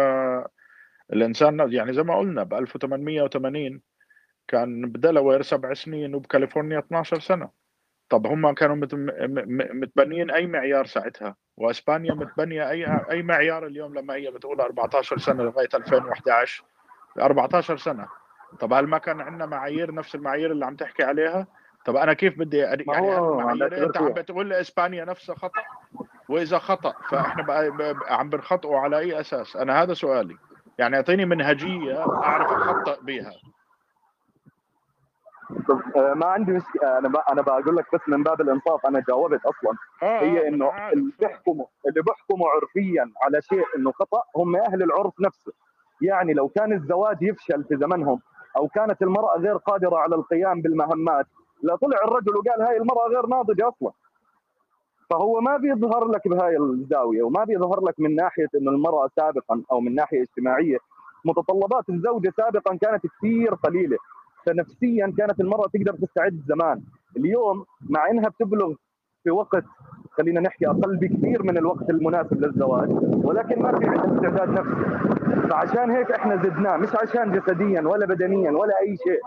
الإنسان 1.12 1.72
يعني 1.72 1.92
زي 1.92 2.02
ما 2.02 2.18
قلنا 2.18 2.42
ب 2.42 2.54
1880 2.54 3.80
كان 4.48 4.82
بدلوير 4.82 5.42
سبع 5.42 5.74
سنين 5.74 6.14
وبكاليفورنيا 6.14 6.78
12 6.78 7.20
سنة. 7.20 7.50
طب 8.08 8.26
هم 8.26 8.54
كانوا 8.54 8.76
متبنيين 9.74 10.30
أي 10.30 10.46
معيار 10.46 10.86
ساعتها؟ 10.86 11.36
واسبانيا 11.56 12.14
متبنية 12.14 12.70
اي 12.70 12.86
أي 13.10 13.22
معيار 13.22 13.66
اليوم 13.66 13.94
لما 13.94 14.14
هي 14.14 14.30
بتقول 14.30 14.60
14 14.60 15.18
سنة 15.18 15.42
لغاية 15.42 15.68
2011 15.74 16.64
14 17.18 17.76
سنة. 17.76 18.06
طب 18.60 18.72
هل 18.72 18.86
ما 18.86 18.98
كان 18.98 19.20
عندنا 19.20 19.46
معايير 19.46 19.94
نفس 19.94 20.14
المعايير 20.14 20.52
اللي 20.52 20.66
عم 20.66 20.76
تحكي 20.76 21.02
عليها؟ 21.02 21.46
طب 21.84 21.96
أنا 21.96 22.12
كيف 22.12 22.38
بدي 22.38 22.56
يعني 22.56 22.82
المعايير 22.82 23.86
أنت 23.86 23.96
عم 23.96 24.08
بتقول 24.08 24.46
لي 24.46 24.60
إسبانيا 24.60 25.04
نفسها 25.04 25.34
خطأ؟ 25.34 25.62
وإذا 26.28 26.58
خطأ 26.58 26.94
فإحنا 27.10 27.42
بقى 27.42 27.94
عم 28.08 28.30
بنخطئوا 28.30 28.78
على 28.78 28.98
أي 28.98 29.20
أساس؟ 29.20 29.56
أنا 29.56 29.82
هذا 29.82 29.94
سؤالي. 29.94 30.36
يعني 30.78 30.96
أعطيني 30.96 31.24
منهجية 31.24 32.04
أعرف 32.22 32.50
اخطئ 32.52 33.00
بها 33.02 33.32
طب 35.68 35.80
آه، 35.96 36.14
ما 36.14 36.26
عندي 36.26 36.52
مشكله 36.52 36.98
أنا 36.98 37.08
ب- 37.08 37.22
أنا 37.32 37.42
بقول 37.42 37.76
لك 37.76 37.86
بس 37.94 38.00
من 38.08 38.22
باب 38.22 38.40
الإنصاف 38.40 38.86
أنا 38.86 39.02
جاوبت 39.08 39.40
أصلا. 39.46 39.76
آه 40.02 40.20
هي 40.20 40.44
آه، 40.44 40.48
إنه. 40.48 40.88
اللي 40.92 41.12
بيحكموا 41.20 41.66
اللي 41.88 42.02
بيحكموا 42.02 42.48
عرفيا 42.48 43.12
على 43.22 43.42
شيء 43.42 43.64
إنه 43.76 43.92
خطأ 43.92 44.22
هم 44.36 44.56
أهل 44.56 44.82
العرف 44.82 45.12
نفسه. 45.20 45.52
يعني 46.00 46.32
لو 46.34 46.48
كان 46.48 46.72
الزواج 46.72 47.22
يفشل 47.22 47.64
في 47.64 47.76
زمنهم 47.76 48.20
أو 48.56 48.68
كانت 48.68 49.02
المرأة 49.02 49.38
غير 49.38 49.56
قادرة 49.56 49.96
على 49.96 50.14
القيام 50.14 50.60
بالمهمات 50.62 51.26
لا 51.62 51.76
طلع 51.76 51.96
الرجل 52.04 52.36
وقال 52.36 52.62
هاي 52.62 52.76
المرأة 52.76 53.08
غير 53.08 53.26
ناضجة 53.26 53.68
أصلا. 53.68 53.92
فهو 55.10 55.40
ما 55.40 55.56
بيظهر 55.56 56.04
لك 56.08 56.28
بهاي 56.28 56.56
الزاوية 56.56 57.22
وما 57.22 57.44
بيظهر 57.44 57.80
لك 57.84 57.94
من 58.00 58.14
ناحية 58.16 58.48
إنه 58.54 58.70
المرأة 58.70 59.10
سابقا 59.16 59.62
أو 59.72 59.80
من 59.80 59.94
ناحية 59.94 60.22
اجتماعية. 60.22 60.78
متطلبات 61.24 61.88
الزوجة 61.88 62.32
سابقا 62.36 62.76
كانت 62.76 63.06
كثير 63.06 63.54
قليلة. 63.54 63.96
فنفسيا 64.46 65.14
كانت 65.18 65.40
المرأة 65.40 65.66
تقدر 65.74 65.92
تستعد 66.06 66.40
زمان 66.48 66.82
اليوم 67.16 67.64
مع 67.90 68.10
إنها 68.10 68.28
بتبلغ 68.28 68.74
في 69.24 69.30
وقت 69.30 69.64
خلينا 70.10 70.40
نحكي 70.40 70.66
أقل 70.68 70.96
بكثير 70.96 71.42
من 71.42 71.58
الوقت 71.58 71.90
المناسب 71.90 72.44
للزواج 72.44 72.88
ولكن 73.24 73.62
ما 73.62 73.78
في 73.78 73.86
عندها 73.86 74.14
استعداد 74.14 74.48
نفسي. 74.48 75.48
فعشان 75.48 75.90
هيك 75.90 76.10
إحنا 76.10 76.36
زدناه 76.36 76.76
مش 76.76 76.88
عشان 77.02 77.32
جسديا 77.32 77.80
ولا 77.80 78.06
بدنيا 78.06 78.50
ولا 78.50 78.80
أي 78.80 78.96
شيء. 78.96 79.20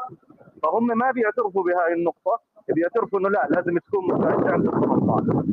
فهم 0.63 0.87
ما 0.97 1.11
بيعترفوا 1.11 1.63
بهاي 1.63 1.93
النقطة 1.93 2.39
بيعترفوا 2.75 3.19
إنه 3.19 3.29
لا 3.29 3.47
لازم 3.49 3.77
تكون 3.77 4.07
مستعد 4.13 4.47
عند 4.47 4.65
ال 4.65 4.71
18 4.71 5.43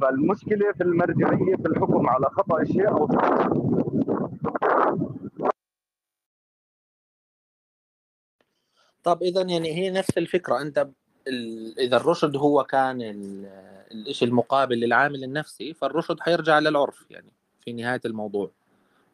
فالمشكلة 0.00 0.72
في 0.72 0.82
المرجعية 0.84 1.56
في 1.56 1.66
الحكم 1.66 2.08
على 2.08 2.26
خطأ 2.26 2.60
الشيء 2.60 2.88
أو 2.90 3.06
صحة 3.06 3.48
طب 9.04 9.22
إذا 9.22 9.42
يعني 9.42 9.72
هي 9.72 9.90
نفس 9.90 10.18
الفكرة 10.18 10.60
أنت. 10.60 10.88
إذا 11.78 11.96
الرشد 11.96 12.36
هو 12.36 12.64
كان 12.64 13.02
ال... 13.02 13.46
الشيء 13.92 14.28
المقابل 14.28 14.80
للعامل 14.80 15.24
النفسي 15.24 15.74
فالرشد 15.74 16.20
حيرجع 16.20 16.58
للعرف 16.58 17.04
يعني 17.10 17.32
في 17.60 17.72
نهاية 17.72 18.00
الموضوع 18.04 18.50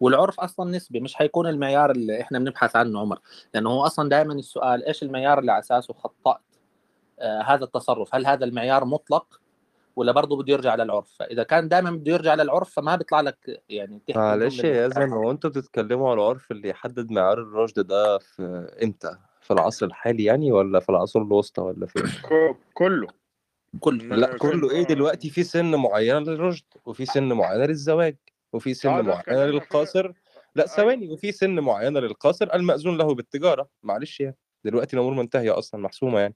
والعرف 0.00 0.40
أصلا 0.40 0.70
نسبي 0.70 1.00
مش 1.00 1.14
حيكون 1.14 1.46
المعيار 1.46 1.90
اللي 1.90 2.20
إحنا 2.20 2.38
بنبحث 2.38 2.76
عنه 2.76 3.00
عمر 3.00 3.18
لأنه 3.54 3.70
هو 3.70 3.86
أصلا 3.86 4.08
دائما 4.08 4.32
السؤال 4.34 4.84
إيش 4.84 5.02
المعيار 5.02 5.38
اللي 5.38 5.52
على 5.52 5.58
أساسه 5.60 5.94
خطأت 5.94 6.40
آه 7.20 7.42
هذا 7.42 7.64
التصرف 7.64 8.14
هل 8.14 8.26
هذا 8.26 8.44
المعيار 8.44 8.84
مطلق 8.84 9.40
ولا 9.96 10.12
برضه 10.12 10.36
بده 10.36 10.52
يرجع 10.52 10.74
للعرف 10.74 11.08
فإذا 11.18 11.42
كان 11.42 11.68
دائما 11.68 11.90
بده 11.90 12.12
يرجع 12.12 12.34
للعرف 12.34 12.70
فما 12.70 12.96
بيطلع 12.96 13.20
لك 13.20 13.62
يعني 13.68 14.00
معلش 14.16 14.64
يا 14.64 14.86
يزن 14.86 15.12
هو 15.12 15.30
أنتوا 15.30 15.50
بتتكلموا 15.50 16.10
على 16.10 16.20
العرف 16.20 16.50
اللي 16.50 16.68
يحدد 16.68 17.10
معيار 17.10 17.38
الرشد 17.38 17.80
ده 17.86 18.18
في 18.18 18.68
إمتى؟ 18.82 19.18
في 19.48 19.54
العصر 19.54 19.86
الحالي 19.86 20.24
يعني 20.24 20.52
ولا 20.52 20.80
في 20.80 20.88
العصور 20.88 21.22
الوسطى 21.22 21.62
ولا 21.62 21.86
فين؟ 21.86 22.02
ك- 22.30 22.56
كله 22.74 23.06
كل 23.80 24.08
لا 24.08 24.36
كله 24.38 24.70
إيه 24.70 24.80
آه. 24.82 24.86
دلوقتي 24.86 25.30
في 25.30 25.42
سن 25.42 25.74
معينة 25.74 26.18
للرشد 26.18 26.64
وفي 26.86 27.06
سن 27.06 27.32
معينة 27.32 27.64
للزواج 27.64 28.16
وفي 28.52 28.74
سن 28.74 28.90
معينة 28.90 29.22
كلامنا 29.22 29.50
للقاصر 29.50 30.12
لا 30.54 30.64
أيوه. 30.64 30.76
ثواني 30.76 31.08
وفي 31.12 31.32
سن 31.32 31.60
معينه 31.60 32.00
للقاصر 32.00 32.54
المأذون 32.54 32.96
له 32.98 33.14
بالتجارة 33.14 33.68
معلش 33.82 34.20
يعني 34.20 34.36
دلوقتي 34.64 34.96
الأمور 34.96 35.14
منتهية 35.14 35.58
أصلا 35.58 35.80
محسومة 35.80 36.20
يعني 36.20 36.34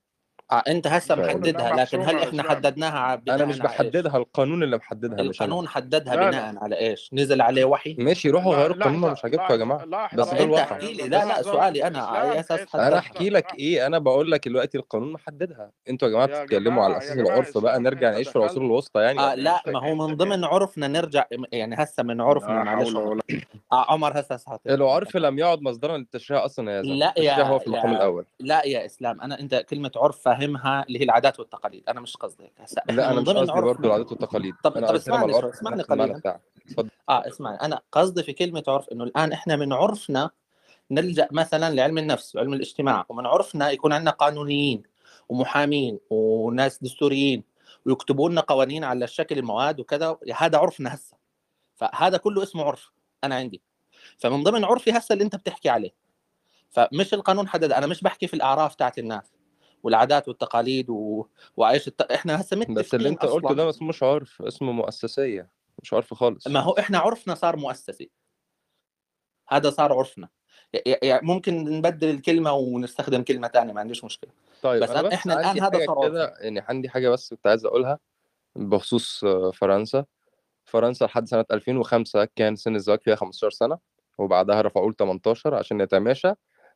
آه 0.52 0.62
انت 0.68 0.86
هسه. 0.86 1.14
محددها 1.14 1.76
لكن 1.76 2.00
هل 2.02 2.16
إحنا. 2.18 2.42
حددناها 2.42 3.14
بناء 3.16 3.36
أنا 3.36 3.44
مش؟ 3.44 3.58
بحددها 3.58 4.16
القانون 4.16 4.62
اللي 4.62 4.76
محددها 4.76 5.22
مش 5.24 5.42
القانون 5.42 5.68
حددها 5.68 6.14
لا، 6.16 6.20
لا. 6.20 6.30
بناء 6.30 6.54
على 6.64 6.78
إيش؟ 6.78 7.10
نزل 7.12 7.40
عليه 7.40 7.64
وحي؟ 7.64 7.96
ماشي 7.98 8.30
روحوا 8.30 8.52
لا، 8.54 8.58
غيروا 8.60 8.76
القانون 8.76 9.10
مش 9.12 9.24
عاجبكم 9.24 9.52
يا 9.52 9.56
جماعة 9.56 9.84
لحظة، 9.84 10.22
بس 10.22 10.26
ده 10.28 10.32
انت 10.32 10.40
الواقع 10.40 10.62
احكي 10.76 10.92
لي 10.92 11.08
لا 11.08 11.24
لا 11.24 11.42
سؤالي 11.42 11.86
أنا 11.86 11.98
على 11.98 12.40
أساس 12.40 12.60
إسلام. 12.60 12.84
أنا 12.86 12.98
أحكي 12.98 13.30
لك 13.30 13.54
إيه 13.58 13.86
أنا 13.86 13.98
بقول 13.98 14.30
لك 14.30 14.48
دلوقتي 14.48 14.78
القانون 14.78 15.12
محددها 15.12 15.70
أنتوا 15.90 16.08
يا 16.08 16.12
جماعة 16.12 16.26
بتتكلموا 16.26 16.84
على 16.84 16.98
أساس 16.98 17.16
العرف 17.18 17.58
بقى 17.58 17.80
نرجع 17.80 18.10
نعيش 18.10 18.28
في 18.28 18.36
العصور 18.36 18.62
الوسطى 18.64 19.00
يعني 19.00 19.20
آه 19.20 19.30
ولا 19.30 19.40
لا 19.42 19.62
إيه؟ 19.66 19.72
ما 19.72 19.88
هو 19.90 19.94
من 20.08 20.16
ضمن 20.16 20.44
عرفنا 20.44 20.88
نرجع 20.88 21.24
يعني 21.52 21.74
هسه 21.78 22.02
من 22.02 22.20
عرفنا 22.20 22.48
لا 22.52 22.62
معلش 22.62 22.94
حول 22.94 23.02
عمر. 23.02 23.20
آه 23.72 24.08
هسه 24.08 24.34
هسه 24.34 24.58
العرف 24.66 25.16
لم 25.16 25.38
يعد 25.38 25.62
مصدرا 25.62 25.96
للتشريع 25.96 26.44
أصلا 26.44 26.72
يا 26.72 26.82
زلمة 26.82 26.94
لا 26.94 27.06
يا- 27.16 27.22
التشريع 27.30 27.46
هو 27.48 27.58
في 27.58 27.66
المقام 27.66 27.92
الأول 27.92 28.24
لا 28.40 28.66
يا 28.66 28.86
اسلام 28.86 29.20
أنا 29.20 29.40
انت 29.40 29.54
كلمه 29.54 29.90
عرف 29.96 30.28
فاهمها 30.46 30.84
اللي 30.88 30.98
هي 31.00 31.04
العادات 31.04 31.40
والتقاليد. 31.40 31.88
أنا 31.88 32.00
مش 32.00 32.16
قصدي 32.16 32.44
هيك. 32.44 32.52
هسه 32.60 32.82
لا 32.88 33.06
أنا 33.06 33.12
من 33.14 33.22
مش 33.22 33.28
ضمن 33.28 33.38
قصدي 33.38 33.60
برضه 33.60 33.86
العادات 33.86 34.10
والتقاليد. 34.12 34.54
طب- 34.64 34.72
طب 34.72 34.94
اسمعني 34.94 35.48
اسمعني 35.50 35.82
قليلاً. 35.82 36.40
آه 37.08 37.26
اسمعني. 37.28 37.60
أنا 37.60 37.80
قصدي 37.92 38.22
في 38.22 38.32
كلمة 38.32 38.62
عرف 38.68 38.88
إنه 38.88 39.04
الآن 39.04 39.32
إحنا 39.32 39.56
من 39.56 39.72
عرفنا 39.72 40.30
نلجأ 40.90 41.28
مثلا 41.30 41.74
لعلم 41.74 41.98
النفس 41.98 42.36
وعلم 42.36 42.52
الاجتماع 42.54 43.06
ومن 43.08 43.26
عرفنا 43.26 43.70
يكون 43.70 43.92
عندنا 43.92 44.10
قانونيين 44.10 44.82
ومحامين 45.28 45.98
وناس 46.10 46.82
دستوريين 46.82 47.44
ويكتبوا 47.86 48.30
لنا 48.30 48.40
قوانين 48.40 48.84
على 48.84 49.06
شكل 49.06 49.38
المواد 49.38 49.80
وكذا 49.80 50.16
هذا 50.36 50.58
عرفنا 50.58 50.94
هسه. 50.94 51.16
فهذا 51.74 52.16
كله 52.16 52.42
اسمه 52.42 52.64
عرف 52.64 52.92
أنا 53.24 53.34
عندي. 53.34 53.62
فمن 54.18 54.42
ضمن 54.42 54.64
عرفي 54.64 54.90
هسه 54.98 55.12
اللي 55.12 55.24
أنت 55.24 55.36
بتحكي 55.36 55.68
عليه. 55.68 55.94
فمش 56.70 57.14
القانون 57.14 57.48
حدد 57.48 57.72
أنا 57.72 57.86
مش 57.86 58.00
بحكي 58.02 58.26
في 58.26 58.34
الأعراف 58.34 58.74
تاعت 58.74 58.98
الناس. 58.98 59.32
والعادات 59.82 60.28
والتقاليد 60.28 60.90
و... 60.90 61.26
وعيش 61.56 61.88
الت... 61.88 62.02
إحنا 62.02 62.40
هسه 62.40 62.56
متفقين 62.56 62.74
بس 62.74 62.94
اللي 62.94 63.08
انت 63.08 63.24
قلته. 63.24 63.54
ده 63.54 63.64
ما 63.64 63.70
اسموش 63.70 64.02
عرف 64.02 64.42
اسمه 64.42 64.72
مؤسسية 64.72 65.50
مش 65.82 65.92
عرف 65.94 66.14
خالص. 66.14 66.46
ما 66.48 66.60
هو 66.60 66.72
إحنا 66.72 66.98
عرفنا 66.98 67.34
صار 67.34 67.56
مؤسسي 67.56 68.10
هذا 69.48 69.70
صار 69.70 69.92
عرفنا. 69.92 70.28
ي- 70.74 70.98
ي- 71.04 71.20
ممكن 71.22 71.64
نبدل 71.64 72.10
الكلمة 72.10 72.52
ونستخدم 72.52 73.22
كلمة 73.22 73.48
ثانية 73.48 73.72
ما 73.72 73.80
عنديش 73.80 74.04
مشكلة. 74.04 74.30
طيب 74.62 74.82
بس 74.82 74.90
أنا- 74.90 75.00
بس 75.00 75.12
إحنا 75.12 75.34
الآن 75.34 75.46
عندي 75.46 75.60
هذا 75.60 75.86
صار 75.86 76.08
كده 76.08 76.34
يعني 76.40 76.60
عندي 76.60 76.88
حاجة 76.88 77.08
بس 77.08 77.30
كنت 77.34 77.46
عايز 77.46 77.64
أقولها 77.66 77.98
بخصوص 78.56 79.24
آه، 79.24 79.50
فرنسا. 79.50 80.04
فرنسا 80.64 81.04
لحد 81.04 81.28
سنة 81.28 81.44
2005 81.50 82.28
كان 82.36 82.56
سن 82.56 82.76
الزواج 82.76 83.00
فيها 83.02 83.14
15 83.16 83.50
سنة 83.50 83.78
وبعدها 84.18 84.62
رفعوه 84.62 84.90
ل 84.90 84.94
18 84.94 85.54
عشان 85.54 85.80
يتماشى. 85.80 86.32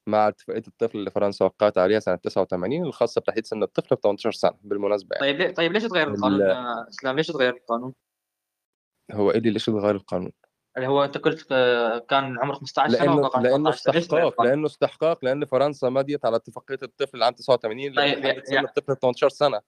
مع 0.09 0.29
اتفاقية 0.29 0.63
الطفل 0.69 0.99
اللي 0.99 1.11
فرنسا 1.11 1.45
وقعت 1.45 1.79
عليها 1.79 2.01
سنة 2.01 2.17
89 2.17 2.83
الخاصة 2.87 3.21
بتحديد 3.21 3.47
سن 3.47 3.63
الطفل 3.63 3.97
ب 3.97 3.99
18 3.99 4.33
سنة 4.33 4.55
بالمناسبة 4.63 5.17
يعني 5.17 5.27
طيب 5.27 5.37
ليه 5.41 5.55
طيب 5.55 5.73
ليش 5.73 5.83
تغير 5.83 6.09
القانون 6.09 6.43
إسلام 6.89 7.17
ليش 7.17 7.27
تغير 7.27 7.55
القانون؟ 7.55 7.93
هو 9.13 9.31
إيه 9.31 9.39
اللي 9.39 9.51
ليش 9.51 9.69
اتغير 9.69 9.95
القانون؟ 9.95 10.33
اللي 10.77 10.89
هو 10.89 11.05
انت 11.05 11.19
قلت 11.19 11.47
آه، 11.53 11.99
كان 11.99 12.39
عمره 12.39 12.55
15 12.55 12.89
سنة 12.93 12.99
لأنه 13.05 13.17
ووقع 13.17 13.41
لأنه 13.41 13.57
18 13.57 13.79
سنه 13.79 13.95
ليش 13.95 14.07
تغير 14.07 14.29
استحقاق؟ 14.29 14.47
لأنه 14.47 14.67
استحقاق 14.67 15.25
لأن 15.25 15.45
فرنسا 15.45 15.89
مضيت 15.89 16.25
على 16.25 16.37
اتفاقية 16.37 16.79
الطفل 16.83 17.23
عام 17.23 17.33
89 17.35 17.87
اللي 17.87 17.97
طيب، 17.97 18.19
بتحدد 18.19 18.45
سن 18.45 18.55
يعني- 18.55 18.67
الطفل 18.67 18.95
ب 18.95 18.99
18 18.99 19.29
سنة 19.29 19.61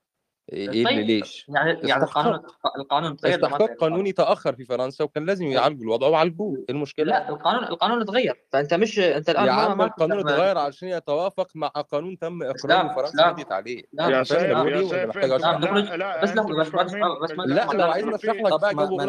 إيه 0.53 0.61
إيه 0.61 0.69
اللي 0.69 0.85
طيب، 0.85 1.07
ليش؟ 1.07 1.47
يعني 1.49 1.79
يعني 1.83 2.03
القانون 2.03 2.35
استحقاق. 2.35 2.77
القانون 2.79 3.17
تغير 3.17 3.35
استحقاق 3.35 3.63
القانون. 3.63 3.79
قانوني 3.93 4.13
تأخر 4.13 4.55
في 4.55 4.65
فرنسا 4.65 5.05
وكان 5.05 5.25
لازم 5.27 5.47
يعالجوا 5.47 5.85
الوضع 5.85 6.07
وعالجوه 6.07 6.57
إيه 6.57 6.65
المشكلة؟ 6.71 7.07
لا 7.07 7.29
القانون 7.29 7.65
القانون 7.65 8.05
تغير 8.05 8.45
فأنت 8.53 8.75
مش 8.75 8.99
أنت 8.99 9.31
الآن 9.31 9.47
يا 9.47 9.53
ما 9.53 9.59
عم 9.63 9.83
القانون 9.83 10.19
اتغير 10.19 10.59
علشان 10.59 10.89
يتوافق 10.89 11.49
مع 11.55 11.69
قانون 11.69 12.19
تم 12.19 12.43
إقراره 12.43 12.95
فرنسا. 12.95 13.31
مضيت 13.31 13.53
عليه 13.53 13.83
لا، 13.93 14.05
يا 14.05 14.09
فاهم 14.11 14.25
سيف 14.25 14.39
أنا 14.45 14.55
بقول 14.63 14.73
يا 14.73 14.79
إيه 14.79 14.85
ولا 14.85 14.91
سيف 14.91 15.07
محتاج 15.09 15.31
أنتوا 15.31 15.37
أشرح؟ 15.37 15.61
نخرج- 15.61 15.85
لا 15.91 15.97
لا 15.97 16.23
بس 16.23 16.31
أنتوا 16.31 16.45
لحظة، 16.45 16.61
مش 16.61 16.69
بس- 16.69 16.75
بس- 16.85 16.91
فاهمين 16.93 17.19
بس- 17.23 17.31
مش 17.31 17.37
بس- 17.37 17.47
لا 17.47 17.55
لحظة، 17.55 17.73
لو 17.73 17.79
لحظة. 17.81 17.93
عايزني 17.93 18.15
أشرح 18.15 18.35
لك 18.37 18.51
طب 18.51 18.61
بقى 18.61 18.75
ما- 18.75 18.85
جاوب 18.85 19.01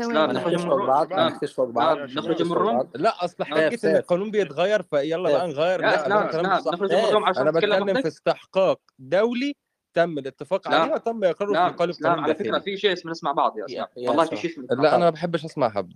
ما 0.00 0.26
نخرج 0.26 0.52
من 0.52 0.58
فوق 0.58 0.72
الروم 0.72 0.86
بعض 0.86 1.08
فوق 1.44 1.68
لا، 1.78 2.04
نخرج 2.04 2.42
من 2.42 2.52
الروم. 2.52 2.88
لا 2.94 3.24
اصل 3.24 3.44
سيف، 3.54 3.84
ان. 3.86 3.96
القانون 3.96 4.30
بيتغير 4.30 4.82
فيلا. 4.82 5.22
بقى 5.32 5.48
نغير 5.48 5.80
يا 5.80 5.86
لا 5.90 5.96
صح 6.60 6.72
نخرج 6.72 6.92
من 6.92 6.98
الروم 6.98 7.24
عشان 7.24 7.42
أنا 7.42 7.50
بتكلم 7.50 8.02
في. 8.02 8.08
استحقاق 8.08 8.80
دولي 8.98 9.54
تم 9.94 10.18
الاتفاق 10.18 10.68
عليه 10.68 10.94
وتم 10.94 11.24
اقراره 11.24 11.70
في 11.70 11.76
قالب 11.76 11.94
قانون 12.04 12.24
على 12.24 12.34
فكرة 12.34 12.58
في 12.58 12.76
شيء 12.76 12.92
اسمه 12.92 13.10
نسمع 13.10 13.32
بعض 13.32 13.58
يا 13.58 13.64
اسلام 13.64 13.86
يا 13.96 14.10
والله 14.10 14.24
في. 14.24 14.36
شيء 14.36 14.50
اسمه 14.50 14.64
لا 14.70 14.94
أنا 14.96 15.04
ما 15.04 15.10
بحبش 15.10 15.44
أسمع 15.44 15.66
هبد 15.66 15.94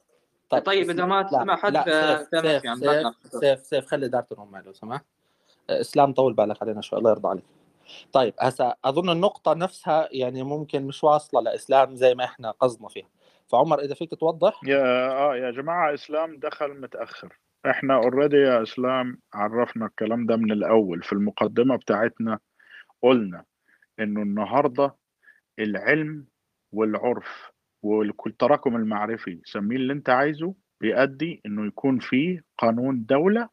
طيب 0.64 0.90
إذا 0.90 1.04
ما 1.04 1.14
لا، 1.22 1.22
تسمع 1.22 1.56
حد 1.56 1.72
لا 1.72 2.12
آه، 2.14 2.26
سيف 2.42 2.62
سيف 2.78 3.40
سيف. 3.40 3.66
سيف 3.66 3.86
خلي 3.86 4.08
دارت 4.08 4.32
الروم 4.32 4.50
معي 4.50 4.62
لو 4.62 4.72
سمحت 4.72 5.04
إسلام 5.70 6.12
طول 6.12 6.32
بالك 6.34 6.62
علينا 6.62 6.80
شوي 6.80 6.98
الله 6.98 7.10
يرضى 7.10 7.28
عليك 7.28 7.44
طيب 8.12 8.34
هسا 8.40 8.74
أظن 8.84 9.10
النقطة 9.10 9.54
نفسها 9.54 10.08
يعني 10.10 10.42
ممكن 10.42 10.82
مش 10.82 11.04
واصلة 11.04 11.40
لاسلام 11.40 11.94
زي 11.96 12.14
ما 12.14 12.24
إحنا 12.24 12.50
قصدنا 12.50 12.88
فيها 12.88 13.08
فعمر 13.52 13.80
إذا 13.80 13.94
فيك 13.94 14.10
توضح. 14.14 14.60
يا 14.64 15.10
آه 15.10 15.36
يا 15.36 15.50
جماعة 15.50 15.94
إسلام 15.94 16.36
دخل 16.36 16.80
متأخر. 16.80 17.38
إحنا 17.70 17.94
اوريدي 17.94 18.36
يا 18.36 18.62
إسلام 18.62 19.18
عرفنا 19.34 19.86
الكلام 19.86 20.26
ده 20.26 20.36
من 20.36 20.52
الأول. 20.52 21.02
في 21.02 21.12
المقدمة 21.12 21.76
بتاعتنا 21.76 22.38
قلنا 23.02 23.44
إنه 24.00 24.22
النهارده 24.22 24.94
العلم 25.58 26.26
والعرف 26.72 27.50
والتراكم 27.82 28.76
المعرفي 28.76 29.40
سميه 29.44 29.76
اللي 29.76 29.92
أنت 29.92 30.10
عايزه 30.10 30.54
بيؤدي 30.80 31.40
إنه 31.46 31.66
يكون 31.66 31.98
فيه 31.98 32.44
قانون 32.58 33.04
دولة 33.06 33.48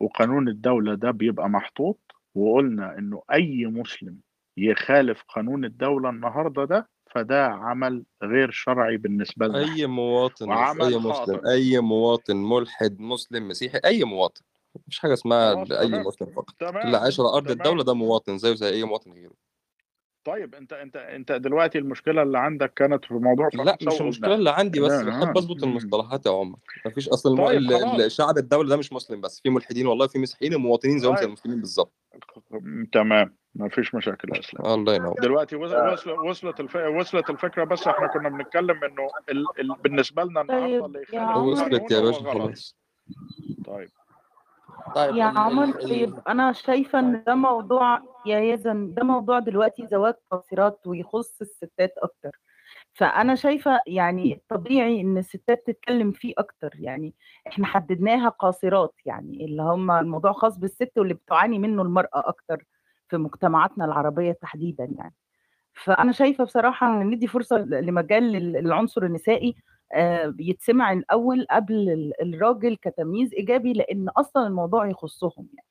وقانون 0.00 0.48
الدولة 0.48 0.94
ده 0.94 1.10
بيبقى 1.10 1.48
محطوط. 1.48 2.00
وقلنا 2.34 2.98
إنه 2.98 3.22
أي 3.32 3.66
مسلم 3.66 4.20
يخالف 4.56 5.22
قانون 5.22 5.64
الدولة 5.64 6.10
النهارده 6.10 6.64
ده 6.64 6.88
فده 7.14 7.46
عمل 7.46 8.04
غير 8.22 8.50
شرعي 8.50 8.96
بالنسبة 8.96 9.46
لنا 9.46 9.58
أي 9.58 9.86
مواطن 9.86 10.48
مش 10.48 10.56
وعمل 10.56 10.82
أي 10.82 10.96
مسلم 10.96 11.12
خاطئ. 11.12 11.50
أي 11.50 11.80
مواطن 11.80 12.36
ملحد 12.36 13.00
مسلم 13.00 13.48
مسيحي 13.48 13.80
أي 13.84 14.04
مواطن 14.04 14.42
مفيش 14.74 14.98
حاجة 14.98 15.12
اسمها 15.12 15.80
اي. 15.80 15.88
مسلم 15.88 16.32
فقط 16.32 16.54
تمام 16.58 16.86
اللي 16.86 16.96
عايش 16.96 17.20
على 17.20 17.28
أرض 17.28 17.44
تمام. 17.44 17.56
الدولة 17.56 17.84
ده 17.84 17.94
مواطن 17.94 18.38
زيه 18.38 18.54
زي 18.54 18.68
أي 18.68 18.84
مواطن 18.84 19.12
غيره 19.12 19.34
طيب 20.24 20.54
أنت 20.54 20.72
أنت 20.72 20.96
أنت 20.96 21.32
دلوقتي 21.32 21.78
المشكلة 21.78 22.22
اللي 22.22 22.38
عندك 22.38 22.74
كانت 22.74 23.04
في 23.04 23.14
موضوع 23.14 23.48
لا 23.54 23.78
مش 23.82 24.00
المشكلة 24.00 24.34
اللي 24.34 24.50
عندي 24.50 24.80
بس 24.80 24.92
بحب. 24.92 25.38
أظبط. 25.38 25.64
المصطلحات 25.64 26.26
يا 26.26 26.30
عمر 26.30 26.58
مفيش 26.86 27.08
أصل. 27.08 27.38
طيب،. 27.38 27.72
الشعب 28.00 28.38
الدولة 28.38 28.68
ده 28.68 28.76
مش 28.76 28.92
مسلم 28.92 29.20
بس 29.20 29.40
في 29.40 29.50
ملحدين 29.50 29.86
والله 29.86 30.06
في 30.06 30.18
مسيحيين 30.18 30.54
ومواطنين 30.54 30.98
زيهم 30.98 31.14
زي 31.14 31.20
طيب. 31.20 31.28
المسلمين 31.28 31.60
بالظبط 31.60 31.92
تمام 32.92 33.39
ما 33.54 33.68
فيش 33.68 33.94
مشاكل 33.94 34.38
إسلام. 34.38 34.66
الله 34.80 34.94
ينور. 34.94 35.14
دلوقتي 35.22 35.56
وص- 35.56 35.92
وصل 35.92 36.10
وصلت 36.10 36.60
الف... 36.60 36.76
وصلت 36.76 37.30
الفكرة 37.30 37.64
بس 37.64 37.86
إحنا 37.86 38.06
كنا 38.06 38.28
بنتكلم 38.28 38.84
إنه 38.84 39.08
ال... 39.30 39.44
ال... 39.60 39.74
بالنسبة 39.82 40.24
لنا 40.24 40.40
النهارده 40.40 40.66
طيب، 40.66 40.84
اللي 40.84 41.02
يخالف. 41.12 41.36
وصلت 41.36 41.90
يا 41.90 42.00
باشا. 42.00 42.30
خلاص. 42.32 42.76
طيب. 43.66 43.88
طيب 44.94 45.16
يا 45.16 45.24
عمر 45.24 45.70
طيب 45.72 46.14
أنا 46.28 46.52
شايفة 46.52 46.98
إن 46.98 47.22
ده 47.26 47.34
موضوع 47.34 48.00
يا 48.26 48.40
يزن 48.40 48.94
ده 48.94 49.04
موضوع 49.04 49.38
دلوقتي 49.38 49.86
زواج 49.86 50.14
قاصرات 50.30 50.86
ويخص 50.86 51.40
الستات 51.40 51.94
أكتر. 51.98 52.40
فأنا 52.94 53.34
شايفة 53.34 53.80
يعني 53.86 54.42
طبيعي 54.48 55.00
إن 55.00 55.18
الستات 55.18 55.66
تتكلم 55.66 56.12
فيه 56.12 56.34
أكتر. 56.38 56.70
يعني 56.74 57.14
إحنا 57.46 57.66
حددناها 57.66 58.28
قاصرات 58.28 58.94
يعني 59.04 59.44
اللي 59.44 59.62
هم 59.62 59.90
الموضوع 59.90 60.32
خاص 60.32 60.58
بالست 60.58 60.92
واللي 60.96 61.14
بتعاني 61.14 61.58
منه 61.58 61.82
المرأة 61.82 62.08
أكتر. 62.14 62.64
في 63.10 63.16
مجتمعاتنا 63.16 63.84
العربية 63.84 64.32
تحديدا 64.32 64.88
يعني 64.98 65.14
فأنا 65.74 66.12
شايفة 66.12 66.44
بصراحة 66.44 67.02
إن 67.02 67.10
ندي 67.10 67.26
فرصة 67.26 67.56
لمجال 67.58 68.22
للعنصر 68.32 69.02
النسائي 69.02 69.54
آه، 69.94 70.34
يتسمع 70.38 70.92
الأول 70.92 71.46
قبل 71.50 71.74
ال- 71.74 72.34
الراجل 72.34 72.76
كتمييز 72.76 73.34
إيجابي 73.34 73.72
لأن 73.72 74.08
أصلا 74.08 74.46
الموضوع 74.46 74.86
يخصهم 74.86 75.48
يعني 75.54 75.66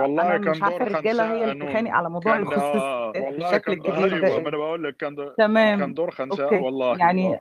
والله 0.00 0.36
كان 0.36 0.50
مش 0.50 0.62
عارفه 0.62 0.78
دور 0.78 0.86
الرجالة 0.88 1.32
هي 1.32 1.42
اللي 1.44 1.54
بتتخانق 1.54 1.80
نون. 1.80 1.90
على 1.90 2.10
موضوع 2.10 2.40
يخص 2.40 2.58
آه 2.58 3.12
كان 3.58 3.72
الجديد 3.72 3.94
أيوه 3.96 4.20
ده 4.28 4.40
ما 4.42 4.48
أنا 4.48 4.56
بقول 4.56 4.84
لك 4.84 4.96
كان 4.96 5.14
دور 5.14 5.34
تمام 5.38 5.78
كان 5.78 5.94
دور 5.94 6.10
خنساء 6.10 6.44
أوكي 6.44 6.64
والله 6.64 6.98
يعني. 6.98 7.38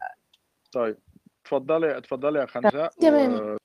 طيب 0.71 0.97
اتفضلي 1.45 1.97
اتفضلي 1.97 2.39
يا 2.39 2.45
خنساء 2.45 2.89
تمام. 3.01 3.33
و... 3.33 3.57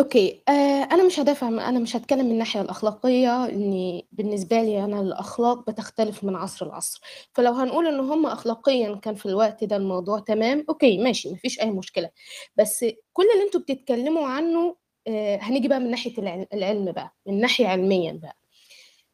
Okay. 0.00 0.42
آه 0.48 0.52
أنا 0.92 1.04
مش 1.06 1.20
هدافع 1.20 1.48
أنا 1.48 1.78
مش 1.78 1.96
هتكلم 1.96 2.24
من 2.26 2.30
الناحية 2.32 2.60
الأخلاقية 2.60 3.44
إني 3.46 4.06
بالنسبة 4.12 4.62
لي 4.62 4.84
أنا 4.84 5.00
الأخلاق 5.00 5.70
بتختلف 5.70 6.24
من 6.24 6.36
عصر 6.36 6.68
لعصر. 6.68 7.00
فلو 7.32 7.52
هنقول 7.52 7.86
إن 7.86 8.00
هم 8.00 8.26
اخلاقيا 8.26 8.94
كان 8.94 9.14
في 9.14 9.26
الوقت 9.26 9.64
ده 9.64 9.76
الموضوع 9.76 10.18
تمام 10.18 10.64
okay 10.68 10.98
ماشي 10.98 11.30
مفيش 11.32 11.60
أي 11.60 11.70
مشكلة. 11.70 12.10
بس 12.56 12.84
كل 13.12 13.24
اللي 13.34 13.44
أنتوا 13.44 13.60
بتتكلموا 13.60 14.26
عنه 14.26 14.76
آه 15.06 15.36
هنيجي 15.36 15.68
بقى 15.68 15.80
من 15.80 15.90
العل- 16.18 16.46
العلم 16.52 16.92
بقى 16.92 17.14
من 17.26 17.40
ناحية 17.40 17.66
علميا 17.68 18.12
بقى. 18.12 18.36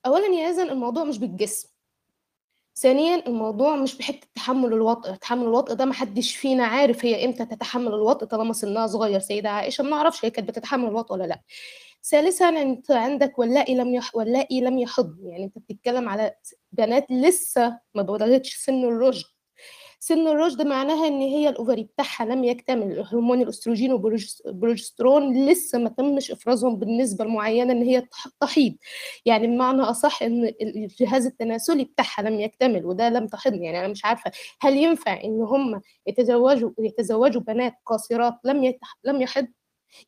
اولا 0.07 0.26
يا 0.26 0.51
إذن 0.51 0.70
الموضوع 0.70 1.05
مش 1.05 1.18
بالجسم. 1.18 1.68
ثانيا 2.81 3.26
الموضوع 3.26 3.76
مش 3.76 3.99
بحتة 3.99 4.26
تحمل 4.35 4.72
الوطء 4.72 5.14
تحمل 5.14 5.43
الوطء 5.43 5.74
ده 5.74 5.85
محدش 5.85 6.37
فينا 6.37 6.64
عارف 6.64 7.05
هي 7.05 7.24
إمتى 7.24 7.45
تتحمل 7.47 7.89
الوطء 7.95 8.26
طالما 8.26 8.53
سنها 8.53 8.87
صغير. 8.87 9.20
سيدة 9.20 9.51
عائشة 9.51 9.85
ما 9.85 9.91
نعرفش 9.91 10.24
هي 10.24 10.31
كانت 10.31 10.49
بتتحمل 10.49 10.89
الوطء 10.89 11.12
ولا 11.14 11.24
لا. 11.24 11.41
ثالثا 12.05 12.49
أنت 12.49 12.91
عندك 12.91 13.39
واللائي 13.39 13.74
لم 13.74 13.95
يح... 13.95 14.16
واللائي 14.16 14.61
لم 14.61 14.78
يحض 14.78 15.16
يعني 15.22 15.45
أنت 15.45 15.59
بتتكلم 15.59 16.09
على 16.09 16.35
بنات 16.72 17.07
لسه 17.11 17.78
ما 17.95 18.03
بلغتش 18.03 18.57
سن 18.57 18.85
الرشد. 18.85 19.26
سن 20.03 20.26
الرشد 20.28 20.62
معناها 20.62 21.07
إن 21.09 21.20
هي 21.20 21.48
ال 21.49 21.54
ovary 21.54 21.82
بتاعها 21.82 22.24
لم 22.24 22.44
يكتمل 22.44 23.01
هرمون 23.01 23.42
الأستروجين 23.42 23.92
والبروجسترون 23.92 25.46
لسه 25.46 25.78
ما 25.78 25.88
تمش 25.88 26.30
إفرازهم 26.30 26.76
بالنسبة 26.76 27.24
المعينه 27.24 27.72
إن 27.72 27.82
هي 27.82 28.07
تحيض. 28.40 28.74
يعني 29.26 29.46
بمعنى 29.46 29.82
أصح 29.82 30.22
إن 30.22 30.53
الجهاز 30.62 31.26
التناسلي 31.26 31.84
بتاعها 31.84 32.22
لم 32.30 32.40
يكتمل 32.40 32.86
وده 32.86 33.09
لم 33.09 33.26
تحض 33.26 33.55
يعني 33.55 33.80
أنا 33.80 33.88
مش 33.88 34.05
عارفة 34.05 34.30
هل 34.61 34.76
ينفع 34.76 35.24
إن 35.24 35.42
هم 35.42 35.80
يتزوجوا 36.07 36.70
يتزوجوا 36.78 37.42
بنات 37.42 37.74
قاصرات 37.86 38.34
لم 38.44 38.64
يتح... 38.64 38.98
لم 39.05 39.22
يحض؟ 39.22 39.46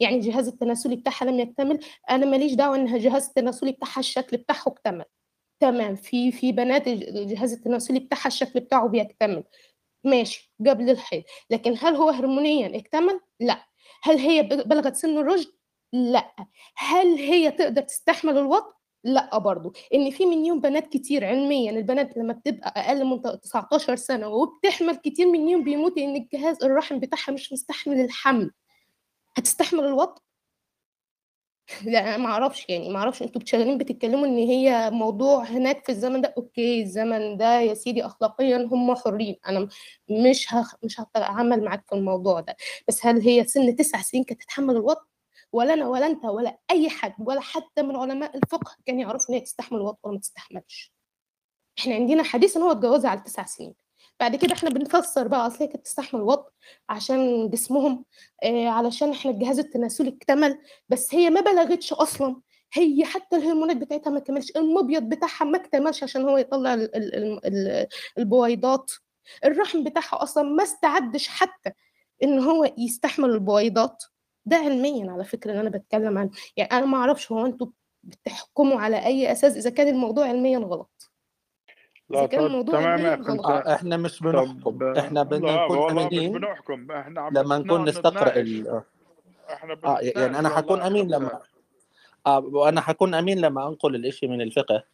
يعني 0.01 0.17
الجهاز 0.17 0.49
التناسلي 0.49 0.97
بتاعها 0.97 1.25
لم 1.25 1.41
يكتمل؟ 1.41 1.79
أنا 2.11 2.27
ماليش 2.27 2.53
دعوة 2.55 2.77
ان 2.77 2.95
الجهاز 2.95 3.27
التناسلي 3.29 3.73
بتاعها 3.73 3.99
الشكل 4.01 4.37
بتاعه 4.37 4.63
اكتمل. 4.67 5.05
تمام. 5.61 5.95
في 5.97 6.33
في 6.33 6.53
بنات 6.53 6.89
الجهاز 6.89 7.53
التناسلي 7.53 7.99
بتاعها 7.99 8.27
الشكل 8.27 8.61
بتاعه 8.61 8.89
بيكتمل. 8.89 9.45
ماشي 10.05 10.53
قبل 10.69 10.91
الحيض. 10.91 11.23
لكن 11.51 11.75
هل 11.81 11.95
هو 11.97 12.09
هرمونيا 12.11 12.79
اكتمل؟ 12.79 13.21
لا. 13.41 13.65
هل 14.03 14.19
هي 14.19 14.43
بلغت 14.43 14.97
سن 14.97 15.19
الرشد؟ 15.19 15.53
لا. 15.93 16.35
هل 16.77 17.07
هي 17.15 17.51
تقدر 17.51 17.83
تستحمل 17.83 18.39
الوطء 18.39 18.73
لا 19.05 19.39
برضو. 19.39 19.73
إن 19.95 20.11
في 20.11 20.27
مليون 20.27 20.61
بنات 20.61 20.87
كتير 20.89 21.25
علميا 21.25 21.71
البنات 21.71 22.17
لما 22.17 22.33
بتبقى 22.33 22.73
أقل 22.77 23.05
من 23.05 23.23
19 23.41 23.97
سنة 23.97 24.29
وبتحمل 24.29 24.97
كتير 24.97 25.27
منهم 25.27 25.65
بيموتوا 25.65 26.03
إن 26.03 26.17
الجهاز 26.17 26.65
الرحم 26.65 26.99
بتاعها 26.99 27.33
مش 27.33 27.53
مستحمل 27.53 28.01
الحمل. 28.01 28.51
هتستحمل 29.37 29.85
الوطء 29.85 30.23
لا 31.85 31.99
أنا 31.99 32.17
ما 32.17 32.27
أعرفش 32.27 32.67
يعني 32.69 32.89
ما 32.89 32.99
أعرفش 32.99 33.23
أنتوا 33.23 33.41
شغالين 33.45 33.79
بتتكلموا 33.79 34.27
إن 34.27 34.37
هي 34.37 34.91
موضوع 34.91 35.45
هناك 35.45 35.85
في 35.85 35.93
الزمن 35.93 36.21
ده 36.21 36.35
أوكي 36.37 36.83
الزمن 36.83 37.37
ده 37.37 37.61
يا 37.61 37.75
سيدي 37.75 38.07
اخلاقيا 38.07 38.57
هم 38.73 38.95
حرين. 38.95 39.37
أنا 39.49 39.69
مش 40.11 40.55
هخ... 40.55 40.75
مش 40.85 41.01
هتعامل 41.01 41.65
معاك 41.65 41.85
في 41.89 41.95
الموضوع 41.95 42.41
ده. 42.41 42.57
بس 42.89 43.07
هل 43.07 43.21
هي 43.21 43.45
سن 43.45 43.77
تسع 43.77 44.03
سنين 44.03 44.25
كانت 44.25 44.43
تتحمل 44.43 44.77
الوطء 44.77 45.03
ولا 45.53 45.75
أنا 45.75 45.89
ولا 45.89 46.07
أنت 46.07 46.25
ولا 46.25 46.59
أي 46.71 46.91
حد 46.91 47.15
ولا 47.19 47.41
حتى 47.41 47.83
من 47.83 47.97
علماء 47.97 48.37
الفقه 48.37 48.77
كان 48.87 49.01
يعرفوا 49.01 49.29
إن 49.31 49.35
هي 49.35 49.41
تستحمل 49.41 49.79
الوطء 49.79 49.99
ولا 50.05 50.15
ما 50.15 50.21
تستحملش. 50.21 50.93
إحنا 51.79 51.95
عندنا 51.95 52.23
حديث 52.23 52.57
إن 52.57 52.63
هو 52.63 52.71
اتجوزها 52.73 53.11
على 53.11 53.21
تسع 53.21 53.45
سنين. 53.47 53.75
بعد 54.21 54.37
كده 54.37 54.53
إحنا 54.55 54.71
بنفسر 54.71 55.29
بقى 55.29 55.47
أصل 55.47 55.59
هي 55.61 55.67
كانت 55.67 55.85
تستحمل 55.85 56.21
الوطء 56.21 56.51
عشان 56.89 57.51
جسمهم 57.51 58.05
آه 58.45 58.69
علشان 58.69 59.11
إحنا 59.11 59.31
الجهاز 59.31 59.59
التناسلي 59.59 60.09
اكتمل 60.09 60.59
بس 60.89 61.15
هي 61.15 61.31
ما 61.31 61.41
بلغتش 61.41 61.93
أصلا. 61.93 62.37
هي 62.75 63.05
حتى 63.05 63.37
الهرمونات 63.37 63.77
بتاعتها 63.77 64.11
ما 64.11 64.21
كملش 64.21 64.53
المبيض 64.57 65.03
بتاعها 65.03 65.45
ما 65.45 65.59
اكتملش 65.59 66.03
عشان 66.03 66.23
هو 66.29 66.39
يطلع 66.39 66.75
ال 66.75 66.97
ال 66.97 67.15
ال 67.15 67.47
ال 67.47 67.87
البويضات. 68.19 68.91
الرحم 69.45 69.85
بتاعها 69.85 70.23
أصلا 70.23 70.43
ما 70.45 70.63
استعدش 70.63 71.29
حتى 71.29 71.71
إن 72.23 72.39
هو 72.39 72.73
يستحمل 72.79 73.31
البويضات. 73.31 74.05
ده 74.47 74.57
علميا 74.57 75.11
على 75.13 75.25
فكرة 75.25 75.51
اللي 75.51 75.61
أنا 75.61 75.71
بتكلم 75.71 76.19
عنه. 76.19 76.31
يعني 76.57 76.73
أنا 76.73 76.87
ما 76.87 76.97
أعرفش 76.99 77.33
هو 77.33 77.47
أنتوا 77.47 77.67
بتحكموا 78.03 78.81
على 78.81 79.07
أي 79.07 79.33
أساس 79.33 79.57
إذا 79.57 79.71
كان 79.71 79.89
الموضوع 79.89 80.27
علميا 80.29 80.59
غلط. 80.59 81.12
لا 82.11 82.27
تمام. 82.27 83.01
يا 83.01 83.15
غلط. 83.15 83.47
إحنا 83.47 83.97
مش 83.97 84.21
بنحكم. 84.21 84.93
إحنا 84.99 85.23
بدنا 85.23 85.65
نكون 85.65 85.91
امينين 85.91 86.33
بنحكم. 86.33 86.93
إحنا 86.93 87.31
لما 87.33 87.59
نكون 87.59 87.85
نستقرأ 87.89 88.37
ال... 88.37 88.83
إحنا 89.53 89.79
آه 89.85 89.99
يعني 90.01 90.39
أنا 90.39 90.49
حكون 90.49 90.81
أمين 90.81 91.09
لما 91.09 91.41
آه 92.27 92.39
وأنا 92.39 92.81
حكون 92.81 93.15
أمين 93.15 93.39
لما 93.41 93.69
أنقل 93.69 93.95
الإشي 93.95 94.27
من 94.27 94.41
الفقه. 94.41 94.85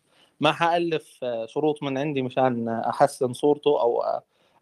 ما 0.40 0.52
حألف 0.52 1.24
شروط 1.46 1.82
من 1.82 1.98
عندي 1.98 2.22
مشان 2.22 2.68
أحسن 2.68 3.32
صورته 3.32 3.80
أو 3.80 4.02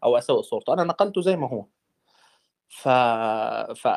أو 0.03 0.17
أسوء 0.17 0.41
صورته. 0.41 0.73
أنا 0.73 0.83
نقلته 0.83 1.21
زي 1.21 1.35
ما 1.35 1.49
هو. 1.49 1.65
ف... 2.69 2.89
ف 3.79 3.87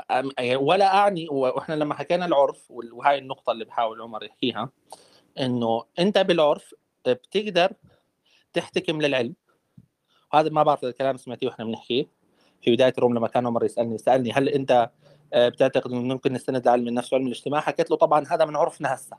ولا 0.55 0.95
أعني 0.95 1.29
وإحنا 1.29 1.75
لما 1.75 1.95
حكينا 1.95 2.27
العرف 2.27 2.71
وهاي 2.71 3.19
النقطة 3.19 3.53
اللي 3.53 3.65
بحاول 3.65 4.03
عمر 4.03 4.25
يحكيها 4.25 4.69
إنه 5.41 5.85
أنت 5.99 6.19
بالعرف 6.19 6.75
بتقدر 7.07 7.73
تحتكم 8.53 9.03
للعلم. 9.03 9.35
وهذا 10.33 10.49
ما 10.49 10.63
بعرف 10.63 10.85
الكلام 10.85 11.17
سمعتيه 11.17 11.47
وإحنا 11.47 11.65
بنحكيه 11.65 12.09
في 12.63 12.75
بداية 12.75 12.93
الروم 12.99 13.15
لما 13.15 13.29
كان 13.29 13.47
عمر 13.47 13.65
يسألني 13.65 13.99
سألني 13.99 14.33
هل 14.33 14.49
أنت 14.49 14.91
بتعتقد 15.35 15.93
إنه 15.93 16.03
ممكن 16.03 16.33
نستند 16.33 16.67
لعلم 16.67 16.89
النفس 16.89 17.13
وعلم 17.13 17.27
الاجتماع؟ 17.27 17.61
حكيت 17.61 17.91
له 17.91 17.97
طبعا 17.97 18.27
هذا 18.31 18.45
من 18.45 18.57
عرفنا 18.57 18.95
هسه. 18.95 19.17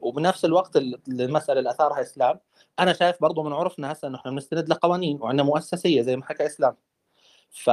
وبنفس 0.00 0.44
الوقت 0.44 0.76
المسألة 1.08 1.58
اللي 1.58 1.70
اثارها 1.70 2.00
إسلام. 2.00 2.40
أنا 2.80 2.92
شايف 2.92 3.16
برضه 3.20 3.42
من 3.42 3.52
عرفنا 3.52 3.92
هسه 3.92 4.08
إنه 4.08 4.18
إحنا 4.18 4.30
بنستند 4.30 4.68
لقوانين 4.68 5.18
وعندنا 5.22 5.42
مؤسسية 5.42 6.02
زي 6.02 6.16
ما 6.16 6.24
حكى 6.24 6.46
إسلام. 6.46 6.76
ف... 7.50 7.70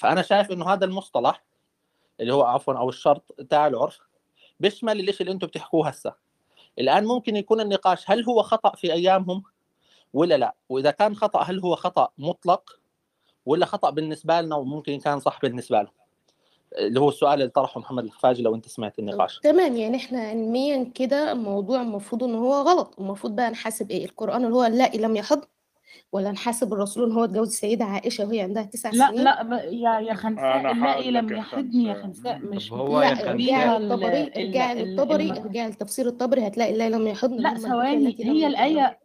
فأنا 0.00 0.22
شايف 0.22 0.52
إنه 0.52 0.72
هذا 0.72 0.84
المصطلح 0.84 1.44
اللي 2.20 2.34
هو 2.34 2.42
عفوا 2.42 2.74
أو 2.74 2.88
الشرط 2.88 3.32
تاع 3.50 3.66
العرف 3.66 3.98
بيشمل 4.60 5.08
الشيء 5.08 5.20
اللي 5.20 5.32
أنتم 5.32 5.46
بتحكوه 5.46 5.88
هسه. 5.88 6.14
الآن 6.78 7.04
ممكن 7.04 7.36
يكون 7.36 7.60
النقاش 7.60 8.10
هل 8.10 8.24
هو 8.24 8.42
خطأ 8.42 8.76
في 8.76 8.92
أيامهم؟ 8.92 9.42
ولا 10.14 10.34
لا؟ 10.36 10.54
وإذا 10.68 10.90
كان 10.90 11.16
خطأ 11.16 11.42
هل 11.42 11.60
هو 11.60 11.74
خطأ 11.76 12.08
مطلق 12.18 12.78
ولا 13.46 13.66
خطأ 13.66 13.90
بالنسبة 13.90 14.40
لنا 14.40 14.56
وممكن 14.56 14.98
كان 14.98 15.20
صح 15.20 15.38
بالنسبة 15.42 15.82
لهم 15.82 15.92
اللي 16.78 17.00
هو 17.00 17.08
السؤال 17.08 17.34
اللي 17.40 17.48
طرحه 17.50 17.80
محمد 17.80 18.04
الخفاجي 18.04 18.42
لو 18.42 18.54
أنت 18.54 18.68
سمعت 18.68 18.98
النقاش. 18.98 19.38
تمام 19.38 19.76
يعني 19.76 19.96
إحنا 19.96 20.20
علميا 20.20 20.90
كده 20.94 21.32
الموضوع 21.32 21.82
المفروض 21.82 22.24
ان 22.24 22.34
هو 22.34 22.54
غلط. 22.54 22.94
المفروض 23.00 23.36
بقى 23.36 23.50
نحاسب 23.50 23.90
إيه؟ 23.90 24.04
القرآن 24.04 24.44
اللي 24.44 24.54
هو 24.56 24.64
اللائي 24.64 24.98
لم 24.98 25.16
يحض 25.16 25.40
ولا 26.12 26.32
نحاسب 26.32 26.72
الرسول 26.72 27.04
إن 27.10 27.12
هو 27.16 27.24
اتجوز 27.24 27.48
السيدة 27.48 27.84
عائشة 27.84 28.26
وهي 28.26 28.40
عندها 28.40 28.62
تسع 28.62 28.90
لا 28.90 29.06
سنين؟ 29.08 29.24
لا 29.24 29.42
ب- 29.42 29.52
يا 29.52 30.00
يا 30.00 30.14
خنساء 30.14 30.56
اللائي 30.72 30.80
هقول 31.02 31.14
لم 31.14 31.36
يحضني 31.36 31.84
يا 31.84 31.94
خنساء. 32.02 32.38
مش 32.38 32.72
هو 32.72 33.14
بيها 33.26 33.76
ال- 33.76 33.82
للطبري 33.88 34.22
ال- 34.22 34.78
للطبري 34.78 35.30
ارجعي 35.30 35.68
لتفسير 35.68 36.06
الطبري 36.06 36.46
هتلاقي 36.46 36.72
اللائي 36.72 36.90
لم 36.90 37.06
يحضن 37.06 37.36
لا 37.36 37.54
ثواني. 37.58 38.16
هي 38.20 38.46
الآية 38.46 38.98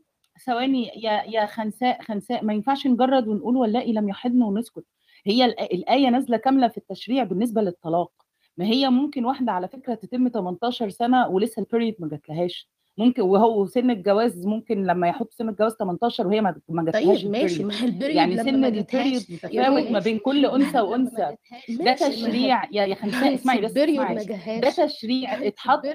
ثواني 0.46 0.88
يا 0.96 1.24
يا 1.28 1.46
خنساء 1.46 2.02
خنساء 2.02 2.46
ما 2.46 2.54
ينفعش 2.54 2.88
نجرد 2.88 3.28
ونقول 3.28 3.56
واللائي 3.58 3.94
لم 3.94 4.10
يحضن 4.10 4.42
ونسكت. 4.44 4.86
هي 5.26 5.52
الآ- 5.52 5.62
الآية 5.74 6.10
نازلة 6.10 6.38
كاملة 6.38 6.68
في 6.68 6.78
التشريع 6.78 7.24
بالنسبة 7.24 7.62
للطلاق. 7.62 8.12
ما 8.58 8.66
هي 8.66 8.90
ممكن 8.90 9.26
واحدة 9.26 9.52
على 9.52 9.68
فكرة 9.68 9.94
تتم 9.94 10.28
18 10.30 10.90
سنة 10.90 11.28
ولسه 11.28 11.60
البيريد 11.60 11.96
ما 12.00 12.08
جاتلهاش. 12.10 12.70
ممكن 12.98 13.22
وهو 13.22 13.66
سن 13.66 13.92
الجواز 13.92 14.46
ممكن 14.48 14.84
لما 14.86 15.08
يحط 15.08 15.34
سن 15.34 15.50
الجواز 15.50 15.72
18 15.76 16.28
وهي 16.28 16.42
ما 16.70 16.84
جاتلهاش 16.86 17.22
طيب 17.22 17.32
ماشي. 17.32 17.64
ال 17.64 17.64
period 17.64 17.66
ما 17.66 17.74
هي 17.82 17.86
ال 17.86 17.90
period 17.90 18.16
يعني 18.16 18.38
سن 18.38 18.66
ال 18.66 18.69
period 18.69 18.86
يا 19.32 19.70
متفاوت 19.70 19.84
ما 19.84 19.92
ماشي 19.92 20.10
بين 20.10 20.20
كل 20.20 20.46
أنثى 20.46 20.80
وأنثى. 20.82 21.36
ده 21.70 21.86
ماشي 21.86 22.10
تشريع 22.10 22.64
يا 22.72 22.86
يا 22.86 22.96
خنساء 22.96 23.34
اسمعي 23.34 23.62
بس 23.62 23.72
ده 23.72 24.86
تشريع 24.86 25.48
اتحط 25.48 25.86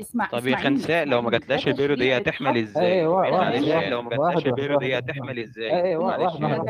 اسمع 0.00 0.26
طب 0.26 0.46
يا 0.46 0.56
خنساء 0.56 1.04
لو 1.04 1.22
ما 1.22 1.30
جاتلاش 1.30 1.68
ال 1.68 1.72
period 1.72 1.98
تشريع 1.98 2.16
هي 2.16 2.20
هتحمل 2.22 2.56
إزاي؟ 2.58 2.86
إيه 2.86 3.06
واحد 3.06 3.32
لو 3.90 4.02
ما 4.02 4.10
جاتلاش 4.10 4.46
هي 4.46 4.74
واحد 4.74 5.10
هتحمل 5.10 5.38
إزاي؟ 5.38 5.82
إيه 5.84 5.96
واحد 5.96 6.20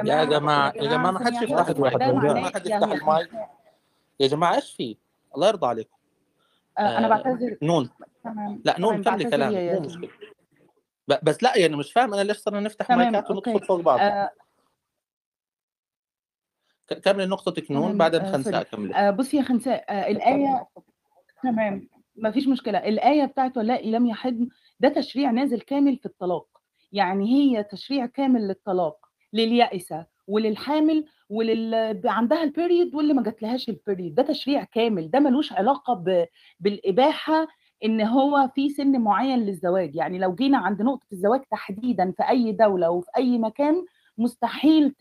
يا 0.06 0.24
جماعة 0.24 0.72
يا 0.76 0.82
جماعة 0.90 1.10
ما 1.10 1.18
حدش 1.26 1.42
يفتح 1.42 1.78
واحد 1.80 2.02
ما 2.02 2.50
حد 2.50 2.66
يا 2.66 2.76
يفتح 2.76 2.92
المايك 2.92 3.30
يا 4.20 4.26
جماعة 4.28 4.54
إيش 4.54 4.72
في؟ 4.72 4.96
الله 5.36 5.48
يرضى 5.48 5.66
عليكم. 5.66 5.96
آه، 6.78 6.98
أنا 6.98 7.06
آه 7.06 7.08
بعتذر. 7.08 7.56
نون. 7.62 7.90
تمام 8.24 8.62
لا 8.64 8.80
نون 8.80 9.02
كملي 9.02 9.24
ب- 11.08 11.18
بس 11.22 11.42
لا 11.42 11.56
يعني 11.58 11.76
مش 11.76 11.92
فاهم 11.92 12.14
أنا 12.14 12.22
ليش 12.22 12.36
صرنا 12.36 12.60
نفتح 12.60 12.90
مايكات 12.90 13.30
وندخل 13.30 13.60
فوق 13.66 13.80
بعض؟ 13.80 14.00
ك- 16.88 17.00
كملي 17.04 17.26
نقطتك 17.26 17.70
نون 17.70 17.98
بعدين 17.98 18.32
خنساء 18.32 18.62
كملي. 18.62 19.12
بصي 19.12 19.36
يا 19.36 19.42
خنساء 19.42 20.10
الآية 20.10 20.66
تمام. 21.42 21.88
ما 22.16 22.30
فيش 22.30 22.48
مشكلة. 22.48 22.78
الآية 22.78 23.24
بتاعت 23.24 23.56
واللائي 23.56 23.90
لم 23.90 24.06
يحضن 24.06 24.48
ده 24.80 24.88
تشريع 24.88 25.30
نازل 25.30 25.60
كامل 25.60 25.96
في 25.96 26.06
الطلاق. 26.06 26.46
يعني 26.92 27.26
هي 27.34 27.62
تشريع 27.62 28.06
كامل 28.06 28.48
للطلاق 28.48 28.96
لليائسة 29.32 30.06
وللحامل 30.26 31.04
ولل 31.30 32.00
عندها 32.04 32.42
البيريد 32.42 32.94
واللي 32.94 33.14
ما 33.14 33.22
جاتلهاش 33.22 33.68
البيريد 33.68 34.14
ده 34.14 34.22
تشريع 34.22 34.64
كامل 34.64 35.10
ده 35.10 35.20
ملوش 35.20 35.52
علاقة 35.52 35.94
ب... 35.94 36.26
بالإباحة 36.60 37.46
إن 37.84 38.00
هو 38.00 38.50
في 38.54 38.68
سن 38.70 39.00
معين 39.00 39.38
للزواج. 39.38 39.94
يعني 39.96 40.18
لو 40.18 40.34
جينا 40.34 40.58
عند 40.58 40.82
نقطة 40.82 41.06
الزواج 41.12 41.40
تحديدا 41.50 42.12
في 42.16 42.28
أي 42.28 42.52
دولة 42.52 42.90
وفي 42.90 43.08
أي 43.16 43.38
مكان 43.38 43.84
مستحيل. 44.18 44.94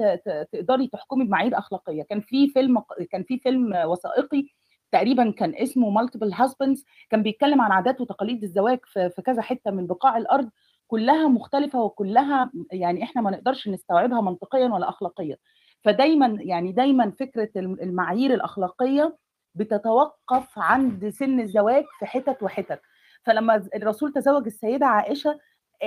تقدري 0.52 0.88
تحكمي 0.88 1.26
بمعايير 1.26 1.58
أخلاقية. 1.58 2.04
كان 2.04 2.22
في 2.22 2.48
فيلم 2.48 2.84
كان 3.12 3.24
في 3.24 3.38
فيلم 3.40 3.76
وثائقي 3.86 4.48
تقريبا 4.96 5.32
كان 5.32 5.56
اسمه 5.56 5.90
Multiple 5.90 6.34
Husbands 6.34 6.86
كان 7.10 7.24
بيتكلم 7.24 7.62
عن 7.62 7.72
عادات 7.72 8.02
وتقاليد 8.02 8.44
الزواج 8.44 8.80
في 8.86 9.22
كذا 9.26 9.42
حتة 9.42 9.72
من 9.72 9.88
بقاع 9.88 10.18
الأرض 10.18 10.50
كلها 10.88 11.28
مختلفة 11.28 11.82
وكلها 11.82 12.52
يعني 12.72 13.04
إحنا 13.04 13.22
ما 13.22 13.32
نقدرش 13.32 13.68
نستوعبها 13.68 14.22
منطقيا 14.22 14.68
ولا 14.68 14.90
اخلاقيا. 14.90 15.38
فدايما 15.84 16.38
يعني 16.40 16.72
دايما 16.72 17.12
فكرة 17.20 17.50
المعايير 17.58 18.34
الأخلاقية 18.34 19.18
بتتوقف 19.56 20.60
عند 20.60 21.10
سن 21.10 21.40
الزواج 21.40 21.84
في 22.00 22.06
حتت 22.06 22.44
وحتت. 22.44 22.82
فلما 23.24 23.68
الرسول 23.76 24.14
تزوج 24.14 24.46
السيدة 24.46 24.86
عائشة 24.86 25.40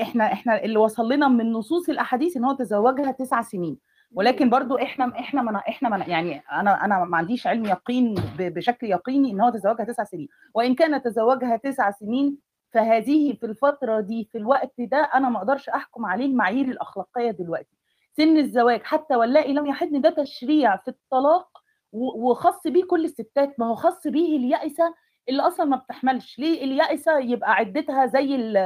إحنا 0.03 0.33
إحنا 0.33 0.65
اللي 0.65 0.79
وصل 0.79 1.13
لنا 1.13 1.29
من 1.29 1.53
نصوص 1.53 1.89
الأحاديث 1.89 2.37
إن 2.37 2.45
هو 2.45 2.53
تزوجها 2.55 3.11
تسع 3.13 3.43
سنين. 3.43 3.79
ولكن 4.13 4.51
برضو 4.51 4.77
إحنا 4.79 5.13
إحنا 5.21 5.43
من 5.43 5.57
إحنا 5.57 5.89
من 5.89 6.01
يعني 6.11 6.43
أنا 6.53 6.85
أنا 6.85 7.05
ما 7.05 7.17
عنديش 7.17 7.47
علم 7.47 7.65
يقين 7.65 8.15
بشكل 8.39 8.87
يقيني 8.87 9.31
إن 9.31 9.41
هو 9.41 9.51
تزوجها 9.51 9.85
تسع 9.85 10.05
سنين. 10.05 10.29
وإن 10.55 10.75
كان 10.75 11.03
تزوجها 11.03 11.57
تسع 11.57 11.91
سنين 11.91 12.39
فهذه 12.73 13.33
في 13.33 13.47
الفترة 13.47 14.01
دي 14.01 14.29
في 14.33 14.39
الوقت 14.39 14.73
ده 14.79 14.97
أنا 15.15 15.29
ما 15.29 15.39
أقدرش 15.39 15.69
أحكم 15.69 16.07
عليه 16.07 16.27
المعايير 16.27 16.65
الأخلاقية 16.69 17.31
دلوقتي. 17.31 17.77
سن 18.17 18.39
الزواج 18.39 18.83
حتى 18.83 19.17
واللائي 19.17 19.53
لم 19.53 19.67
يحدن 19.67 20.01
ده 20.01 20.11
تشريع 20.11 20.77
في 20.77 20.89
الطلاق 20.89 21.49
وخاص 21.93 22.63
بيه 22.67 22.85
كل 22.85 23.05
الستات. 23.05 23.61
ما 23.61 23.67
هو 23.67 23.75
خاص 23.75 24.07
بيه 24.07 24.37
اليائسة 24.37 24.95
اللي 25.29 25.43
أصلا 25.43 25.67
ما 25.67 25.77
بتحملش. 25.77 26.39
ليه 26.39 26.65
اليائسة 26.65 27.19
يبقى 27.19 27.53
عدتها 27.55 28.07
زي 28.07 28.35
ال 28.37 28.57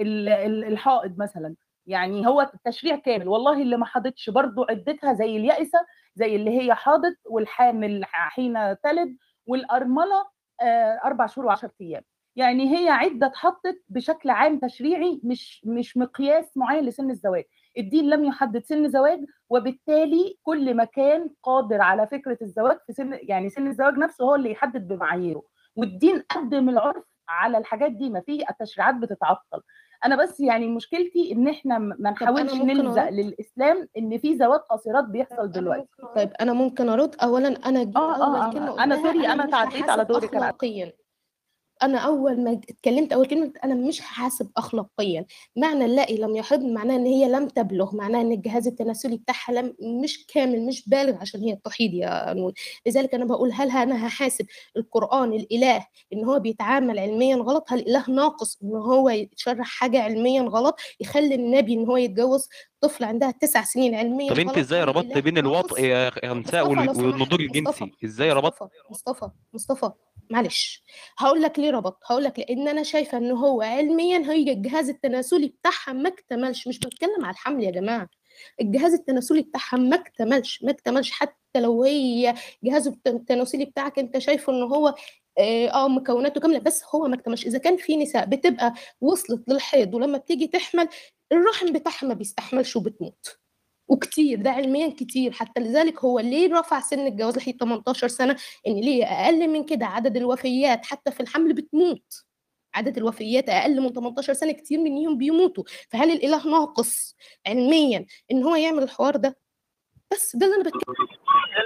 ال 0.00 0.64
الحائض 0.64 1.18
مثلا؟ 1.18 1.54
يعني 1.90 2.26
هو 2.26 2.40
التشريع 2.40 2.96
كامل. 2.96 3.28
والله 3.28 3.62
اللي 3.62 3.76
ما 3.76 3.86
حاضتش 3.86 4.30
برضه 4.30 4.66
عدتها 4.70 5.12
زي 5.12 5.36
اليائسة 5.36 5.78
زي 6.14 6.36
اللي 6.36 6.60
هي 6.60 6.74
حاضت 6.74 7.16
والحامل 7.24 8.04
حين 8.04 8.76
تلد 8.84 9.16
والأرملة 9.46 10.26
أربع 11.04 11.26
شهور 11.26 11.46
وعشرة 11.46 11.72
أيام. 11.80 12.02
يعني 12.36 12.76
هي 12.78 12.88
عدة 12.90 13.26
اتحطت 13.26 13.82
بشكل 13.88 14.30
عام 14.30 14.58
تشريعي 14.58 15.20
مش 15.24 15.62
مش 15.66 15.96
مقياس 15.96 16.56
معين 16.56 16.84
لسن 16.84 17.10
الزواج. 17.10 17.44
الدين 17.78 18.10
لم 18.10 18.24
يحدد 18.24 18.64
سن 18.64 18.88
زواج 18.88 19.20
وبالتالي 19.48 20.38
كل 20.42 20.76
مكان 20.76 21.30
قادر 21.42 21.80
على 21.80 22.06
فكرة 22.06 22.38
الزواج 22.42 22.78
في 22.86 22.92
سن 22.92 23.18
يعني 23.22 23.50
سن 23.50 23.66
الزواج 23.66 23.94
نفسه 23.94 24.24
هو 24.24 24.34
اللي 24.34 24.50
يحدد 24.50 24.88
بمعاييره. 24.88 25.42
والدين 25.76 26.22
قدم 26.30 26.68
العرف 26.68 27.04
على 27.28 27.58
الحاجات 27.58 27.92
دي 27.92 28.10
ما 28.10 28.20
في 28.20 28.44
التشريعات 28.50 28.94
بتتعطل. 28.94 29.62
أنا 30.04 30.16
بس 30.16 30.40
يعني 30.40 30.68
مشكلتي 30.68 31.32
إن 31.32 31.48
إحنا 31.48 31.78
ما 31.78 32.10
نحاولش 32.10 32.54
نلزق 32.54 33.08
للإسلام 33.08 33.88
إن 33.98 34.18
في 34.18 34.36
زواج 34.36 34.60
قاصرات 34.60 35.04
بيحصل 35.04 35.50
دلوقتي. 35.52 35.88
طيب 36.16 36.30
أنا 36.40 36.52
ممكن 36.52 36.88
أرد؟ 36.88 37.16
اولا 37.22 37.48
أنا 37.48 37.80
آه 37.96 37.98
آه, 37.98 38.56
آه. 38.56 38.84
أنا 38.84 38.96
سوري 38.96 39.28
أنا 39.28 39.46
تعديت 39.46 39.90
على 39.90 40.04
دورك 40.04 40.34
اخلاقيا. 40.34 40.92
أنا 41.82 41.98
أول 41.98 42.44
ما 42.44 42.52
اتكلمت 42.52 43.12
أول 43.12 43.26
كلمة 43.26 43.52
أنا 43.64 43.74
مش 43.74 44.02
هحاسب 44.02 44.50
اخلاقيا. 44.56 45.26
معنى 45.56 45.84
اللائي 45.84 46.16
لم 46.16 46.36
يحض 46.36 46.64
معناه 46.64 46.96
إن 46.96 47.06
هي 47.06 47.28
لم 47.28 47.48
تبلغ 47.48 47.96
معناه 47.96 48.20
إن 48.20 48.32
الجهاز 48.32 48.66
التناسلي 48.66 49.16
بتاعها 49.16 49.52
لم 49.52 49.74
مش 50.02 50.26
كامل 50.26 50.66
مش 50.66 50.88
بالغ 50.88 51.14
عشان 51.20 51.40
هي 51.40 51.56
تحيض 51.64 51.94
يا 51.94 52.32
نور 52.34 52.52
لذلك 52.86 53.14
أنا 53.14 53.24
بقول 53.24 53.52
هل 53.52 53.70
أنا 53.70 54.06
هحاسب 54.06 54.46
القرآن 54.76 55.32
الإله 55.32 55.86
إن 56.12 56.24
هو 56.24 56.38
بيتعامل 56.38 56.98
علميا 56.98 57.36
غلط؟ 57.36 57.64
هل 57.68 57.78
الإله 57.78 58.04
ناقص 58.10 58.58
إن 58.62 58.76
هو 58.76 59.08
يشرح 59.10 59.66
حاجة 59.66 60.02
علميا 60.02 60.42
غلط؟ 60.42 60.76
يخلي 61.00 61.34
النبي 61.34 61.74
إن 61.74 61.86
هو 61.86 61.96
يتجوز 61.96 62.48
طفل 62.80 63.04
عندها 63.04 63.30
تسع 63.30 63.64
سنين 63.64 63.94
علميا 63.94 64.30
طب 64.32 64.38
أنت 64.38 64.58
إزاي 64.58 64.84
ربطت 64.84 65.18
بين 65.18 65.38
الوطء 65.38 65.80
يا 65.84 66.10
نساء 66.34 66.68
والنضوج 66.70 67.40
الجنسي؟ 67.40 67.92
إزاي 68.04 68.32
ربطت؟ 68.32 68.68
مصطفى 68.90 69.30
مصطفى 69.52 69.90
معلش. 70.30 70.84
هقول 71.18 71.42
لك 71.42 71.58
ليه 71.58 71.70
ربط 71.70 71.98
هقول 72.06 72.24
لك 72.24 72.38
لأن 72.38 72.68
أنا 72.68 72.82
شايفة 72.82 73.18
إن 73.18 73.30
هو 73.30 73.62
علميا 73.62 74.18
هي 74.18 74.52
الجهاز 74.52 74.88
التناسلي 74.88 75.48
بتاعها 75.48 75.92
ما 75.92 76.08
اكتملش. 76.08 76.68
مش 76.68 76.78
بتكلم 76.78 77.24
على 77.24 77.32
الحمل 77.32 77.64
يا 77.64 77.70
جماعة. 77.70 78.08
الجهاز 78.60 78.92
التناسلي 78.92 79.42
بتاعها 79.42 79.76
ما 79.76 79.96
اكتملش 79.96 80.62
ما 80.62 80.70
اكتملش. 80.70 81.10
حتى 81.10 81.60
لو 81.60 81.84
هي 81.84 82.34
جهاز 82.64 82.86
التناسلي 83.06 83.64
بتاعك 83.64 83.98
أنت 83.98 84.18
شايفه 84.18 84.52
إن 84.52 84.62
هو 84.62 84.94
آه 85.40 85.88
مكوناته 85.88 86.40
كاملة. 86.40 86.58
بس 86.58 86.82
هو 86.94 87.08
ما 87.08 87.14
اكتملش. 87.14 87.46
إذا 87.46 87.58
كان 87.58 87.76
في 87.76 87.96
نساء 87.96 88.26
بتبقى 88.26 88.74
وصلت 89.00 89.48
للحيض 89.48 89.94
ولما 89.94 90.18
بتيجي 90.18 90.46
تحمل 90.46 90.88
الرحم 91.32 91.72
بتاعها 91.72 92.06
ما 92.08 92.14
بيستحملش 92.14 92.76
وبتموت. 92.76 93.38
وكتير 93.88 94.42
ده 94.42 94.50
علميا 94.50 94.88
كتير. 94.90 95.32
حتى 95.32 95.60
لذلك 95.60 96.04
هو 96.04 96.20
ليه 96.20 96.54
رفع 96.54 96.80
سن 96.80 97.06
الجواز 97.06 97.36
لحد 97.36 97.52
18 97.60 98.08
سنة؟ 98.08 98.36
إن 98.66 98.74
ليه 98.80 99.04
أقل 99.04 99.48
من 99.48 99.64
كده؟ 99.64 99.86
عدد 99.86 100.16
الوفيات 100.16 100.84
حتى 100.86 101.10
في 101.10 101.20
الحمل 101.20 101.52
بتموت. 101.54 102.24
عدد 102.74 102.96
الوفيات 102.98 103.48
أقل 103.48 103.80
من 103.80 103.92
18 103.92 104.32
سنة 104.32 104.52
كتير 104.52 104.80
منهم 104.80 105.18
بيموتوا. 105.18 105.64
فهل 105.90 106.10
الإله 106.10 106.46
ناقص 106.50 107.16
علميا 107.46 108.06
إن 108.32 108.42
هو 108.44 108.54
يعمل 108.56 108.82
الحوار 108.82 109.16
ده؟ 109.16 109.36
بس 110.12 110.36
ده 110.36 110.46
اللي 110.46 110.56
أنا 110.56 110.64
بتكلم. 110.64 110.94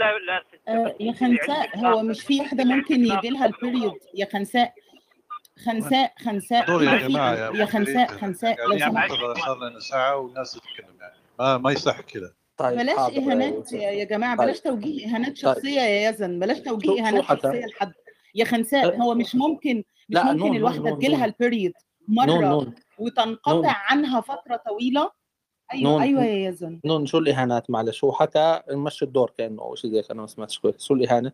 لا 0.00 0.18
لا 0.18 0.42
آه 0.68 0.96
يا 1.00 1.12
خنساء 1.12 1.78
هو 1.78 2.02
مش 2.02 2.20
في 2.20 2.40
واحدة 2.40 2.64
ممكن 2.64 3.04
يجي 3.04 3.28
لها 3.28 3.46
البريود 3.46 3.98
يا 4.14 4.28
خنساء 4.32 4.74
خنساء 5.66 6.12
خنساء 6.18 6.66
دور 6.66 6.82
يا 6.82 7.08
جماعة 7.08 7.34
يا 7.34 7.66
خنساء 7.66 8.06
خنساء 8.06 8.68
لو 8.68 8.78
سمحت. 8.78 9.10
صار 9.10 9.68
لنا 9.68 9.80
ساعة 9.80 10.16
والناس 10.16 10.52
تتكلم 10.52 10.96
يعني. 11.00 11.14
ما 11.38 11.58
ما 11.58 11.72
يصح 11.72 12.00
كده. 12.00 12.34
طيب 12.56 12.78
بلاش 12.78 12.98
إهانات 12.98 13.72
يا 13.72 13.90
يا 13.90 14.04
جماعة 14.04 14.36
بلاش 14.36 14.60
توجيه 14.60 15.06
إهانات 15.06 15.36
شخصية 15.36 15.80
يا 15.80 16.10
يزن. 16.10 16.38
بلاش 16.38 16.58
توجيه 16.60 17.06
إهانات؟ 17.06 17.24
شخصية 17.24 17.66
لحد. 17.66 17.92
يا 18.34 18.44
خنساء 18.44 18.96
هو 19.02 19.14
مش 19.14 19.34
ممكن 19.34 19.76
مش 20.08 20.14
لا، 20.16 20.32
ممكن 20.32 20.56
الواحدة 20.56 20.90
تجيلها 20.90 21.34
نون. 21.40 21.72
مرة 22.08 22.72
وتنقطع. 22.98 23.76
عنها 23.90 24.20
فترة 24.20 24.56
طويلة 24.56 25.10
أيوه 25.74 25.90
نون. 25.90 26.02
أيوه 26.02 26.24
يا 26.24 26.48
يزن. 26.48 26.80
نون 26.84 27.06
شو 27.06 27.18
الإهانات 27.18 27.70
معلش؟ 27.70 28.04
هو 28.04 28.12
حكى 28.12 28.60
نمشي 28.70 29.04
الدور 29.04 29.32
كأنه 29.38 29.62
أو 29.62 29.74
شيء 29.74 29.90
زي 29.90 29.98
هيك 29.98 30.10
أنا 30.10 30.20
ما 30.20 30.26
سمعتش 30.26 30.58
كويس. 30.58 30.82
شو 30.84 30.94
الإهانة؟ 30.94 31.32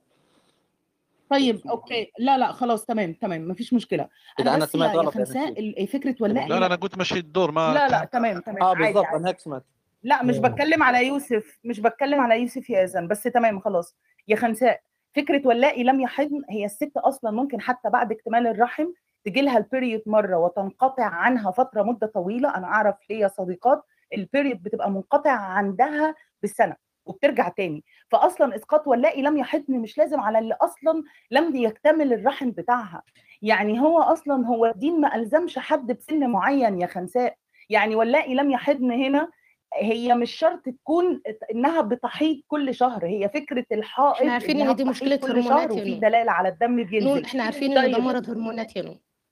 طيب 1.31 1.61
okay. 1.67 2.13
لا 2.19 2.39
لا 2.39 2.53
خلاص 2.53 2.85
تمام 2.87 3.13
تمام 3.13 3.49
مفيش 3.49 3.73
مشكلة. 3.73 4.09
إذا 4.41 4.55
أنا 4.55 4.67
سمعت 4.67 4.97
غلط 4.97 5.17
يعني؟ 5.17 5.61
ال- 5.81 5.87
فكرة 5.89 6.15
ولا 6.21 6.33
لا 6.33 6.59
لا 6.59 6.67
أنا 6.67 6.75
قلت 6.75 6.99
مشي 6.99 7.19
الدور 7.19 7.51
ما 7.51 7.75
لا 7.75 7.89
لا 7.89 8.05
تمام 8.05 8.41
تمام 8.41 8.63
آه 8.63 8.77
عادي 8.77 8.99
أنا 8.99 9.29
هيك 9.29 9.39
سمعت. 9.41 9.63
لا 10.03 10.23
مش 10.23 10.37
مم. 10.37 10.43
بتكلم 10.43 10.83
على 10.83 11.07
يوسف 11.07 11.59
مش 11.65 11.81
بتكلم 11.81 12.21
على 12.21 12.41
يوسف 12.41 12.71
يا 12.71 12.87
يزن 12.87 13.09
بس 13.09 13.23
تمام 13.23 13.61
خلاص. 13.61 13.97
يا 14.29 14.37
خنساء 14.37 14.81
فكرة 15.17 15.49
واللائي 15.49 15.83
لم 15.83 16.01
يحضن 16.01 16.43
هي 16.51 16.65
الست 16.65 16.93
أصلا 16.97 17.31
ممكن 17.31 17.61
حتى 17.61 17.91
بعد 17.91 18.13
اكتمال 18.13 18.47
الرحم 18.47 18.87
تجي 19.25 19.41
لها 19.41 19.59
ال 19.59 19.65
period 19.65 20.03
مرة 20.07 20.37
وتنقطع 20.39 21.05
عنها 21.05 21.51
فترة 21.51 21.83
مدة 21.83 22.07
طويلة. 22.07 22.57
أنا 22.57 22.67
أعرف 22.67 22.95
ليا 23.11 23.29
صديقات 23.29 23.83
ال 24.15 24.22
period 24.22 24.63
بتبقى 24.63 24.91
منقطع 24.91 25.31
عندها 25.31 26.15
بالسنة 26.43 26.77
وبترجع 27.07 27.49
تاني. 27.49 27.85
فاصلا 28.11 28.57
إسقاط 28.57 28.87
واللائي 28.89 29.23
لم 29.23 29.37
يحضن 29.37 29.75
مش 29.75 29.99
لازم 29.99 30.21
على 30.21 30.39
اللي 30.39 30.57
أصلا 30.61 31.03
لم 31.31 31.57
يكتمل 31.57 32.13
الرحم 32.13 32.51
بتاعها. 32.51 33.03
يعني 33.43 33.81
هو 33.81 34.01
أصلا 34.01 34.47
هو 34.47 34.67
الدين 34.67 35.01
ما 35.01 35.15
ألزمش 35.17 35.59
حد 35.59 35.87
بسن 35.93 36.31
معين 36.31 36.81
يا 36.81 36.87
خنساء. 36.87 37.37
يعني 37.71 37.95
واللائي 37.95 38.35
لم 38.35 38.51
يحضن 38.51 38.91
هنا 38.93 39.29
هي 39.75 40.15
مش 40.15 40.31
شرط 40.31 40.63
تكون 40.63 41.23
إنها 41.55 41.81
بتحيض 41.81 42.41
كل 42.49 42.75
شهر. 42.75 43.07
هي 43.07 43.29
فكرة 43.29 43.65
الحائض 43.73 44.17
إحنا 44.17 44.33
عارفين 44.33 44.61
إن 44.61 44.77
دي 44.77 44.85
مشكلة 44.85 45.21
هرمونات 45.25 45.71
وفي 45.71 45.95
دلاله 45.95 46.33
على 46.33 46.49
الدم 46.49 46.85
بينزل. 46.85 47.25
إحنا 47.25 47.43
عارفين 47.43 47.79
إن 47.79 47.91
ده 47.91 47.97
طيب. 47.97 48.05
مرض 48.05 48.31
هرمونات 48.31 48.77
يا 48.77 48.83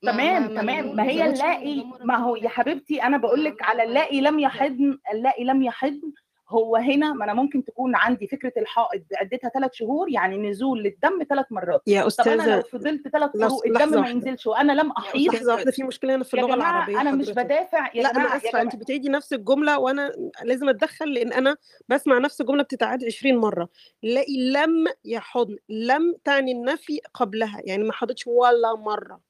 ما 0.03 0.13
تمام 0.13 0.43
ما 0.43 0.49
ما 0.49 0.61
تمام 0.61 0.97
ما 0.97 1.03
هي 1.03 1.27
اللاقي 1.31 1.85
ما 2.05 2.17
هو 2.17 2.37
يا 2.37 2.49
حبيبتي 2.49 3.03
أنا 3.03 3.17
بقول 3.17 3.45
لك 3.45 3.63
على 3.63 3.83
اللاقي 3.85 4.21
لم 4.21 4.39
يحضن 4.39 4.99
اللاقي 5.13 5.45
لم 5.45 5.63
يحضن. 5.63 6.13
هو 6.51 6.77
هنا 6.77 7.13
ما 7.13 7.25
أنا 7.25 7.35
ممكن 7.35 7.65
تكون 7.65 7.97
عندي 7.97 8.27
فكرة 8.27 8.53
الحائض 8.57 9.03
عدتها 9.17 9.49
ثلاث 9.51 9.71
شهور 9.73 10.11
يعني 10.11 10.37
نزول 10.51 10.83
للدم 10.83 11.23
ثلاث 11.29 11.47
مرات. 11.51 11.83
يا 11.87 12.09
طب 12.09 12.29
أنا 12.29 12.43
لو 12.43 12.59
استاذه 12.59 12.61
فضلت 12.73 13.09
ثلاث 13.09 13.31
شهور 13.41 13.67
الدم 13.67 14.01
ما. 14.01 14.09
ينزلش 14.09 14.47
وأنا 14.47 14.73
لم 14.73 14.91
أحيض 14.91 15.35
لحظه 15.35 15.53
واحدة 15.55 15.71
في 15.71 15.83
مشكلة 15.83 16.15
هنا 16.15 16.25
في 16.25 16.37
يا 16.37 16.43
اللغة 16.43 16.57
جماعة 16.57 16.71
العربية 16.71 17.01
أنا 17.01 17.11
مش. 17.13 17.31
بدافع 17.31 17.91
يا 17.95 18.03
لا 18.03 18.13
جماعة 18.13 18.27
أنا 18.27 18.37
آسفة 18.37 18.63
أنت 18.63 18.77
بتعيدي 18.77 19.09
نفس 19.09 19.33
الجملة 19.33 19.79
وأنا 19.79 20.13
لازم 20.43 20.69
أتدخل 20.69 21.13
لأن 21.15 21.33
أنا 21.33 21.57
بسمع 21.89 22.19
نفس 22.19 22.41
الجملة 22.41 22.63
بتتعاد 22.63 23.05
20 23.05 23.37
مرة. 23.37 23.69
لاقي 24.03 24.51
لم 24.53 24.85
يحضن 25.05 25.57
لم 25.69 26.15
تعني 26.25 26.53
النفي 26.53 27.01
قبلها 27.15 27.61
يعني 27.65 27.85
ما 27.85 27.93
حضتش 27.93 28.27
ولا 28.27 28.75
مرة. 28.77 29.28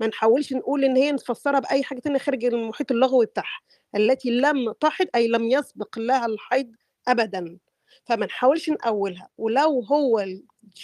ما 0.00 0.06
نحاولش 0.06 0.52
نقول 0.52 0.84
إن 0.84 0.96
هي 0.96 1.12
نفسرها 1.12 1.60
بأي 1.60 1.82
حاجة 1.82 1.98
تانية 2.00 2.18
خارج 2.18 2.44
المحيط 2.44 2.92
اللغوي 2.92 3.26
بتاعها 3.26 3.60
التي 3.96 4.30
لم 4.30 4.72
تحض 4.72 5.06
أي 5.14 5.28
لم 5.28 5.50
يسبق 5.50 5.98
لها 5.98 6.26
الحيض 6.26 6.72
ابدا. 7.08 7.58
فما 8.04 8.26
نحاولش 8.26 8.70
نأولها 8.70 9.28
ولو 9.38 9.80
هو 9.80 10.26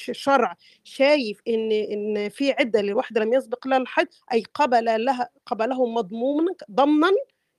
الشرع 0.08 0.56
شايف 0.84 1.40
إن 1.48 1.72
إن 1.72 2.28
في 2.28 2.52
عدة 2.52 2.80
لواحدة 2.82 3.20
لم 3.20 3.32
يسبق 3.32 3.66
لها 3.66 3.78
الحيض 3.78 4.06
أي 4.32 4.42
قبل 4.54 5.04
لها 5.04 5.28
قبله 5.46 5.86
مضمونا 5.86 6.54
ضمنا 6.70 7.10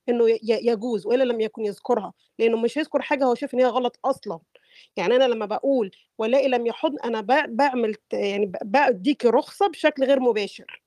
إنه 0.09 0.25
يجوز 0.43 1.05
وإلا 1.07 1.23
لم 1.23 1.41
يكن 1.41 1.65
يذكرها. 1.65 2.13
لأنه 2.39 2.57
مش 2.57 2.77
هيذكر 2.77 3.01
حاجة 3.01 3.23
هو 3.25 3.35
شايف 3.35 3.53
إن 3.53 3.59
هي 3.59 3.65
غلط 3.65 3.99
أصلا. 4.05 4.39
يعني 4.97 5.15
أنا 5.15 5.23
لما 5.23 5.45
بقول 5.45 5.91
ولاقي 6.17 6.47
لم 6.47 6.65
يحضن 6.67 6.97
أنا 7.05 7.21
بعمل 7.47 7.95
يعني 8.13 8.51
بديكي 8.63 9.27
رخصة 9.27 9.67
بشكل 9.67 10.03
غير 10.03 10.19
مباشر. 10.19 10.82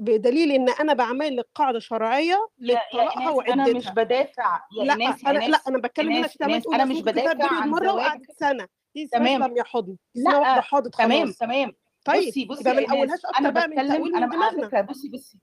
بدليل 0.00 0.52
إن 0.52 0.68
أنا 0.68 0.92
بعمل 0.92 1.36
لك 1.36 1.46
قاعدة 1.54 1.78
شرعية 1.78 2.48
لطلاقها 2.58 3.30
ايناس 3.30 3.52
أنا 3.52 3.64
مش 3.64 3.86
وعدتها 3.86 3.92
بدافع. 4.04 4.60
يا 4.78 4.84
لأ 4.84 4.94
يا 5.04 5.16
أنا 5.26 5.38
لأ 5.38 5.60
أنا 5.68 5.78
بتكلم 5.78 6.12
هنا 6.12 6.28
أنا 6.74 6.84
مش 6.84 7.02
بدافع 7.02 7.54
عن 7.60 7.68
مرة 7.68 7.92
وقعدت 7.92 8.30
سنة. 8.40 8.66
دي 8.94 9.06
تمام. 9.06 9.44
لم 9.44 9.56
يحضن. 9.56 9.96
واحدة 10.14 10.54
لأ 10.54 10.60
حاضت 10.60 10.94
تمام 10.94 11.24
خلاص. 11.24 11.36
تمام 11.38 11.72
طيب 12.04 12.28
بصي 12.28 12.44
بصي 12.44 12.60
يبقى 12.60 12.74
ما 12.74 12.80
نقولهاش 12.80 13.02
ايناس 13.02 13.24
أكتر 13.24 13.38
أنا 13.38 13.50
بقى 13.50 13.68
من 13.68 13.74
بتكلم 13.74 13.88
تأويل 13.96 14.16
أنا 14.16 14.26
على 14.26 14.32
فكرة. 14.68 14.80
بصي 14.80 15.08
بصي. 15.08 15.38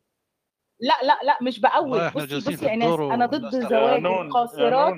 لأ 0.80 0.94
لأ 1.04 1.20
لأ 1.24 1.38
مش 1.42 1.60
إحنا 1.60 2.12
بصي 2.16 2.38
بصي 2.38 2.58
في 2.58 2.66
يا 2.66 2.74
الدور 2.74 3.14
أنا 3.14 3.26
ضد 3.26 3.50
زواج 3.70 4.06
القاصرات. 4.06 4.96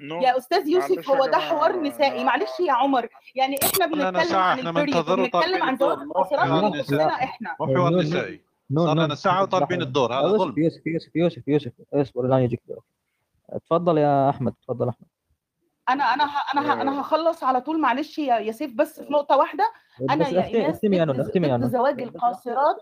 يا 0.00 0.38
أستاذ 0.38 0.68
يوسف 0.68 1.10
هو 1.10 1.26
ده 1.26 1.38
حوار 1.38 1.80
نسائي 1.82 2.24
معلش 2.24 2.60
يا 2.60 2.72
عمر. 2.72 3.08
يعني 3.34 3.56
إحنا 3.64 3.86
بنتكلم 3.86 4.36
عن 4.36 4.58
إحنا 4.58 4.70
البريد 4.70 4.96
وطالبين 4.96 5.62
عن 5.62 5.76
زواج 5.76 5.98
القاصرات 5.98 6.40
حوار 6.40 6.80
إحنا 7.24 7.56
مو 7.60 7.66
حوار 7.66 7.90
نون. 7.90 8.00
نسائي 8.00 8.49
نون 8.70 9.06
صار 9.08 9.14
ساعة 9.14 9.42
وطالبين 9.42 9.82
الدور 9.82 10.12
هذا 10.14 10.20
يوسف 10.28 10.38
ظلم. 10.38 10.54
يوسف 10.58 10.86
يوسف 10.86 11.16
يوسف 11.16 11.48
يوسف 11.48 11.72
اصبر 11.94 12.26
الآن 12.26 12.40
يجيك. 12.42 12.60
دور 12.68 12.80
تفضل 13.66 13.98
يا 13.98 14.30
أحمد 14.30 14.52
تفضل 14.62 14.88
أحمد. 14.88 15.06
أنا 15.88 16.04
أنا 16.04 16.24
ه- 16.24 16.52
أنا 16.54 16.72
ه- 16.72 16.80
أنا 16.82 17.00
هخلص 17.00 17.44
على 17.44 17.60
طول 17.60 17.80
معلش 17.80 18.18
يا 18.18 18.36
يا 18.38 18.52
سيف 18.52 18.74
بس 18.74 19.00
في 19.00 19.12
نقطة 19.12 19.36
واحدة. 19.36 19.64
أنا 20.10 20.24
بس 20.24 20.32
يا 20.32 20.40
اختمي 20.40 20.70
اختمي 20.70 20.98
نون 20.98 21.20
اختمي 21.20 21.68
زواج 21.68 22.02
القاصرات. 22.02 22.76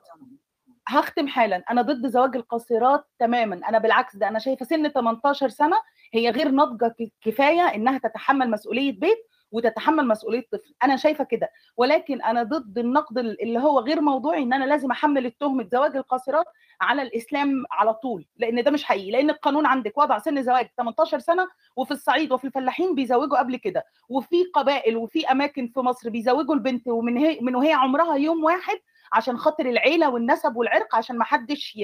هختم 0.88 1.28
حالا. 1.28 1.64
أنا 1.70 1.82
ضد 1.82 2.06
زواج 2.06 2.36
القاصرات 2.36 3.04
تماما. 3.18 3.60
أنا 3.68 3.78
بالعكس 3.78 4.16
ده 4.16 4.28
أنا 4.28 4.38
شايفة 4.38 4.64
سن 4.64 4.88
18 4.88 5.48
سنة 5.48 5.76
هي 6.12 6.30
غير 6.30 6.48
ناضجة 6.50 6.88
ك- 6.98 7.12
كفاية 7.20 7.60
إنها 7.74 7.98
تتحمل 7.98 8.50
مسؤولية 8.50 8.92
بيت. 9.00 9.27
وتتحمل 9.52 10.08
مسؤولية 10.08 10.46
طفل. 10.52 10.74
أنا 10.84 10.96
شايفة 10.96 11.24
كده. 11.24 11.50
ولكن 11.76 12.22
أنا 12.22 12.42
ضد 12.42 12.78
النقد 12.78 13.18
اللي 13.18 13.58
هو 13.58 13.80
غير 13.80 14.00
موضوعي 14.00 14.42
إن 14.42 14.52
أنا 14.52 14.64
لازم 14.64 14.90
أحمل 14.90 15.26
التهمه 15.26 15.68
زواج 15.72 15.96
القاصرات 15.96 16.46
على 16.80 17.02
الإسلام 17.02 17.64
على 17.70 17.94
طول. 17.94 18.26
لأن 18.36 18.62
ده 18.62 18.70
مش 18.70 18.84
حقيقي. 18.84 19.10
لأن 19.10 19.30
القانون 19.30 19.66
عندك 19.66 19.98
وضع 19.98 20.18
سن 20.18 20.42
زواج 20.42 20.68
18 20.76 21.18
سنة 21.18 21.48
وفي 21.76 21.90
الصعيد 21.90 22.32
وفي 22.32 22.44
الفلاحين 22.46 22.94
بيزوجوا 22.94 23.38
قبل 23.38 23.56
كده. 23.56 23.84
وفي 24.08 24.44
قبائل 24.54 24.96
وفي 24.96 25.26
أماكن 25.26 25.68
في 25.68 25.80
مصر 25.80 26.10
بيزوجوا 26.10 26.54
البنت 26.54 26.88
ومن 26.88 27.16
هي 27.16 27.38
من 27.40 27.54
وهي 27.56 27.72
عمرها 27.72 28.16
يوم 28.16 28.44
واحد 28.44 28.78
عشان 29.12 29.38
خاطر 29.38 29.66
العيلة 29.66 30.10
والنسب 30.10 30.56
والعرق 30.56 30.96
عشان 30.96 31.18
ما 31.18 31.24
حدش 31.24 31.78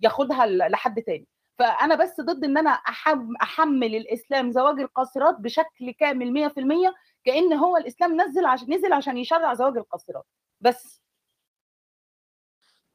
ياخدها 0.00 0.46
لحد 0.46 1.02
تاني. 1.02 1.26
فأنا 1.58 1.94
بس 1.94 2.20
ضد 2.20 2.44
إن 2.44 2.58
أنا 2.58 2.70
أحم 2.70 3.36
أحمل 3.42 3.96
الإسلام 3.96 4.50
زواج 4.52 4.80
القاصرات 4.80 5.36
بشكل 5.40 5.90
كامل 6.00 6.32
100% 6.32 6.94
كأن 7.24 7.52
هو 7.52 7.76
الإسلام 7.76 8.20
نزل 8.20 8.44
عشان 8.46 8.74
نزل 8.74 8.92
عشان 8.92 9.18
يشرع 9.18 9.54
زواج 9.54 9.76
القاصرات. 9.76 10.24
بس. 10.60 11.00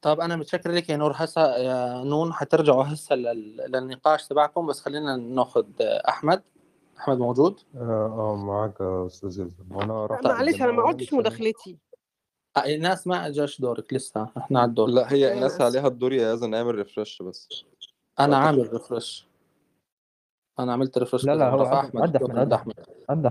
طب 0.02 0.20
أنا 0.20 0.36
متشكر 0.36 0.72
لك 0.72 0.90
يا 0.90 0.98
نور 0.98 1.14
هسه 1.16 1.58
يا 1.58 2.04
نون 2.04 2.34
حترجعوا 2.34 2.84
هسه 2.84 3.16
لل- 3.16 3.58
للنقاش 3.72 4.28
تبعكم 4.28 4.68
بس 4.68 4.82
خلينا 4.82 5.16
ناخذ 5.18 5.66
أحمد. 5.82 6.44
أحمد 7.00 7.18
موجود؟ 7.18 7.60
آه 7.76 7.80
آه، 8.34 8.36
معاك 8.36 8.74
يا 8.82 9.06
أستاذ 9.06 9.48
وأنا 9.72 9.94
لا 9.94 10.06
رحت 10.06 10.28
معلش 10.28 10.62
أنا 10.62 10.72
ما 10.72 10.84
قلتش 10.84 11.14
مداخلتي. 11.14 11.78
آه، 12.58 12.66
الناس 12.66 13.08
ما 13.08 13.30
جاش 13.30 13.62
دورك 13.62 13.94
لسه. 13.94 14.30
إحنا 14.38 14.60
على 14.60 14.70
الدور. 14.70 14.90
لا 14.90 15.14
هي 15.14 15.34
أنا 15.38 15.46
اسف 15.46 15.62
عليها 15.62 15.88
الدور 15.88 16.14
يا 16.14 16.34
يزن 16.34 16.54
أعمل 16.54 16.76
refresh 16.76 17.22
بس. 17.22 17.50
أنا 18.20 18.38
عامل 18.38 18.74
refresh 18.74 19.28
أنا 20.60 20.74
عملت 20.74 20.98
refresh 20.98 21.26
لا 21.26 21.36
لا 21.36 21.50
هو 21.50 21.64
أحمد. 21.64 22.02
عند 22.02 22.16
أحمد 22.16 22.38
عد 22.38 22.54
أحمد. 22.54 22.74
آه، 22.80 23.06
عد 23.10 23.26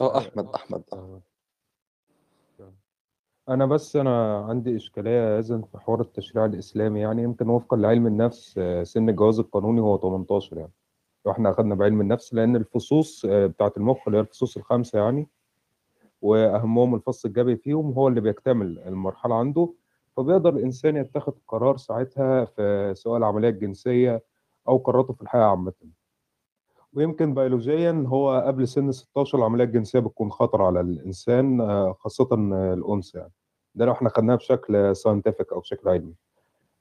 أه 0.00 0.16
أحمد 0.18 0.48
أحمد. 0.54 0.82
آه، 0.92 1.20
أنا 3.48 3.66
بس 3.66 3.96
أنا 3.96 4.38
عندي 4.38 4.76
إشكالية 4.76 5.38
يزن 5.38 5.62
في 5.62 5.78
حوار 5.78 6.00
التشريع 6.00 6.44
الإسلامي 6.44 7.00
يعني 7.00 7.22
يمكن 7.22 7.48
وفقا 7.48 7.76
لعلم 7.76 8.06
النفس 8.06 8.54
آه، 8.58 8.82
سن 8.82 9.08
الجواز 9.08 9.38
القانوني 9.38 9.80
هو 9.80 9.98
18 9.98 10.58
يعني. 10.58 10.72
لو 11.26 11.32
إحنا 11.32 11.50
اخذنا 11.50 11.74
بعلم 11.74 12.00
النفس 12.00 12.34
لأن 12.34 12.56
الفصوص 12.56 13.24
آه، 13.24 13.46
بتاعة 13.46 13.72
المخ 13.76 13.98
اللي 14.06 14.18
هي 14.18 14.22
الفصوص 14.22 14.56
الخمسه 14.56 14.98
يعني 14.98 15.28
وأهمهم 16.22 16.94
الفص 16.94 17.24
الجبهي 17.24 17.56
فيهم 17.56 17.92
هو 17.92 18.08
اللي 18.08 18.20
بيكتمل 18.20 18.78
المرحلة 18.78 19.34
عنده. 19.34 19.72
فبيقدر 20.18 20.50
الإنسان 20.56 20.96
يتخذ 20.96 21.32
قرار 21.48 21.76
ساعتها 21.76 22.44
في 22.44 22.92
سواء 22.96 23.18
العملية 23.18 23.48
الجنسية 23.48 24.22
أو 24.68 24.76
قراراته 24.76 25.12
في 25.12 25.22
الحياة 25.22 25.42
عامة. 25.42 25.72
ويمكن 26.92 27.34
بيولوجيا 27.34 28.04
هو 28.06 28.42
قبل 28.46 28.68
سن 28.68 28.92
16 28.92 29.38
العملية 29.38 29.64
الجنسية 29.64 29.98
بتكون 29.98 30.30
خطر 30.30 30.62
على 30.62 30.80
الإنسان 30.80 31.60
آه، 31.60 31.92
خاصة 31.98 32.28
آه، 32.32 32.74
الأنثى. 32.74 33.18
يعني 33.18 33.32
ده 33.74 33.84
لو 33.84 33.92
إحنا 33.92 34.08
خدناها 34.08 34.36
بشكل 34.36 34.96
ساينتفك 34.96 35.52
أو 35.52 35.60
بشكل 35.60 35.88
علمي. 35.88 36.14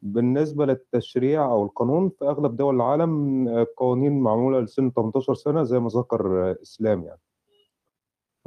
بالنسبة 0.02 0.66
للتشريع 0.66 1.46
أو 1.46 1.66
القانون 1.66 2.10
في 2.10 2.26
أغلب 2.26 2.56
دول 2.56 2.76
العالم 2.76 3.48
آه، 3.48 3.68
قوانين 3.78 4.20
معمولة 4.20 4.60
لسن 4.60 4.92
18 4.92 5.34
سنة 5.34 5.64
زي 5.64 5.80
ما 5.80 5.88
ذكر 5.90 6.50
آه، 6.52 6.58
إسلام 6.62 7.04
يعني. 7.04 7.20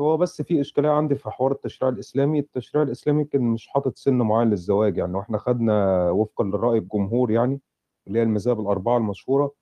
هو 0.01 0.16
بس 0.16 0.42
في 0.42 0.61
إشكالية 0.61 0.88
عندي 0.90 1.14
في 1.14 1.30
حوار 1.30 1.53
التشريع 1.53 1.92
الإسلامي. 1.92 2.38
التشريع 2.38 2.82
الإسلامي 2.82 3.20
يمكن 3.20 3.40
مش 3.42 3.68
حاطط 3.68 3.96
سن 3.96 4.14
معين 4.14 4.51
للزواج. 4.51 4.96
يعني 4.96 5.16
وإحنا 5.16 5.38
خدنا 5.38 6.11
وفقا 6.11 6.44
للرأي 6.44 6.78
الجمهور 6.78 7.30
يعني 7.30 7.61
اللي 8.07 8.18
هي 8.18 8.22
المذاهب 8.22 8.61
الأربعة 8.61 8.96
المشهورة 8.96 9.53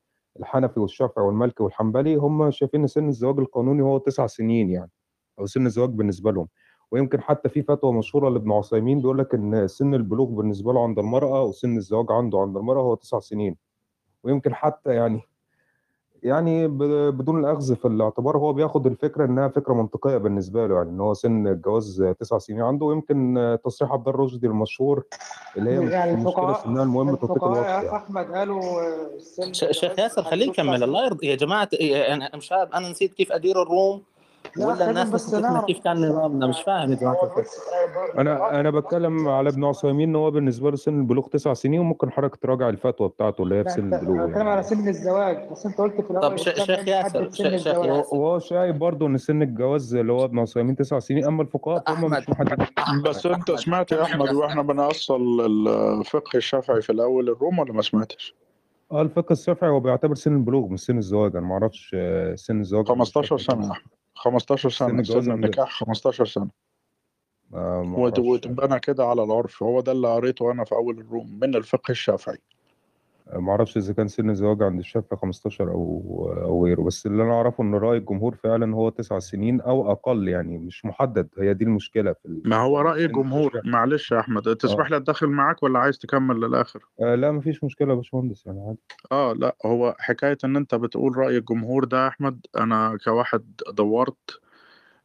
الحنفي 0.41 0.80
والشافعي 0.80 1.24
والمالكي 1.24 1.62
والحنبلي 1.62 2.14
هم 2.16 2.51
شايفين 2.51 2.80
إن 2.80 2.86
سن 2.86 3.09
الزواج 3.09 3.39
القانوني 3.39 3.82
هو 3.82 3.99
تسع 3.99 4.26
سنين 4.26 4.70
يعني 4.70 4.91
أو 5.39 5.47
سن 5.47 5.66
الزواج 5.66 5.91
بالنسبة 5.91 6.32
لهم. 6.32 6.49
ويمكن 6.91 7.20
حتى 7.20 7.49
في 7.49 7.62
فتوى 7.62 7.93
مشهورة 7.93 8.28
لابن 8.30 8.53
عثيمين 8.53 8.99
بيقول 8.99 9.18
لك 9.18 9.34
إن 9.34 9.68
سن 9.68 9.95
البلوغ 9.95 10.26
بالنسبة 10.30 10.72
له 10.72 10.82
عند 10.84 10.99
المرأة 10.99 11.45
وسن 11.45 11.76
الزواج 11.76 12.07
عنده 12.11 12.39
عند 12.39 12.57
المرأة 12.57 12.82
هو 12.82 12.95
تسع 12.95 13.18
سنين. 13.18 13.57
ويمكن 14.24 14.55
حتى 14.55 14.95
يعني 14.95 15.22
يعني 16.22 16.68
ب- 16.68 16.82
بدون 17.18 17.40
الأخذ 17.40 17.76
في 17.76 17.84
الاعتبار 17.88 18.36
هو 18.38 18.52
بياخد 18.52 18.86
الفكرة 18.86 19.24
إنها 19.24 19.48
فكرة 19.48 19.74
منطقية 19.74 20.16
بالنسبة 20.16 20.66
له. 20.66 20.74
يعني 20.74 20.90
إن 20.90 21.00
هو 21.00 21.14
سن 21.14 21.46
الجواز 21.46 22.04
تسع 22.20 22.38
سنين 22.38 22.62
عنده 22.62 22.86
ويمكن 22.86 23.58
تصريح 23.64 23.92
عبد 23.92 24.08
الله 24.08 24.20
الرشدي 24.20 24.46
المشهور 24.46 25.04
اللي 25.56 25.70
هي 25.70 25.80
مش 25.80 25.92
يعني 25.92 26.10
المشكلة 26.10 26.30
الفقهاء 26.50 26.64
سنها 26.64 26.82
المهم 26.82 27.14
توقيت 27.14 27.30
الفقهاء 27.30 27.52
الوقت 27.52 27.84
يعني. 27.84 27.96
أحمد 27.96 28.26
قالوا 28.32 28.62
سن 29.18 29.52
ش- 29.52 29.64
شيخ 29.70 29.98
ياسر 29.98 30.22
خليه 30.22 30.46
يكمل 30.48 30.82
الله 30.82 31.04
يرضى 31.04 31.26
يا 31.26 31.34
جماعة 31.36 31.68
إيه، 31.72 32.14
أنا 32.14 32.30
مش 32.36 32.52
عارف 32.52 32.74
أنا 32.74 32.88
نسيت 32.90 33.12
كيف 33.14 33.32
أدير 33.32 33.62
الروم. 33.62 34.02
ولا 34.66 34.90
الناس 34.90 35.11
بس 35.11 35.34
كيف 35.66 35.78
كان 35.84 36.09
نظامنا 36.09 36.46
مش 36.46 36.62
فاهم 36.62 36.90
يا 36.92 36.96
جماعة 36.96 37.16
أنا 38.18 38.61
أنا 38.61 38.70
بتكلم 38.70 39.28
على 39.28 39.48
ابن 39.48 39.64
عثيمين 39.64 40.09
إن 40.09 40.16
هو 40.16 40.30
بالنسبة 40.30 40.70
له 40.70 40.76
سن 40.76 41.00
البلوغ 41.00 41.26
تسع 41.26 41.54
سنين 41.54 41.80
وممكن 41.80 42.11
حضرتك 42.11 42.36
تراجع 42.36 42.68
الفتوى 42.68 43.09
بتاعته 43.09 43.42
اللي 43.42 43.54
هي 43.54 43.64
في 43.64 43.70
سن 43.70 43.94
البلوغ 43.94 44.14
أنا 44.16 44.26
بتكلم 44.26 44.38
يعني 44.38 44.50
على 44.50 44.62
سن 44.62 44.88
الزواج 44.88 45.48
بس 45.52 45.66
أنت 45.66 45.78
قلت 45.78 45.94
في 46.00 46.02
طب 46.02 46.11
الأول 46.16 46.34
الاسلام 46.34 46.66
شيخ 46.66 46.88
ياسر 46.88 47.30
شيخ 47.32 47.66
ياسر. 47.66 47.78
وهو 48.12 48.38
شايف 48.38 48.76
برضه 48.76 49.06
إن 49.06 49.16
سن 49.18 49.42
الجواز 49.42 49.94
اللي 49.94 50.12
هو 50.12 50.24
ابن 50.24 50.38
عثيمين 50.38 50.76
تسع 50.76 50.98
سنين 50.98 51.24
أما 51.24 51.42
الفقهاء 51.42 51.82
فهم 51.86 52.04
أحمد. 52.04 52.18
مش 52.18 52.28
محددين. 52.30 52.66
بس 53.04 53.26
أنت 53.26 53.50
احمد 53.50 53.59
سمعت 53.61 53.92
يا 53.92 54.02
أحمد 54.02 54.26
يا 54.26 54.32
وإحنا 54.32 54.62
بنأصل 54.62 55.40
الفقه 56.00 56.36
الشافعي 56.36 56.82
في 56.82 56.92
الأول 56.92 57.28
الروم 57.28 57.59
ولا 57.59 57.72
ما 57.72 57.82
سمعتش؟ 57.82 58.34
آه 58.92 59.02
الفقه 59.02 59.32
الشافعي 59.32 59.70
هو 59.70 59.80
بيعتبر 59.80 60.14
سن 60.14 60.32
البلوغ 60.36 60.66
مش 60.68 60.80
سن 60.80 60.98
الزواج. 60.98 61.36
أنا 61.36 61.46
ما 61.46 61.52
أعرفش 61.52 61.96
آه، 61.98 62.34
سن 62.34 62.61
الزواج. 62.61 62.84
عند 62.90 62.98
15 62.98 63.34
الشافعي 63.34 63.68
سنة 64.68 64.88
كام 64.88 64.98
يا 64.98 65.02
احمد 65.02 65.04
15 65.04 65.04
سن 65.04 65.04
سنة. 65.04 65.20
سن 65.20 65.32
النكاح 65.32 65.78
15 65.80 66.26
سنة 66.26 66.50
آه 67.54 67.82
وتبنى 68.18 68.80
كده 68.80 69.04
على 69.04 69.22
العرف 69.22 69.62
هو 69.62 69.80
ده 69.80 69.92
اللي 69.92 70.14
قريته 70.14 70.52
أنا 70.52 70.64
في 70.64 70.74
أول 70.74 70.98
الروم 71.00 71.38
من 71.40 71.54
الفقه 71.56 71.92
الشافعي. 71.92 72.38
ما 73.33 73.51
أعرفش 73.51 73.76
إذا 73.76 73.93
كان 73.93 74.09
سن 74.09 74.31
الزواج 74.31 74.62
عند 74.62 74.79
الشافعي 74.79 75.18
15 75.18 75.70
أو 75.70 76.03
أو 76.43 76.64
غيره 76.64 76.83
بس 76.83 77.07
اللي 77.07 77.22
أنا 77.22 77.33
أعرفه 77.33 77.64
إن 77.64 77.74
رأي 77.74 77.99
الجمهور 77.99 78.35
فعلا 78.35 78.74
هو 78.74 78.89
تسع 78.89 79.18
سنين 79.18 79.61
أو 79.61 79.93
أقل 79.93 80.29
يعني 80.29 80.59
مش 80.59 80.85
محدد. 80.85 81.29
هي 81.39 81.55
دي 81.55 81.64
المشكلة 81.64 82.12
في 82.12 82.43
ما 82.45 82.57
هو 82.57 82.81
رأي 82.81 82.99
سن 83.01 83.05
الجمهور. 83.07 83.61
معلش 83.64 84.12
يا 84.12 84.20
أحمد 84.20 84.57
تسمح 84.57 84.87
آه. 84.87 84.91
لي 84.91 84.97
أتدخل 84.97 85.26
معاك 85.26 85.62
ولا 85.62 85.79
عايز 85.79 85.99
تكمل 85.99 86.37
للآخر؟ 86.37 86.81
آه، 87.01 87.14
لا 87.14 87.33
مفيش 87.33 87.64
مشكلة 87.64 87.89
يا 87.91 87.95
باشمهندس 87.95 88.47
يعني 88.47 88.61
عادي. 88.61 88.79
آه 89.12 89.33
لا 89.33 89.57
هو 89.66 89.97
حكاية 89.99 90.39
إن 90.45 90.57
أنت 90.57 90.74
بتقول 90.74 91.16
رأي 91.16 91.37
الجمهور 91.37 91.85
ده 91.85 92.03
يا 92.03 92.09
أحمد 92.09 92.41
أنا 92.59 92.99
كواحد 93.05 93.45
دورت 93.72 94.41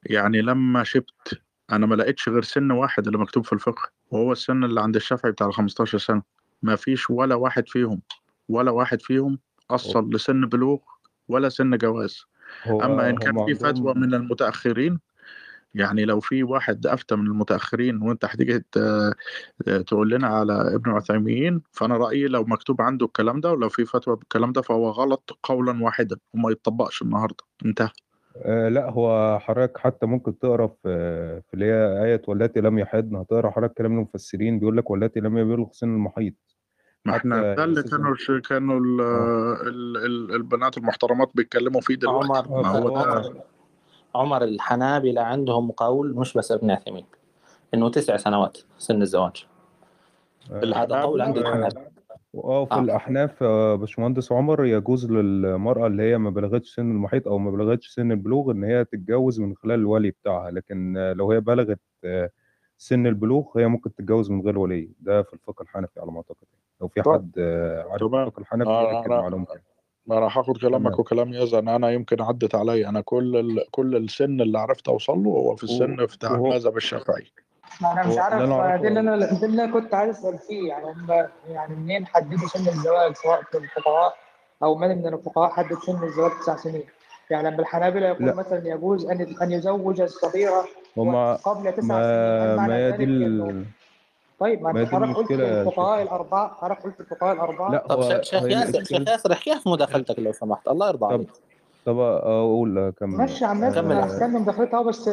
يعني 0.05 0.41
لما 0.41 0.83
شبت 0.83 1.41
أنا 1.71 1.85
ما 1.85 1.95
لقيتش 1.95 2.29
غير 2.29 2.41
سن 2.41 2.71
واحد 2.71 3.05
اللي 3.07 3.17
مكتوب 3.19 3.45
في 3.45 3.53
الفقه 3.53 3.89
وهو 4.11 4.31
السن 4.31 4.63
اللي 4.63 4.81
عند 4.81 4.95
الشافعي 4.95 5.31
بتاع 5.31 5.47
ال 5.47 5.53
15 5.53 5.97
سنة. 5.97 6.21
ما 6.63 6.75
فيش 6.75 7.09
ولا 7.09 7.35
واحد 7.35 7.69
فيهم 7.69 8.01
ولا 8.49 8.71
واحد 8.71 9.01
فيهم 9.01 9.39
أصل 9.71 10.09
لسن 10.13 10.45
بلوغ 10.45 10.79
ولا 11.27 11.49
سن 11.49 11.77
جواز. 11.77 12.25
هو 12.65 12.81
أما 12.81 13.09
إن 13.09 13.17
كان 13.17 13.45
في 13.45 13.55
فتوى 13.55 13.93
من 13.93 14.13
المتأخرين 14.13 14.99
يعني 15.75 16.05
لو 16.05 16.19
في 16.19 16.43
واحد 16.43 16.87
أفتى 16.87 17.15
من 17.15 17.27
المتأخرين 17.27 18.01
وأنت 18.01 18.25
هتيجي 18.25 18.63
تقول 19.87 20.09
لنا 20.09 20.27
على 20.27 20.75
ابن 20.75 20.91
عثيمين 20.91 21.61
فأنا 21.71 21.97
رأيي 21.97 22.27
لو 22.27 22.43
مكتوب 22.43 22.81
عنده 22.81 23.05
الكلام 23.05 23.39
ده 23.41 23.51
ولو 23.51 23.69
في 23.69 23.85
فتوى 23.85 24.15
بالكلام 24.15 24.51
ده 24.51 24.61
فهو 24.61 24.89
غلط 24.89 25.39
قولا 25.43 25.83
واحدا 25.83 26.17
وما 26.33 26.51
يتطبقش 26.51 27.01
النهاردة. 27.01 27.43
انتهى. 27.65 27.89
آه 28.37 28.69
لا 28.69 28.89
هو 28.89 29.39
حضرتك 29.39 29.77
حتى 29.77 30.05
ممكن 30.05 30.39
تقرا 30.39 30.67
في 30.67 31.41
في 31.47 31.53
اللي 31.53 31.65
هي 31.65 32.03
آية 32.03 32.21
واللاتي 32.27 32.61
لم 32.61 32.79
يحضن. 32.79 33.15
هتقرا 33.15 33.51
حضرتك 33.51 33.73
كلام 33.73 33.91
المفسرين 33.91 34.59
بيقول 34.59 34.77
لك 34.77 34.89
واللاتي 34.89 35.19
لم 35.19 35.37
يبلغ 35.37 35.67
سن 35.71 35.87
المحيض 35.93 36.33
ما 37.05 37.15
إحنا 37.15 37.53
ده 37.55 37.63
اللي 37.63 37.83
كانوا 37.83 38.15
ش- 38.15 38.31
كانوا 38.49 38.79
ال 38.79 39.01
ال 39.67 39.97
ال 39.97 40.35
البنات 40.35 40.77
المحترمات 40.77 41.31
بيتكلموا 41.35 41.81
فيه 41.81 41.95
دلوقتي. 41.95 42.25
عمر 42.27 42.61
ما 42.61 42.67
هو 42.69 42.89
ده 42.89 42.99
عمر 43.01 43.41
عمر 44.15 44.43
الحنابلة 44.43 45.21
عندهم 45.21 45.71
قول 45.71 46.15
مش 46.15 46.33
بس 46.37 46.51
ابن 46.51 46.71
عثيمين 46.71 47.05
إنه 47.73 47.89
تسع 47.89 48.17
سنوات 48.17 48.57
سن 48.77 49.01
الزواج. 49.01 49.45
هذا 50.51 51.01
قول 51.01 51.21
عند 51.21 51.37
الحنابلة. 51.37 51.92
آه 52.35 52.65
في 52.65 52.73
آه. 52.73 52.79
الأحناف 52.79 53.43
آه، 53.43 53.75
باشمهندس 53.75 54.31
عمر 54.31 54.65
يجوز 54.65 55.11
للمرأة 55.11 55.87
اللي 55.87 56.03
هي 56.03 56.17
ما 56.17 56.29
بلغتش 56.29 56.75
سن 56.75 56.91
المحيط 56.91 57.27
أو 57.27 57.37
ما 57.37 57.51
بلغتش 57.51 57.87
سن 57.87 58.11
البلوغ 58.11 58.51
إن 58.51 58.63
هي 58.63 58.85
تتجوز 58.85 59.39
من 59.41 59.55
خلال 59.55 59.79
الولي 59.79 60.11
بتاعها 60.11 60.51
لكن 60.51 60.97
آه، 60.97 61.13
لو 61.13 61.31
هي 61.31 61.39
بلغت 61.39 61.79
آه، 62.03 62.29
سن 62.77 63.07
البلوغ 63.07 63.57
هي 63.57 63.67
ممكن 63.67 63.93
تتجوز 63.95 64.31
من 64.31 64.41
غير 64.41 64.57
ولي. 64.59 64.89
ده 64.99 65.21
في 65.23 65.33
الفقه 65.33 65.63
الحنفي 65.63 65.99
على 65.99 66.11
ما 66.11 66.17
أعتقد. 66.17 66.47
لو 66.81 66.87
في. 66.87 67.01
حد 67.01 67.31
آه، 67.37 67.87
عارف 67.91 67.99
تمام. 68.01 68.27
الفقه 68.27 68.39
الحنفي 68.41 68.69
آه، 68.69 68.93
يأكد 68.93 69.11
أنا 69.11 69.21
معلومتي 69.21 69.53
ما 70.07 70.17
أنا 70.17 70.25
هاخد 70.25 70.57
كلامك 70.57 70.99
وكلام 70.99 71.33
يزن. 71.33 71.67
أنا 71.67 71.91
يمكن 71.91 72.21
عدت 72.21 72.55
علي. 72.55 72.87
أنا 72.89 73.01
كل 73.01 73.35
ال... 73.35 73.63
كل 73.71 73.95
السن 73.95 74.41
اللي 74.41 74.59
عرفت 74.59 74.87
أوصل 74.87 75.19
له 75.19 75.29
هو 75.29 75.55
في 75.55 75.65
و- 75.65 75.69
السن 75.69 75.95
بتاع 75.95 76.31
وهو 76.31 76.47
المذهب 76.51 76.77
الشافعي. 76.77 77.23
ما 77.81 77.91
أنا 77.91 78.07
مش 78.07 78.17
عارف 78.17 78.35
ده 78.35 78.87
اللي 78.87 78.99
أنا 78.99 79.15
ده 79.17 79.47
اللي 79.47 79.63
أنا 79.63 79.73
كنت 79.73 79.93
عايز 79.93 80.17
أسأل 80.17 80.39
فيه. 80.39 80.69
يعني 80.69 80.85
هم 80.85 81.27
يعني 81.49 81.75
منين 81.75 82.07
حددوا 82.07 82.47
سن 82.47 82.67
الزواج 82.67 83.15
سواء 83.15 83.41
في 83.51 83.57
الفقهاء 83.57 84.15
أو 84.63 84.75
من 84.75 84.97
من 84.97 85.13
الفقهاء 85.13 85.49
حدد 85.49 85.77
سن 85.85 86.03
الزواج 86.03 86.31
تسع 86.41 86.55
سنين؟ 86.55 86.83
يعني 87.29 87.49
لما 87.49 87.59
الحنابلة 87.59 88.07
يقول 88.07 88.25
لا. 88.25 88.33
مثلا 88.33 88.67
يجوز 88.67 89.05
أن 89.05 89.35
أن 89.41 89.51
يزوج 89.51 90.01
الصغيرة 90.01 90.65
هما 90.97 91.35
قبل 91.35 91.73
تسع 91.73 91.87
سنين 91.87 92.41
هل 92.41 92.55
ما 92.55 92.67
ما 92.67 92.75
هي 92.75 92.91
دي 92.91 93.03
ال... 93.03 93.65
طيب 94.39 94.61
ما 94.61 94.71
ما 94.71 94.81
أنت 94.81 94.89
دي 94.89 94.95
حضرتك 94.95 95.15
قلت 95.15 95.31
الفقهاء 95.31 96.01
الأربعة 96.01 96.57
حضرتك 96.61 96.83
قلت 96.83 96.99
الفقهاء 96.99 97.33
الأربعة. 97.33 97.71
لا 97.71 97.87
طب 97.87 98.21
شيخ 98.21 98.43
ياسر 98.43 98.83
شيخ 98.83 99.07
ياسر 99.07 99.33
كيف 99.33 99.67
مداخلتك 99.67 100.19
لو 100.19 100.31
سمحت. 100.31 100.67
الله 100.67 100.87
يرضى 100.87 101.05
عليك. 101.05 101.29
طب 101.85 101.99
أقول 101.99 102.77
أكمل 102.77 103.17
ماشي 103.17 103.43
يا 103.43 103.49
عم 103.49 103.59
ماشي. 103.61 103.75
كمل 103.81 103.91
أنا 103.91 104.01
يا 104.01 104.05
هستنى 104.05 104.39
مداخلتها 104.39 104.81
بس 104.81 105.07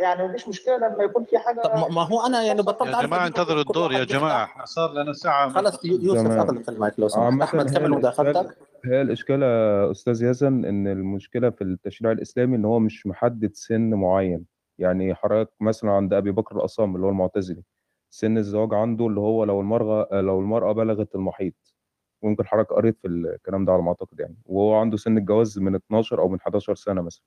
يعني 0.00 0.28
مفيش 0.28 0.48
مشكلة 0.48 0.76
لما 0.76 1.02
يكون 1.04 1.24
في 1.24 1.38
حاجة 1.38 1.60
طب 1.60 1.92
ما 1.92 2.02
هو 2.02 2.26
أنا 2.26 2.42
يعني 2.42 2.62
بطلت 2.62 2.94
يا 2.94 3.02
جماعة 3.06 3.26
انتظروا 3.26 3.60
الدور 3.62 3.92
يا 3.92 4.04
جماعة. 4.04 4.64
صار 4.64 4.92
لنا 4.92 5.12
ساعة. 5.12 5.52
يو- 5.84 5.98
يوسف 6.02 6.30
اغلق 6.30 6.70
المايك 6.70 6.94
لو 7.00 7.08
سمحت. 7.08 7.42
أحمد 7.42 7.70
كمل 7.78 7.90
مداخلتك. 7.90 8.56
هي 8.84 9.02
الإشكال 9.02 9.42
يا 9.42 9.90
أستاذ 9.90 10.22
يزن 10.22 10.64
إن 10.64 10.86
المشكلة 10.86 11.50
في 11.50 11.64
التشريع 11.64 12.12
الإسلامي 12.12 12.56
إن 12.56 12.64
هو 12.64 12.78
مش 12.78 13.06
محدد 13.06 13.50
سن 13.54 13.94
معين. 13.94 14.44
يعني 14.78 15.14
حضرتك 15.14 15.52
مثلا 15.60 15.90
عند 15.92 16.14
أبي 16.14 16.30
بكر 16.30 16.56
الأصام 16.56 16.94
اللي 16.96 17.06
هو 17.06 17.10
المعتزلي 17.10 17.62
سن 18.10 18.38
الزواج 18.38 18.74
عنده 18.74 19.06
اللي 19.06 19.20
هو 19.20 19.44
لو 19.44 19.60
المرأة 19.60 20.08
لو 20.20 20.40
المرأة 20.40 20.72
بلغت 20.72 21.14
المحيط. 21.14 21.75
ممكن 22.22 22.46
حضرتك 22.46 22.72
قريت 22.72 22.98
في 22.98 23.08
الكلام 23.08 23.64
ده 23.64 23.72
على 23.72 23.82
ما 23.82 23.88
أعتقد 23.88 24.20
يعني. 24.20 24.36
وهو 24.46 24.74
عنده 24.74 24.96
سن 24.96 25.18
الجواز 25.18 25.58
من 25.58 25.74
12 25.74 26.20
أو 26.20 26.28
من 26.28 26.40
11 26.40 26.74
سنة 26.74 27.02
مثلا. 27.02 27.22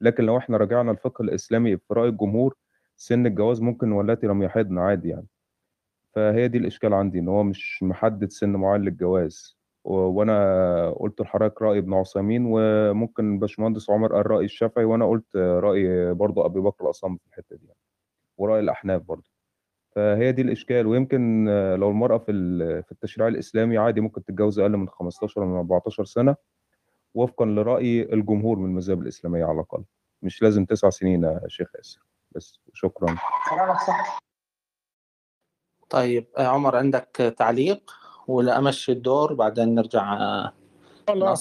لكن 0.00 0.24
لو 0.24 0.38
إحنا 0.38 0.56
رجعنا 0.56 0.90
الفقه 0.90 1.22
الإسلامي 1.22 1.76
في 1.76 1.94
رأي 1.94 2.08
الجمهور 2.08 2.54
سن 2.96 3.26
الجواز 3.26 3.60
ممكن 3.62 3.92
واللاتي 3.92 4.26
لم 4.26 4.42
يحضن 4.42 4.78
عادي 4.78 5.08
يعني. 5.08 5.26
فهي 6.14 6.48
دي 6.48 6.58
الإشكال 6.58 6.94
عندي 6.94 7.18
إن 7.18 7.28
هو 7.28 7.42
مش 7.42 7.82
محدد 7.82 8.30
سن 8.30 8.48
معين 8.56 8.82
للجواز. 8.82 9.58
و- 9.84 9.92
وأنا 9.94 10.90
قلت 10.90 11.20
لحضرتك 11.20 11.62
رأي 11.62 11.78
ابن 11.78 11.94
عثيمين 11.94 12.44
وممكن 12.48 13.38
باشمهندس 13.38 13.90
عمر 13.90 14.14
قال 14.14 14.30
رأي 14.30 14.44
الشافعي 14.44 14.84
وأنا 14.84 15.08
قلت 15.08 15.36
رأي 15.36 16.14
برضه 16.14 16.46
أبي 16.46 16.60
بكر 16.60 16.84
الأصم 16.84 17.16
في 17.16 17.26
الحتة 17.28 17.56
دي 17.56 17.66
يعني. 17.66 17.78
ورأي 18.38 18.60
الأحناف 18.60 19.02
برضه 19.02 19.30
فهي 19.94 20.32
دي 20.32 20.42
الإشكال. 20.42 20.86
ويمكن 20.86 21.44
لو 21.78 21.90
المرأة 21.90 22.18
في 22.18 22.32
ال- 22.32 22.82
في 22.82 22.92
التشريع 22.92 23.28
الإسلامي 23.28 23.78
عادي 23.78 24.00
ممكن 24.00 24.24
تتجوز 24.24 24.58
أقل 24.58 24.76
من 24.76 24.88
15 24.88 25.42
أو 25.42 25.46
من 25.46 25.56
14 25.56 26.04
سنة 26.04 26.36
وفقا 27.14 27.44
لرأي 27.46 28.02
الجمهور 28.12 28.58
من 28.58 28.64
المذاهب 28.64 29.02
الإسلامية 29.02 29.44
على 29.44 29.54
الأقل. 29.54 29.84
مش 30.22 30.42
لازم 30.42 30.64
تسع 30.64 30.90
سنين 30.90 31.22
يا 31.24 31.40
شيخ 31.48 31.68
ياسر 31.76 32.00
بس 32.32 32.60
شكرا. 32.72 33.16
كلامك 33.50 33.80
صح. 33.80 34.18
طيب 35.90 36.26
آه، 36.38 36.46
عمر 36.46 36.76
عندك 36.76 37.34
تعليق؟ 37.38 37.90
ولا 38.28 38.58
أمشي 38.58 38.92
الدور 38.92 39.34
بعدين 39.34 39.74
نرجع 39.74 40.12
آه، 40.14 40.52
لا 41.08 41.34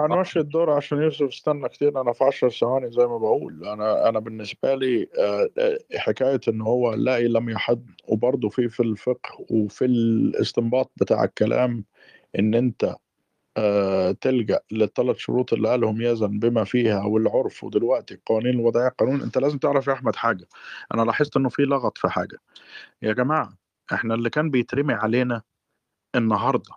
هنمشي 0.00 0.40
الدور 0.40 0.70
عشان 0.70 1.02
يوسف 1.02 1.26
استنى 1.26 1.68
كتير. 1.68 2.00
أنا 2.00 2.12
في 2.12 2.24
10 2.24 2.48
ثواني 2.48 2.90
زي 2.90 3.06
ما 3.06 3.18
بقول. 3.18 3.64
أنا 3.64 4.08
أنا 4.08 4.18
بالنسبة 4.18 4.74
لي 4.74 5.08
آه، 5.18 5.48
آه، 5.58 5.78
حكاية 5.96 6.40
إن 6.48 6.60
هو 6.60 6.94
لاقي 6.94 7.28
لم 7.28 7.48
يحد. 7.48 7.90
وبرضه 8.08 8.48
في 8.48 8.68
في 8.68 8.80
الفقه 8.82 9.46
وفي 9.50 9.84
الاستنباط 9.84 10.92
بتاع 10.96 11.24
الكلام 11.24 11.84
إن 12.38 12.54
أنت 12.54 12.96
آه، 13.56 14.12
تلجأ 14.12 14.60
للثلاث 14.72 15.16
شروط 15.16 15.52
اللي 15.52 15.68
قالهم 15.68 16.02
يزن 16.02 16.38
بما 16.38 16.64
فيها 16.64 17.04
والعرف. 17.04 17.64
ودلوقتي 17.64 18.14
القوانين 18.14 18.54
الوضعية 18.54 18.88
قانون. 18.88 19.22
أنت 19.22 19.38
لازم 19.38 19.58
تعرف 19.58 19.86
يا 19.86 19.92
أحمد 19.92 20.16
حاجة. 20.16 20.48
أنا 20.94 21.02
لاحظت 21.02 21.36
إنه 21.36 21.48
في 21.48 21.62
لغط 21.62 21.98
في 21.98 22.08
حاجة. 22.08 22.38
يا 23.02 23.12
جماعة 23.12 23.58
إحنا 23.92 24.14
اللي 24.14 24.30
كان 24.30 24.50
بيترمي 24.50 24.94
علينا 24.94 25.42
النهارده 26.16 26.70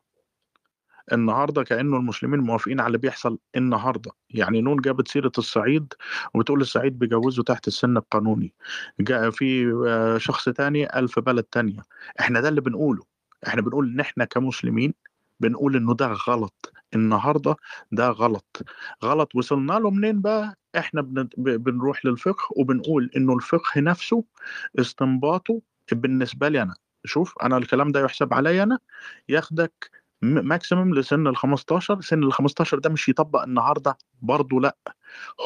النهارده 1.14 1.64
كأنه 1.64 1.98
المسلمين 1.98 2.40
موافقين 2.40 2.80
على 2.80 2.88
اللي 2.88 2.98
بيحصل 2.98 3.38
النهارده. 3.56 4.12
يعني 4.30 4.62
نون 4.62 4.82
جابت 4.82 5.08
سيرة 5.08 5.32
الصعيد 5.38 5.94
وبتقول 6.34 6.62
الصعيد 6.62 7.00
بيجوزوا 7.00 7.44
تحت 7.44 7.68
السن 7.68 7.98
القانوني. 7.98 8.54
جاء 9.00 9.30
في 9.30 9.72
آه، 9.88 10.18
شخص 10.18 10.50
تاني 10.50 10.86
قال 10.86 11.08
في 11.10 11.22
بلد 11.22 11.44
تانية. 11.44 11.80
إحنا 12.20 12.42
ده 12.42 12.50
اللي 12.50 12.62
بنقوله. 12.62 13.04
إحنا 13.48 13.62
بنقول 13.62 13.90
إن 13.90 14.00
إحنا 14.00 14.26
كمسلمين 14.26 14.94
بنقول 15.40 15.76
إنه 15.76 15.94
ده 15.96 16.08
غلط. 16.28 16.74
النهارده 16.96 17.56
ده 17.92 18.10
غلط. 18.10 18.62
غلط. 19.04 19.36
وصلنا 19.36 19.74
له 19.74 19.92
منين 19.92 20.22
بقى؟ 20.22 20.56
إحنا 20.78 21.02
بنروح 21.38 22.06
للفقه 22.06 22.48
وبنقول 22.58 23.10
إنه 23.18 23.34
الفقه 23.36 23.82
نفسه 23.82 24.24
استنباطه 24.80 25.62
بالنسبة 25.92 26.50
لي 26.50 26.62
أنا. 26.62 26.76
شوف 27.06 27.36
أنا 27.44 27.58
الكلام 27.58 27.92
ده 27.92 28.00
يحسب 28.04 28.34
عليا 28.34 28.64
أنا. 28.64 28.80
ياخدك 29.30 30.01
ماكسيمم 30.22 30.94
لسن 30.96 31.28
ال 31.28 31.38
15 31.38 32.02
سن 32.02 32.24
ال 32.24 32.34
15 32.34 32.80
ده 32.80 32.90
مش 32.90 33.10
يطبق 33.10 33.42
النهارده 33.42 33.98
برضه 34.22 34.60
لأ. 34.62 34.78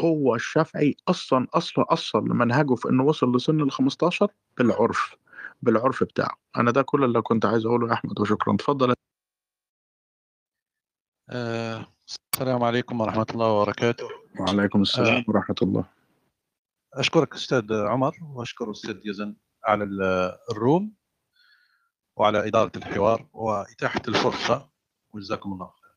هو 0.01 0.35
الشافعي 0.35 0.95
أصلا 1.07 1.47
أصلا 1.53 1.85
أصلا 1.89 2.21
منهجه 2.21 2.75
في 2.75 2.89
إنه 2.89 3.03
وصل 3.03 3.35
لسن 3.35 3.61
ال 3.61 3.71
15 3.71 4.27
بالعرف 4.57 5.15
بالعرف 5.61 6.03
بتاعه. 6.03 6.37
أنا 6.57 6.71
ده 6.71 6.81
كل 6.81 7.03
اللي 7.03 7.21
كنت 7.21 7.45
عايز 7.45 7.65
أقوله 7.65 7.87
يا 7.87 7.93
أحمد 7.93 8.19
وشكرا. 8.19 8.55
اتفضل. 8.55 8.93
آه، 11.29 11.87
السلام 12.35 12.63
عليكم 12.63 13.01
ورحمة 13.01 13.25
الله 13.31 13.51
وبركاته. 13.51 14.07
وعليكم 14.39 14.81
السلام 14.81 15.15
آه، 15.15 15.23
ورحمة 15.27 15.55
الله. 15.61 15.85
أشكرك 16.93 17.33
أستاذ 17.33 17.73
عمر 17.73 18.15
وأشكر 18.33 18.71
أستاذ 18.71 18.99
يزن 19.05 19.35
على 19.65 19.83
ال- 19.83 20.37
الروم. 20.51 20.93
وعلى 22.15 22.47
إدارة 22.47 22.71
الحوار 22.75 23.27
وإتاحة 23.33 24.01
الفرصة. 24.07 24.69
وجزاكم 25.13 25.53
الله 25.53 25.65
خير. 25.65 25.95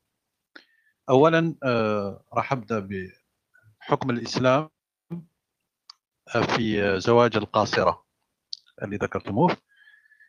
اولا 1.09 1.55
آه، 1.63 2.23
راح 2.33 2.53
أبدأ 2.53 2.79
بحكم 2.79 4.09
الإسلام 4.09 4.69
آه، 6.35 6.41
في 6.41 6.99
زواج 6.99 7.37
القاصرة 7.37 8.05
اللي 8.83 8.97
ذكرتموه 8.97 9.57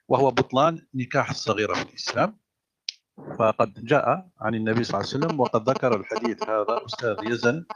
وهو 0.08 0.30
بطلان 0.30 0.86
نكاح 0.94 1.30
الصغيره 1.30 1.74
في 1.74 1.82
الإسلام. 1.82 2.38
فقد 3.38 3.84
جاء 3.84 4.28
عن 4.40 4.54
النبي 4.54 4.84
صلى 4.84 5.00
الله 5.00 5.10
عليه 5.10 5.18
وسلم 5.26 5.40
وقد 5.40 5.68
ذكر 5.70 6.00
الحديث 6.00 6.42
هذا 6.42 6.86
أستاذ 6.86 7.16
يزن. 7.24 7.66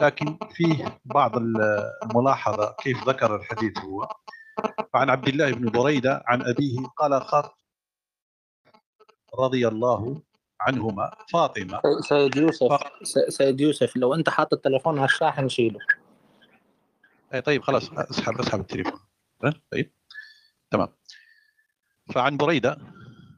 لكن 0.00 0.38
فيه 0.52 1.00
بعض 1.04 1.32
الملاحظة 1.36 2.74
كيف 2.80 3.08
ذكر 3.08 3.36
الحديث 3.36 3.78
هو. 3.78 4.08
فعن 4.92 5.10
عبد 5.10 5.28
الله 5.28 5.52
بن 5.52 5.70
بريدة 5.70 6.22
عن 6.26 6.42
أبيه 6.42 6.78
قال 6.96 7.22
خط 7.22 7.58
رضي 9.38 9.68
الله 9.68 10.22
عنهما. 10.60 11.16
فاطمة. 11.32 11.80
سيد 12.00 12.36
يوسف 12.36 12.78
سيد 13.28 13.60
يوسف 13.60 13.96
لو 13.96 14.14
أنت 14.14 14.28
حاطط 14.28 14.52
التليفون 14.52 14.98
على 14.98 15.04
الشاحن 15.04 15.48
شيله. 15.48 15.78
اي 17.34 17.40
طيب 17.40 17.62
خلاص 17.62 17.92
اسحب 17.92 18.40
اسحب 18.40 18.60
التليفون. 18.60 19.00
طيب. 19.72 19.92
تمام. 20.70 20.88
فعن 22.14 22.36
بريدة 22.36 22.78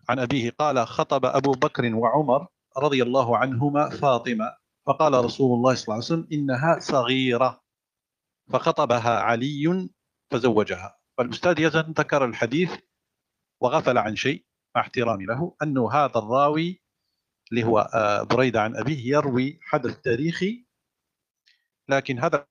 عن 0.08 0.18
أبيه 0.18 0.50
قال 0.50 0.86
خطب 0.86 1.26
أبو 1.26 1.52
بكر 1.52 1.94
وعمر 1.94 2.46
رضي 2.78 3.02
الله 3.02 3.38
عنهما 3.38 3.90
فاطمة 3.90 4.56
فقال 4.86 5.24
رسول 5.24 5.56
الله 5.56 5.74
صلى 5.74 5.82
الله 5.82 5.94
عليه 5.94 6.04
وسلم 6.04 6.28
إنها 6.32 6.78
صغيرة. 6.78 7.64
فخطبها 8.52 9.20
علي 9.20 9.88
فزوجها. 10.30 11.03
فالأستاذ 11.18 11.60
يزن 11.60 11.80
ذكر 11.98 12.24
الحديث 12.24 12.76
وغفل 13.60 13.98
عن 13.98 14.16
شيء 14.16 14.44
مع 14.76 14.82
احترامي 14.82 15.24
له 15.24 15.56
أنه 15.62 15.92
هذا 15.92 16.18
الراوي 16.18 16.82
اللي 17.50 17.64
هو 17.64 17.78
آه، 17.78 18.22
بريدة 18.22 18.62
عن 18.62 18.76
أبيه 18.76 19.16
يروي 19.16 19.58
حدث 19.62 20.00
تاريخي 20.00 20.66
لكن 21.88 22.18
هذا 22.18 22.46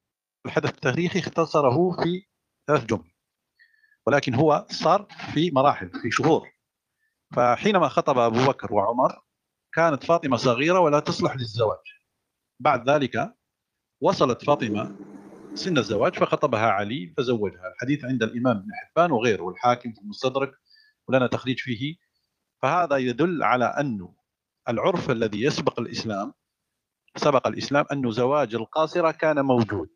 الحدث 0.46 0.70
التاريخي 0.70 1.20
اختصره 1.20 1.92
في 2.04 2.26
ثلاث 2.68 2.86
جمل 2.86 3.14
ولكن 4.06 4.36
هو 4.36 4.66
صار 4.70 5.08
في 5.34 5.52
مراحل 5.52 5.90
في 6.02 6.12
شهور. 6.12 6.50
فحينما 7.36 7.88
خطب 7.88 8.18
أبو 8.18 8.46
بكر 8.48 8.74
وعمر 8.74 9.22
كانت 9.74 10.04
فاطمة 10.04 10.38
صغيرة 10.38 10.80
ولا 10.80 11.00
تصلح 11.00 11.36
للزواج. 11.36 11.80
بعد 12.60 12.90
ذلك 12.90 13.36
وصلت 14.02 14.46
فاطمة 14.46 14.96
سن 15.54 15.78
الزواج 15.78 16.16
فخطبها 16.16 16.66
علي 16.68 17.14
فزوجها. 17.18 17.68
الحديث 17.68 18.06
عند 18.06 18.24
الإمام 18.24 18.58
ابن 18.58 18.70
حبان 18.74 19.12
وغيره 19.12 19.42
والحاكم 19.42 19.92
في 19.94 20.02
المستدرك 20.02 20.52
ولنا 21.08 21.28
تخريج 21.28 21.60
فيه. 21.60 21.96
فهذا 22.62 22.98
يدل 22.98 23.44
على 23.44 23.66
انه 23.66 24.16
العرف 24.70 25.12
الذي 25.12 25.42
يسبق 25.44 25.80
الإسلام 25.80 26.34
سبق 27.16 27.48
الإسلام 27.48 27.86
انه 27.92 28.12
زواج 28.12 28.56
القاصرة 28.56 29.12
كان 29.12 29.46
موجود. 29.46 29.90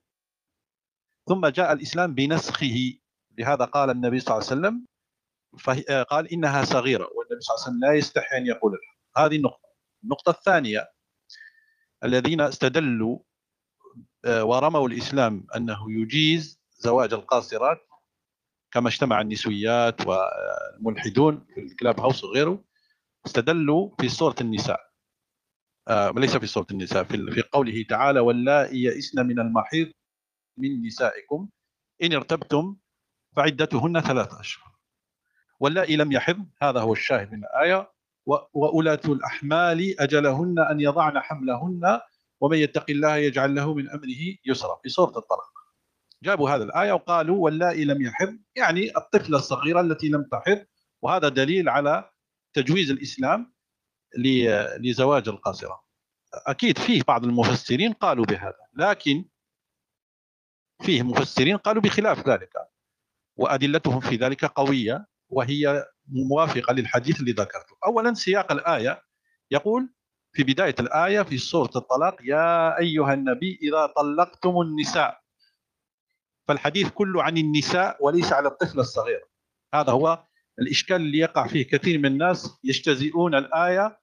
ثم 1.27 1.47
جاء 1.47 1.73
الإسلام 1.73 2.13
بنسخه. 2.13 2.93
لهذا 3.37 3.65
قال 3.65 3.89
النبي 3.89 4.19
صلى 4.19 4.35
الله 4.37 4.47
عليه 4.49 4.59
وسلم 4.61 4.85
فه- 5.59 6.03
قال 6.03 6.27
إنها 6.33 6.63
صغيرة 6.63 7.09
والنبي 7.15 7.41
صلى 7.41 7.55
الله 7.55 7.65
عليه 7.65 7.75
وسلم 7.77 7.79
لا 7.89 7.93
يستحي 7.97 8.37
أن 8.37 8.45
يقول 8.47 8.73
الحق 8.73 9.19
هذه 9.25 9.35
النقطة. 9.35 9.67
النقطة 10.03 10.29
الثانية 10.29 10.87
الذين 12.03 12.41
استدلوا 12.41 13.19
آه، 13.19 13.26
ورموا 14.25 14.87
الإسلام 14.87 15.47
أنه 15.55 15.91
يجيز 15.91 16.61
زواج 16.77 17.13
القاصرات 17.13 17.87
كما 18.71 18.87
اجتمع 18.89 19.21
النسويات 19.21 20.01
والملحدون 20.07 21.45
في 21.55 21.59
الكلاب 21.61 21.99
هاوس 21.99 22.23
وغيره 22.23 22.63
استدلوا 23.25 23.89
في 23.99 24.09
سورة 24.09 24.35
النساء. 24.41 24.79
آه، 25.87 26.11
وليس 26.11 26.37
في 26.37 26.47
سورة 26.47 26.67
النساء 26.71 27.03
في 27.03 27.41
قوله 27.51 27.83
تعالى 27.89 28.19
واللائي 28.19 28.83
يئسن 28.83 29.25
من 29.25 29.39
المحيض 29.39 29.91
من 30.57 30.85
نسائكم 30.85 31.49
إن 32.03 32.13
ارتبتم 32.13 32.75
فعدتهن 33.35 33.99
ثلاث 34.01 34.33
أشهر. 34.33 34.71
واللائي 35.59 35.95
لم 35.95 36.11
يحض 36.11 36.45
هذا 36.61 36.79
هو 36.79 36.93
الشاهد 36.93 37.31
من 37.31 37.43
الآية 37.43 37.91
و- 38.25 38.37
واولاة 38.53 39.01
الأحمال 39.05 39.99
أجلهن 39.99 40.59
أن 40.59 40.79
يضعن 40.81 41.19
حملهن 41.19 41.99
ومن 42.41 42.57
يتق 42.57 42.85
الله 42.89 43.15
يجعل 43.15 43.55
له 43.55 43.73
من 43.73 43.89
أمره 43.89 44.35
يسرا. 44.45 44.79
في 44.83 44.89
سورة 44.89 45.17
الطلاق. 45.17 45.51
جابوا 46.23 46.49
هذا 46.49 46.63
الآية 46.63 46.91
وقالوا 46.91 47.37
واللائي 47.37 47.85
لم 47.85 48.01
يحض 48.01 48.37
يعني 48.55 48.97
الطفلة 48.97 49.37
الصغيرة 49.37 49.81
التي 49.81 50.09
لم 50.09 50.23
تحض 50.31 50.65
وهذا 51.01 51.29
دليل 51.29 51.69
على 51.69 52.11
تجويز 52.53 52.91
الإسلام 52.91 53.53
لزواج 54.79 55.29
القاصرة. 55.29 55.83
أكيد 56.33 56.77
فيه 56.77 57.01
بعض 57.07 57.25
المفسرين 57.25 57.93
قالوا 57.93 58.25
بهذا 58.25 58.67
لكن 58.73 59.25
فيه 60.81 61.03
مفسرين 61.03 61.57
قالوا 61.57 61.81
بخلاف 61.81 62.29
ذلك. 62.29 62.53
وأدلتهم 63.35 63.99
في 63.99 64.15
ذلك 64.15 64.45
قوية 64.45 65.07
وهي 65.29 65.85
موافقة 66.07 66.73
للحديث 66.73 67.19
اللي 67.19 67.31
ذكرته. 67.31 67.77
اولا 67.85 68.13
سياق 68.13 68.51
الآية 68.51 69.03
يقول 69.51 69.93
في 70.33 70.43
بداية 70.43 70.75
الآية 70.79 71.21
في 71.21 71.37
سورة 71.37 71.71
الطلاق 71.75 72.17
يا 72.23 72.79
أيها 72.79 73.13
النبي 73.13 73.59
إذا 73.61 73.85
طلقتم 73.85 74.61
النساء. 74.61 75.21
فالحديث 76.47 76.89
كله 76.89 77.23
عن 77.23 77.37
النساء 77.37 77.97
وليس 78.05 78.33
على 78.33 78.47
الطفل 78.47 78.79
الصغير. 78.79 79.21
هذا 79.73 79.91
هو 79.91 80.23
الإشكال 80.59 80.95
اللي 80.95 81.17
يقع 81.17 81.47
فيه 81.47 81.67
كثير 81.67 81.99
من 81.99 82.05
الناس 82.05 82.59
يجتزئون 82.63 83.35
الآية 83.35 83.99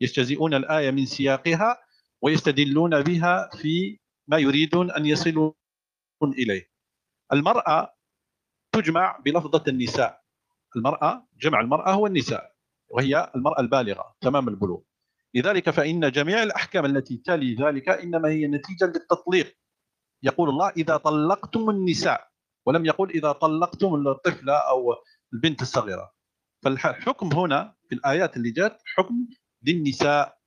يجتزئون 0.00 0.54
الآية 0.54 0.90
من 0.90 1.06
سياقها 1.06 1.78
ويستدلون 2.22 3.02
بها 3.02 3.50
في 3.56 3.98
ما 4.28 4.38
يريدون 4.38 4.90
أن 4.90 5.06
يصلوا 5.06 5.52
إليه. 6.22 6.70
المرأة 7.32 7.94
تجمع 8.72 9.18
بلفظة 9.24 9.64
النساء. 9.68 10.22
المرأة 10.76 11.26
جمع 11.36 11.60
المرأة 11.60 11.90
هو 11.92 12.06
النساء 12.06 12.54
وهي 12.88 13.32
المرأة 13.36 13.60
البالغة 13.60 14.16
تمام 14.20 14.48
البلوغ. 14.48 14.80
لذلك 15.34 15.70
فإن 15.70 16.10
جميع 16.10 16.42
الأحكام 16.42 16.84
التي 16.84 17.16
تلي 17.16 17.54
ذلك 17.54 17.88
إنما 17.88 18.28
هي 18.28 18.46
نتيجة 18.46 18.84
للتطليق. 18.84 19.56
يقول 20.22 20.48
الله 20.48 20.70
إذا 20.70 20.96
طلقتم 20.96 21.70
النساء 21.70 22.28
ولم 22.66 22.86
يقل 22.86 23.10
إذا 23.10 23.32
طلقتم 23.32 23.94
الطفلة 23.94 24.54
أو 24.54 24.94
البنت 25.32 25.62
الصغيرة. 25.62 26.12
فالحكم 26.62 27.32
هنا 27.32 27.74
في 27.88 27.94
الآيات 27.94 28.36
اللي 28.36 28.50
جاءت 28.50 28.78
حكم 28.84 29.28
للنساء. 29.62 30.38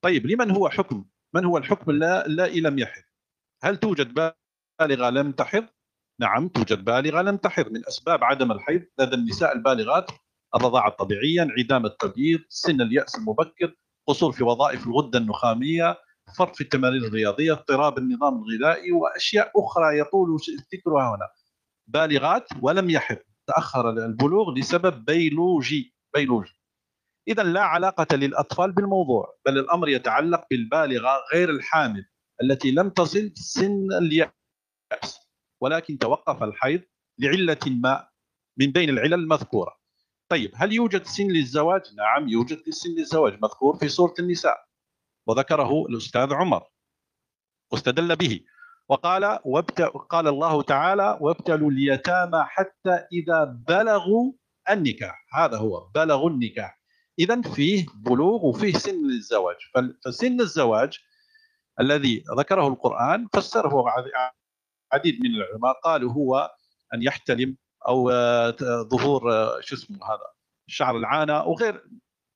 طيب 0.00 0.26
لمن 0.26 0.50
هو 0.50 0.68
حكم؟ 0.68 1.04
من 1.34 1.44
هو 1.44 1.58
الحكم 1.58 1.90
لا 1.90 2.26
اللائي 2.26 2.60
لم 2.60 2.78
يحض؟ 2.78 3.02
هل 3.62 3.76
توجد 3.76 4.14
بالغة 4.80 5.10
لم 5.10 5.32
تحض؟ 5.32 5.66
نعم 6.20 6.48
توجد 6.48 6.84
بالغة 6.84 7.22
لم 7.22 7.36
تحض. 7.36 7.72
من 7.72 7.86
أسباب 7.86 8.24
عدم 8.24 8.52
الحيض 8.52 8.82
لدى 8.98 9.14
النساء 9.14 9.52
البالغات 9.52 10.10
الرضاعة 10.54 10.88
الطبيعية 10.88 11.42
انعدام 11.42 11.86
التبييض 11.86 12.40
سن 12.48 12.80
اليأس 12.80 13.18
المبكر 13.18 13.74
قصور 14.06 14.32
في 14.32 14.44
وظائف 14.44 14.86
الغدة 14.86 15.18
النخامية 15.18 15.96
فرط 16.38 16.56
في 16.56 16.60
التمارين 16.60 17.04
الرياضية 17.04 17.52
اضطراب 17.52 17.98
النظام 17.98 18.42
الغذائي 18.42 18.92
وأشياء 18.92 19.52
أخرى 19.56 19.98
يطول 19.98 20.38
ذكرها 20.74 21.08
هنا. 21.10 21.28
بالغات 21.86 22.48
ولم 22.62 22.90
يحض 22.90 23.16
تأخر 23.46 23.90
البلوغ 23.90 24.54
لسبب 24.54 25.04
بيولوجي. 25.04 25.94
بيولوجي. 26.14 26.60
اذا 27.28 27.42
لا 27.42 27.60
علاقة 27.62 28.16
للأطفال 28.16 28.72
بالموضوع 28.72 29.34
بل 29.46 29.58
الأمر 29.58 29.88
يتعلق 29.88 30.44
بالبالغة 30.50 31.10
غير 31.34 31.50
الحامل 31.50 32.04
التي 32.42 32.70
لم 32.70 32.90
تصل 32.90 33.32
سن 33.34 33.88
اليأس 33.92 35.28
ولكن 35.60 35.98
توقف 35.98 36.42
الحيض 36.42 36.82
لعلة 37.18 37.58
ما 37.66 38.08
من 38.58 38.66
بين 38.72 38.88
العلل 38.90 39.14
المذكورة. 39.14 39.76
طيب 40.28 40.50
هل 40.54 40.72
يوجد 40.72 41.02
سن 41.06 41.28
للزواج؟ 41.28 41.82
نعم 41.96 42.28
يوجد 42.28 42.70
سن 42.70 42.90
للزواج 42.90 43.38
مذكور 43.42 43.76
في 43.76 43.88
سورة 43.88 44.14
النساء 44.18 44.64
وذكره 45.26 45.86
الأستاذ 45.86 46.32
عمر 46.32 46.62
واستدل 47.72 48.16
به 48.16 48.40
وقال. 48.88 49.24
قال 50.10 50.28
الله 50.28 50.62
تعالى 50.62 51.18
وابتلوا 51.20 51.70
اليتامى 51.70 52.44
حتى 52.48 53.06
إذا 53.12 53.44
بلغوا 53.44 54.32
النكاح. 54.70 55.26
هذا 55.34 55.56
هو 55.58 55.88
بلغوا 55.94 56.30
النكاح. 56.30 56.80
اذا 57.18 57.40
فيه 57.42 57.86
بلوغ 57.94 58.46
وفيه 58.46 58.72
سن 58.72 59.06
للزواج. 59.06 59.56
فسن 60.04 60.40
الزواج 60.40 60.98
الذي 61.80 62.24
ذكره 62.38 62.68
القرآن 62.68 63.28
فسره 63.34 63.88
عد- 63.90 64.10
عديد 64.92 65.20
من 65.20 65.30
العلماء 65.34 65.80
قالوا 65.84 66.12
هو 66.12 66.50
أن 66.94 67.02
يحتلم 67.02 67.56
أو 67.88 68.10
آه، 68.10 68.56
ظهور 68.82 69.32
آه، 69.32 69.60
شو 69.60 69.74
اسمه 69.74 69.96
هذا 69.96 70.32
شعر 70.66 70.96
العانة 70.96 71.42
وغير 71.44 71.84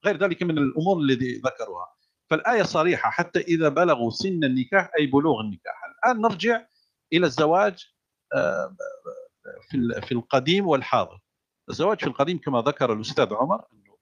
غير 0.06 0.16
ذلك 0.16 0.42
من 0.42 0.58
الأمور 0.58 0.98
الذي 0.98 1.38
ذكروها. 1.38 1.94
فالآية 2.30 2.62
صريحة 2.62 3.10
حتى 3.10 3.40
إذا 3.40 3.68
بلغوا 3.68 4.10
سن 4.10 4.44
النكاح 4.44 4.90
أي 4.98 5.06
بلوغ 5.06 5.40
النكاح. 5.40 5.74
الآن 6.04 6.20
نرجع 6.20 6.66
إلى 7.12 7.26
الزواج 7.26 7.92
آه، 8.34 8.76
في 9.70 10.00
في 10.06 10.12
القديم 10.12 10.66
والحاضر. 10.66 11.18
الزواج 11.70 12.00
في 12.00 12.06
القديم 12.06 12.38
كما 12.38 12.60
ذكر 12.60 12.92
الأستاذ 12.92 13.34
عمر 13.34 13.64
إنه 13.72 13.96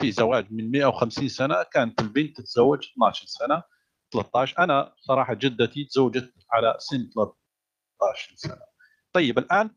في 0.00 0.12
زواج 0.12 0.52
من 0.52 0.70
150 0.70 1.28
سنة 1.28 1.62
كانت 1.62 2.00
البنت 2.00 2.36
تتزوج 2.36 2.86
12 2.92 3.26
سنة 3.26 3.62
13 4.12 4.58
أنا 4.58 4.94
صراحة 4.96 5.34
جدتي 5.34 5.84
تزوجت 5.84 6.34
على 6.52 6.74
سن 6.78 7.10
13 7.14 8.32
سنة. 8.36 8.62
طيب 9.12 9.38
الآن 9.38 9.70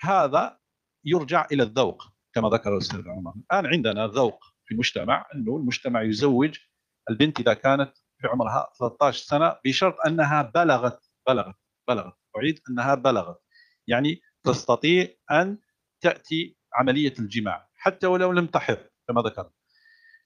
هذا 0.00 0.58
يرجع 1.04 1.46
إلى 1.52 1.62
الذوق 1.62 2.02
كما 2.34 2.48
ذكر 2.48 2.72
الأستاذ 2.72 3.08
عمر. 3.08 3.34
الآن 3.36 3.66
عندنا 3.66 4.06
ذوق 4.06 4.44
في 4.64 4.74
المجتمع 4.74 5.26
إنه 5.34 5.56
المجتمع 5.56 6.02
يزوج 6.02 6.58
البنت 7.10 7.40
إذا 7.40 7.54
كانت 7.54 7.92
في 8.20 8.26
عمرها 8.26 8.70
13 8.78 9.24
سنة 9.24 9.56
بشرط 9.64 9.96
أنها 10.06 10.42
بلغت 10.42 11.10
بلغت 11.28 11.54
بلغت. 11.88 12.14
أعيد 12.36 12.60
أنها 12.70 12.94
بلغت. 12.94 13.42
يعني 13.86 14.20
تستطيع 14.44 15.08
أن 15.30 15.58
تأتي 16.00 16.56
عملية 16.74 17.14
الجماع 17.18 17.68
حتى 17.74 18.06
ولو 18.06 18.32
لم 18.32 18.46
تحض 18.46 18.78
كما 19.08 19.22
ذكرت. 19.22 19.52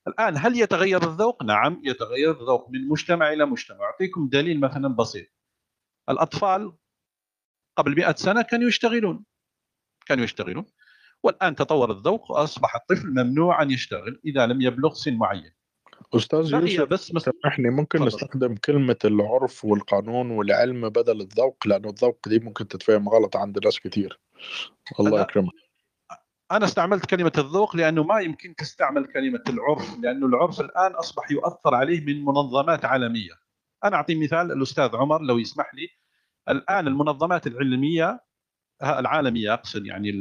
الآن 0.09 0.37
هل 0.37 0.61
يتغير 0.61 1.03
الذوق؟ 1.03 1.43
نعم 1.43 1.83
يتغير 1.85 2.31
الذوق 2.31 2.71
من 2.71 2.89
مجتمع 2.89 3.33
إلى 3.33 3.47
مجتمع، 3.47 3.85
أعطيكم 3.85 4.29
دليل 4.29 4.61
مثلا 4.61 4.89
بسيط. 4.89 5.27
الأطفال 6.09 6.73
قبل 7.77 7.97
100 7.97 8.13
سنة 8.13 8.43
كانوا 8.43 8.69
يشتغلون. 8.69 9.25
كانوا 10.09 10.25
يشتغلون 10.25 10.67
والآن 11.23 11.55
تطور 11.55 11.91
الذوق 11.91 12.31
وأصبح 12.31 12.77
الطفل 12.77 13.07
ممنوع 13.11 13.63
أن 13.63 13.71
يشتغل 13.71 14.21
إذا 14.25 14.47
لم 14.47 14.61
يبلغ 14.61 14.95
سن 14.95 15.17
معين. 15.17 15.53
أستاذ 16.15 16.53
يوسف 16.53 16.83
بس 16.83 17.15
مس... 17.15 17.23
سامحني 17.23 17.71
ممكن 17.71 17.99
تفضل. 17.99 18.09
نستخدم 18.09 18.55
كلمة 18.55 18.97
العرف 19.05 19.65
والقانون 19.65 20.31
والعلم 20.31 20.89
بدل 20.89 21.21
الذوق 21.21 21.67
لأنه 21.67 21.89
الذوق 21.89 22.29
دي 22.29 22.39
ممكن 22.39 22.69
تتفهم 22.69 23.09
غلط 23.09 23.37
عند 23.37 23.65
ناس 23.65 23.81
كتير 23.81 24.21
الله. 25.01 25.21
يكرمك 25.21 25.53
أنا 26.53 26.65
استعملت 26.65 27.07
كلمة 27.07 27.33
الذوق 27.39 27.77
لأنه 27.77 28.05
ما 28.05 28.21
يمكن 28.21 28.55
تستعمل 28.57 29.07
كلمة 29.07 29.43
العرف 29.49 29.99
لأنه 30.03 30.27
العرف 30.27 30.61
الآن 30.61 30.93
أصبح 30.93 31.31
يؤثر 31.31 31.75
عليه 31.75 32.01
من 32.01 32.25
منظمات 32.25 32.85
عالمية. 32.85 33.33
أنا 33.85 33.97
أعطي 33.97 34.15
مثال 34.15 34.53
الأستاذ 34.53 34.97
عمر 34.97 35.23
لو 35.23 35.39
يسمح 35.39 35.75
لي 35.75 35.89
الآن 36.49 36.87
المنظمات 36.87 37.47
العلمية 37.47 38.28
العالمية 38.83 39.55
أقصد 39.55 39.87
يعني 39.87 40.13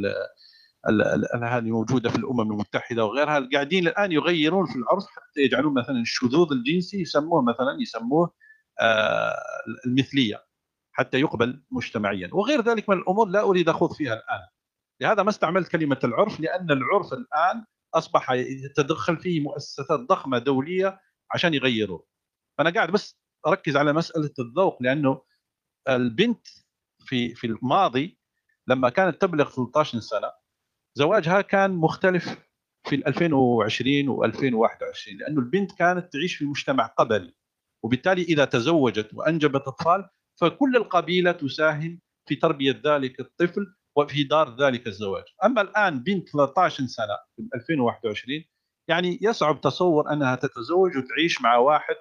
هذه 1.43 1.71
موجودة 1.71 2.09
في 2.09 2.15
الأمم 2.15 2.51
المتحدة 2.51 3.05
وغيرها 3.05 3.49
قاعدين 3.53 3.87
الآن 3.87 4.11
يغيرون 4.11 4.65
في 4.65 4.75
العرف 4.75 5.05
حتى 5.05 5.41
يجعلون 5.41 5.73
مثلا 5.73 6.01
الشذوذ 6.01 6.51
الجنسي 6.51 7.01
يسموه 7.01 7.41
مثلا 7.41 7.77
يسموه 7.81 8.33
آه، 8.79 9.35
المثلية 9.85 10.45
حتى 10.91 11.19
يقبل 11.19 11.63
مجتمعيا. 11.71 12.29
وغير 12.31 12.61
ذلك 12.61 12.89
من 12.89 12.97
الأمور 12.97 13.27
لا 13.27 13.41
أريد 13.41 13.69
أخوض 13.69 13.93
فيها 13.93 14.13
الآن. 14.13 14.47
لهذا 15.01 15.23
ما 15.23 15.29
استعملت 15.29 15.67
كلمة 15.67 15.99
العرف 16.03 16.39
لأن 16.39 16.71
العرف 16.71 17.13
الآن 17.13 17.65
أصبح 17.93 18.31
يتدخل 18.31 19.17
فيه 19.17 19.41
مؤسسات 19.41 19.99
ضخمة 19.99 20.37
دولية 20.37 20.99
عشان 21.33 21.53
يغيروه 21.53 22.05
فأنا 22.57 22.69
قاعد 22.69 22.91
بس 22.91 23.19
أركز 23.47 23.75
على 23.77 23.93
مسألة 23.93 24.33
الذوق 24.39 24.77
لأنه 24.83 25.21
البنت 25.89 26.47
في 26.99 27.35
في 27.35 27.47
الماضي 27.47 28.16
لما 28.67 28.89
كانت 28.89 29.21
تبلغ 29.21 29.49
13 29.49 29.99
سنة 29.99 30.31
زواجها 30.95 31.41
كان 31.41 31.71
مختلف 31.71 32.47
في 32.87 32.95
2020 33.07 34.17
و2021 34.17 35.19
لأنه 35.19 35.39
البنت 35.39 35.71
كانت 35.71 36.13
تعيش 36.13 36.35
في 36.35 36.45
مجتمع 36.45 36.85
قبلي 36.85 37.33
وبالتالي 37.83 38.21
إذا 38.21 38.45
تزوجت 38.45 39.13
وأنجبت 39.13 39.67
أطفال 39.67 40.09
فكل 40.35 40.75
القبيلة 40.75 41.31
تساهم 41.31 42.01
في 42.27 42.35
تربية 42.35 42.81
ذلك 42.85 43.19
الطفل 43.19 43.73
وفي 43.95 44.23
دار 44.23 44.55
ذلك 44.55 44.87
الزواج. 44.87 45.23
أما 45.45 45.61
الآن 45.61 46.03
بنت 46.03 46.29
13 46.29 46.85
سنة 46.85 47.17
في 47.35 47.49
2021 47.55 48.43
يعني 48.87 49.19
يصعب 49.21 49.61
تصور 49.61 50.13
أنها 50.13 50.35
تتزوج 50.35 50.97
وتعيش 50.97 51.41
مع 51.41 51.57
واحد 51.57 51.95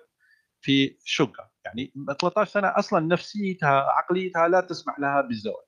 في 0.60 0.98
شقة. 1.04 1.50
يعني 1.64 1.92
13 2.20 2.50
سنة 2.50 2.72
أصلا 2.78 3.00
نفسيتها 3.00 3.70
عقليتها 3.70 4.48
لا 4.48 4.60
تسمح 4.60 4.98
لها 4.98 5.20
بالزواج. 5.20 5.65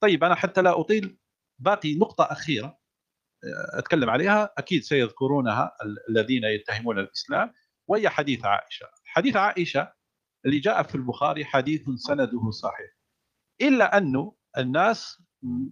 طيب 0.00 0.24
أنا 0.24 0.34
حتى 0.34 0.62
لا 0.62 0.80
أطيل. 0.80 1.18
باقي 1.58 1.94
نقطة 1.94 2.24
أخيرة 2.24 2.78
أتكلم 3.74 4.10
عليها. 4.10 4.52
أكيد 4.58 4.82
سيذكرونها 4.82 5.76
ال- 5.82 5.96
الذين 6.10 6.44
يتهمون 6.44 6.98
الإسلام 6.98 7.52
وهي 7.86 8.08
حديث 8.08 8.44
عائشة. 8.44 8.86
حديث 9.04 9.36
عائشة 9.36 9.92
اللي 10.46 10.58
جاء 10.58 10.82
في 10.82 10.94
البخاري 10.94 11.44
حديث 11.44 11.82
سنده 11.96 12.50
صحيح. 12.50 12.90
إلا 13.60 13.98
انه 13.98 14.34
الناس 14.58 15.22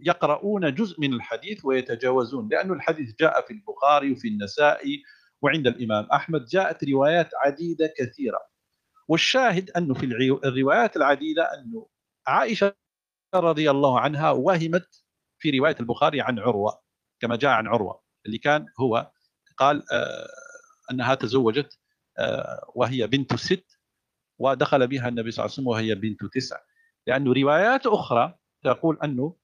يقرؤون 0.02 0.74
جزء 0.74 1.00
من 1.00 1.12
الحديث 1.12 1.64
ويتجاوزون 1.64 2.48
لأن 2.48 2.72
الحديث 2.72 3.14
جاء 3.20 3.46
في 3.46 3.52
البخاري 3.52 4.12
وفي 4.12 4.28
النسائي 4.28 5.02
وعند 5.42 5.66
الإمام 5.66 6.04
أحمد. 6.04 6.44
جاءت 6.44 6.84
روايات 6.84 7.30
عديدة 7.44 7.92
كثيرة. 7.98 8.38
والشاهد 9.08 9.70
أنه 9.70 9.94
في 9.94 10.06
الروايات 10.44 10.96
العديدة 10.96 11.42
أنه 11.54 11.86
عائشة 12.26 12.74
رضي 13.34 13.70
الله 13.70 14.00
عنها 14.00 14.30
وهمت 14.30 15.04
في 15.38 15.58
رواية 15.58 15.76
البخاري 15.80 16.20
عن 16.20 16.38
عروة 16.38 16.80
كما 17.20 17.36
جاء 17.36 17.50
عن 17.50 17.66
عروة 17.66 18.02
اللي 18.26 18.38
كان 18.38 18.66
هو 18.80 19.10
قال 19.56 19.92
آه، 19.92 20.28
أنها 20.90 21.14
تزوجت 21.14 21.78
آه، 22.18 22.72
وهي 22.74 23.06
بنت 23.06 23.36
ست 23.36 23.78
ودخل 24.38 24.86
بها 24.86 25.08
النبي 25.08 25.30
صلى 25.30 25.44
الله 25.44 25.52
عليه 25.52 25.62
وسلم 25.62 25.66
وهي 25.66 25.94
بنت 25.94 26.24
تسع. 26.24 26.56
لأنه 27.06 27.32
روايات 27.32 27.86
أخرى 27.86 28.34
تقول 28.64 28.98
أنه 29.04 29.36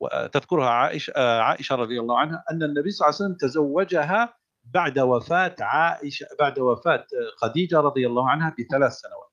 وتذكرها 0.00 0.68
عائشة 0.68 1.12
آه، 1.16 1.40
عائشة 1.40 1.74
رضي 1.76 2.00
الله 2.00 2.18
عنها 2.18 2.44
أن 2.50 2.62
النبي 2.62 2.90
صلى 2.90 3.08
الله 3.08 3.18
عليه 3.20 3.24
وسلم 3.24 3.48
تزوجها 3.48 4.38
بعد 4.64 4.98
وفاة 4.98 5.56
عائشة 5.60 6.26
بعد 6.38 6.58
وفاة 6.58 7.06
خديجة 7.36 7.80
رضي 7.80 8.06
الله 8.06 8.30
عنها 8.30 8.56
بثلاث 8.58 8.92
سنوات. 8.92 9.32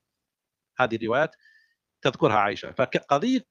هذه 0.78 0.96
الروايات 0.96 1.36
تذكرها 2.02 2.36
عائشة. 2.36 2.72
فقضية 2.72 3.46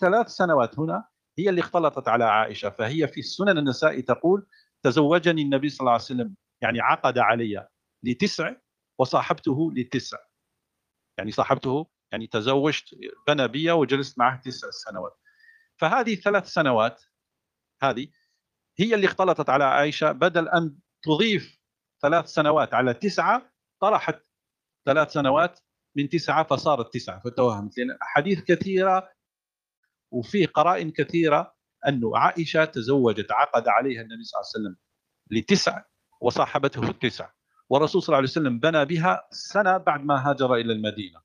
ثلاث 0.00 0.28
سنوات 0.28 0.78
هنا 0.78 1.04
هي 1.38 1.48
اللي 1.48 1.60
اختلطت 1.60 2.08
على 2.08 2.24
عائشة 2.24 2.70
فهي 2.70 3.08
في 3.08 3.20
السنن 3.20 3.58
النسائي 3.58 4.02
تقول 4.02 4.46
تزوجني 4.82 5.42
النبي 5.42 5.68
صلى 5.68 5.80
الله 5.80 5.92
عليه 5.92 6.02
وسلم 6.02 6.34
يعني 6.62 6.80
عقد 6.80 7.18
علي 7.18 7.68
لتسع 8.02 8.54
وصاحبته 8.98 9.72
لتسع. 9.72 10.18
يعني 11.18 11.30
صاحبته 11.30 11.86
يعني 12.12 12.26
تزوجت 12.26 12.84
بنى 13.28 13.48
بي 13.48 13.70
وجلست 13.70 14.18
معه 14.18 14.40
تسع 14.40 14.70
سنوات. 14.70 15.18
فهذه 15.76 16.14
ثلاث 16.14 16.48
سنوات 16.48 17.02
هذه 17.82 18.08
هي 18.78 18.94
اللي 18.94 19.06
اختلطت 19.06 19.50
على 19.50 19.64
عائشة 19.64 20.12
بدل 20.12 20.48
أن 20.48 20.76
تضيف 21.02 21.58
ثلاث 22.02 22.26
سنوات 22.26 22.74
على 22.74 22.94
تسعة 22.94 23.52
طرحت 23.80 24.22
ثلاث 24.86 25.12
سنوات 25.12 25.60
من 25.96 26.08
تسعة 26.08 26.44
فصارت 26.44 26.94
تسعة. 26.94 27.20
فتوهمت 27.20 27.78
لأن 27.78 27.98
أحاديث 28.02 28.40
كثيرة 28.40 29.15
وفيه 30.10 30.46
قرائن 30.46 30.90
كثيرة 30.90 31.54
أنه 31.88 32.18
عائشة 32.18 32.64
تزوجت 32.64 33.32
عقد 33.32 33.68
عليها 33.68 34.02
النبي 34.02 34.24
صلى 34.24 34.40
الله 34.40 34.50
عليه 34.54 34.66
وسلم 34.66 34.76
لتسع 35.30 35.82
وصاحبته 36.20 36.90
التسع. 36.90 37.30
والرسول 37.68 38.02
صلى 38.02 38.08
الله 38.08 38.16
عليه 38.16 38.28
وسلم 38.28 38.58
بنى 38.58 38.84
بها 38.84 39.28
سنة 39.30 39.76
بعد 39.76 40.04
ما 40.04 40.30
هاجر 40.30 40.54
إلى 40.54 40.72
المدينة. 40.72 41.20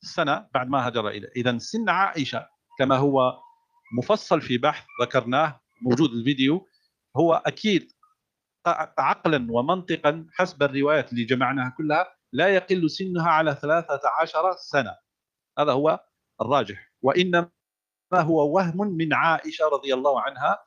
سنة 0.00 0.48
بعد 0.54 0.68
ما 0.68 0.86
هاجر 0.86 1.08
إلى 1.08 1.28
إذا 1.36 1.58
سن 1.58 1.88
عائشة 1.88 2.48
كما 2.78 2.96
هو 2.96 3.38
مفصل 3.98 4.40
في 4.40 4.58
بحث 4.58 4.86
ذكرناه 5.02 5.60
موجود 5.82 6.10
الفيديو 6.10 6.68
هو 7.16 7.42
أكيد 7.46 7.92
عقلا 8.98 9.46
ومنطقا 9.50 10.26
حسب 10.32 10.62
الروايات 10.62 11.12
اللي 11.12 11.24
جمعناها 11.24 11.74
كلها 11.76 12.16
لا 12.32 12.48
يقل 12.48 12.90
سنها 12.90 13.28
على 13.28 13.54
13 13.54 14.52
سنة. 14.56 14.96
هذا 15.58 15.72
هو 15.72 16.04
الراجح. 16.40 16.92
وإنما 17.02 17.50
هو 18.20 18.56
وهم 18.56 18.88
من 18.88 19.14
عائشة 19.14 19.68
رضي 19.68 19.94
الله 19.94 20.20
عنها 20.20 20.58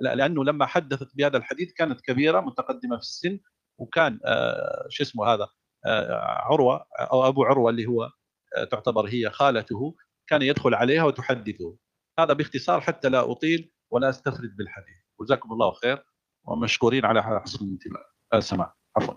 لأنه 0.00 0.44
لما 0.44 0.66
حدثت 0.66 1.16
بهذا 1.16 1.36
الحديث 1.36 1.72
كانت 1.72 2.00
كبيرة 2.00 2.40
متقدمة 2.40 2.96
في 2.96 3.02
السن 3.02 3.40
وكان 3.78 4.20
آه، 4.24 4.86
شو 4.88 5.02
اسمه 5.02 5.26
هذا 5.26 5.48
آه، 5.86 6.14
عروة 6.20 6.86
أو 6.92 7.28
أبو 7.28 7.44
عروة 7.44 7.70
اللي 7.70 7.86
هو 7.86 8.10
آه، 8.56 8.64
تعتبر 8.64 9.06
هي 9.06 9.30
خالته 9.30 9.94
كان 10.26 10.42
يدخل 10.42 10.74
عليها 10.74 11.04
وتحدثه. 11.04 11.76
هذا 12.18 12.32
باختصار 12.32 12.80
حتى 12.80 13.08
لا 13.08 13.30
أطيل 13.30 13.72
ولا 13.90 14.08
أستفرد 14.08 14.56
بالحديث. 14.56 14.96
جزاكم 15.20 15.52
الله 15.52 15.72
خير 15.72 16.04
ومشكورين 16.44 17.04
على 17.04 17.22
حسن 17.22 17.64
الانتباه. 17.64 18.04
السماع 18.34 18.74
عفوا. 18.96 19.14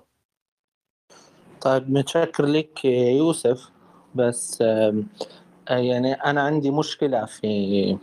طيب 1.61 1.89
متشكر 1.89 2.45
لك 2.45 2.85
يوسف. 2.85 3.69
بس 4.15 4.63
يعني 5.69 6.13
أنا 6.13 6.41
عندي 6.41 6.71
مشكلة 6.71 7.25
في 7.25 7.97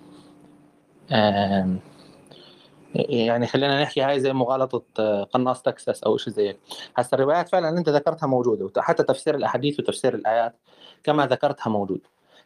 يعني 2.95 3.47
خلينا 3.47 3.83
نحكي 3.83 4.03
هاي 4.03 4.21
زي 4.21 4.33
مغالطة 4.33 4.83
آه، 4.99 5.25
قناص 5.25 5.63
تكساس 5.63 6.03
أو 6.03 6.17
شيء 6.17 6.33
زي 6.33 6.49
هيك. 6.49 6.59
هسه 6.97 7.15
الروايات 7.15 7.49
فعلا 7.49 7.69
أنت 7.79 7.89
ذكرتها 7.89 8.27
موجودة 8.27 8.71
وحتى 8.77 9.03
تفسير 9.03 9.35
الأحاديث 9.35 9.81
وتفسير 9.81 10.15
الآيات 10.15 10.57
كما 11.05 11.27
ذكرتها 11.27 11.71
موجود. 11.71 12.01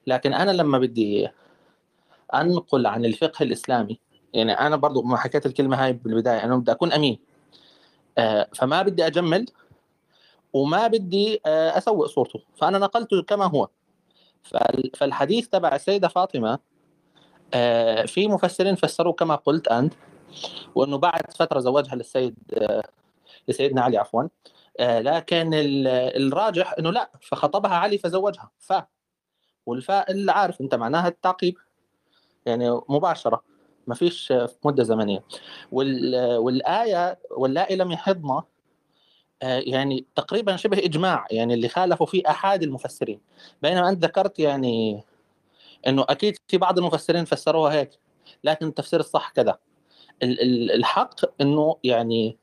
لكن 0.06 0.34
أنا 0.34 0.50
لما 0.50 0.78
بدي 0.78 1.28
أنقل 2.34 2.86
عن 2.86 3.04
الفقه 3.04 3.42
الإسلامي 3.42 3.98
يعني 4.34 4.52
أنا 4.52 4.76
برضو 4.76 5.02
ما 5.02 5.16
حكيت 5.16 5.46
الكلمة 5.46 5.84
هاي 5.84 5.92
بالبداية 5.92 6.44
أنا 6.44 6.56
بدي 6.56 6.72
أكون 6.72 6.92
أمين 6.92 7.18
آه، 8.18 8.48
فما 8.54 8.82
بدي 8.82 9.06
أجمل 9.06 9.46
وما 10.52 10.86
بدي 10.86 11.40
آه، 11.46 11.78
أسوء 11.78 12.06
صورته. 12.06 12.40
فأنا 12.56 12.78
نقلته 12.78 13.22
كما 13.22 13.44
هو. 13.44 13.68
فالحديث 14.96 15.48
تبع 15.48 15.74
السيدة 15.74 16.08
فاطمة 16.08 16.58
آه، 17.54 18.02
في 18.06 18.28
مفسرين 18.28 18.74
فسروه 18.74 19.12
كما 19.12 19.34
قلت 19.34 19.68
أنت 19.68 19.94
وأنه 20.74 20.98
بعد 20.98 21.22
فترة 21.38 21.60
زوجها 21.60 21.94
للسيد 21.94 22.34
آه، 22.54 22.82
لسيدنا 23.48 23.82
علي 23.82 23.98
عفوا 23.98 24.22
آه، 24.80 25.00
لكن 25.00 25.54
ال- 25.54 25.86
الراجح 26.22 26.74
أنه 26.78 26.90
لا 26.90 27.10
فخطبها 27.22 27.74
علي 27.74 27.98
فزوجها 27.98 28.50
ف 28.58 28.72
والفاء 29.66 30.10
اللي 30.10 30.32
عارف 30.32 30.60
أنت 30.60 30.74
معناها 30.74 31.08
التعقيب 31.08 31.54
يعني 32.46 32.70
مباشرة 32.88 33.42
ما 33.86 33.94
فيش 33.94 34.32
مدة 34.64 34.82
زمنية. 34.82 35.24
وال- 35.72 36.36
والآية 36.36 37.18
واللائي 37.30 37.76
لم 37.76 37.92
يحضن 37.92 38.30
آه، 38.30 38.46
يعني 39.42 40.06
تقريبا 40.14 40.56
شبه 40.56 40.78
إجماع 40.78 41.26
يعني 41.30 41.54
اللي 41.54 41.68
خالفوا 41.68 42.06
فيه 42.06 42.22
أحد 42.30 42.62
المفسرين. 42.62 43.20
بينما 43.62 43.88
أنت 43.88 44.04
ذكرت 44.04 44.38
يعني 44.38 45.04
إنه 45.86 46.04
أكيد 46.08 46.36
في 46.48 46.58
بعض 46.58 46.78
المفسرين 46.78 47.24
فسروها 47.24 47.72
هيك 47.72 47.90
لكن 48.44 48.66
التفسير 48.66 49.00
الصح 49.00 49.30
كذا. 49.30 49.58
ال- 50.22 50.40
ال- 50.42 50.72
الحق 50.72 51.40
إنه 51.40 51.76
يعني 51.84 52.38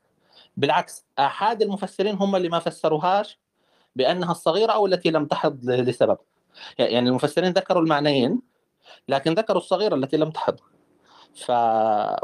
بالعكس 0.56 1.04
أحد 1.18 1.62
المفسرين 1.62 2.14
هم 2.14 2.36
اللي 2.36 2.48
ما 2.48 2.58
فسروهاش 2.58 3.38
بأنها 3.96 4.30
الصغيرة 4.32 4.72
أو 4.72 4.86
التي 4.86 5.10
لم 5.10 5.26
تحض 5.26 5.64
لسبب. 5.70 6.18
يعني 6.78 7.08
المفسرين 7.08 7.52
ذكروا 7.52 7.82
المعنيين 7.82 8.40
لكن 9.08 9.34
ذكروا 9.34 9.58
الصغيرة 9.58 9.94
التي 9.94 10.16
لم 10.16 10.30
تحض. 10.30 10.60
ف 11.34 11.50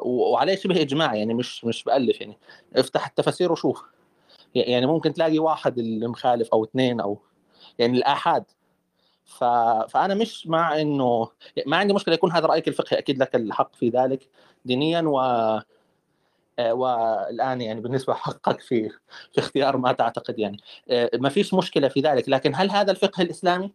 وعليه 0.02 0.56
شبه 0.56 0.80
إجماع 0.80 1.14
يعني 1.14 1.34
مش 1.34 1.64
مش 1.64 1.84
بالف 1.84 2.20
يعني. 2.20 2.38
افتح 2.76 3.06
التفاسير 3.06 3.52
وشوف. 3.52 3.84
يعني 4.54 4.86
ممكن 4.86 5.12
تلاقي 5.12 5.38
واحد 5.38 5.78
اللي 5.78 6.06
مخالف 6.06 6.48
أو 6.52 6.64
اثنين 6.64 7.00
أو 7.00 7.18
يعني 7.78 7.98
الآحاد. 7.98 8.44
ف... 9.24 9.44
فأنا 9.88 10.14
مش 10.14 10.46
مع 10.46 10.80
إنه 10.80 11.28
ما 11.66 11.76
عندي 11.76 11.94
مشكلة 11.94 12.14
يكون 12.14 12.32
هذا 12.32 12.46
رأيك 12.46 12.68
الفقهي 12.68 12.98
أكيد 12.98 13.18
لك 13.18 13.34
الحق 13.34 13.74
في 13.74 13.88
ذلك 13.88 14.28
دينيا 14.64 15.00
و... 15.00 15.12
والان 16.70 17.60
يعني 17.60 17.80
بالنسبة 17.80 18.14
حقك 18.14 18.60
في 18.60 18.88
في 19.32 19.38
اختيار 19.38 19.76
ما 19.76 19.92
تعتقد 19.92 20.38
يعني. 20.38 20.56
ما 21.14 21.28
فيش 21.28 21.54
مشكلة 21.54 21.88
في 21.88 22.00
ذلك 22.00 22.28
لكن 22.28 22.54
هل 22.54 22.70
هذا 22.70 22.90
الفقه 22.90 23.22
الإسلامي؟ 23.22 23.74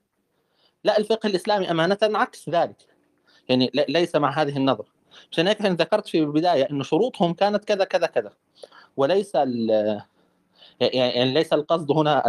لا 0.84 0.98
الفقه 0.98 1.28
الإسلامي 1.28 1.72
أمانة 1.72 1.98
عكس 2.04 2.50
ذلك. 2.50 2.88
يعني 3.50 3.72
ليس 3.74 4.16
مع 4.16 4.42
هذه 4.42 4.58
النظرة. 4.58 4.88
عشان 5.32 5.48
هيك 5.48 5.62
ذكرت 5.62 6.08
في 6.08 6.20
البداية 6.20 6.70
إنه 6.72 6.84
شروطهم 6.84 7.34
كانت 7.34 7.66
كذا 7.66 7.84
كذا 7.84 8.08
كذا. 8.08 8.32
وليس 8.98 9.32
يعني 10.80 11.34
ليس 11.34 11.54
القصد 11.54 11.92
هنا 11.92 12.24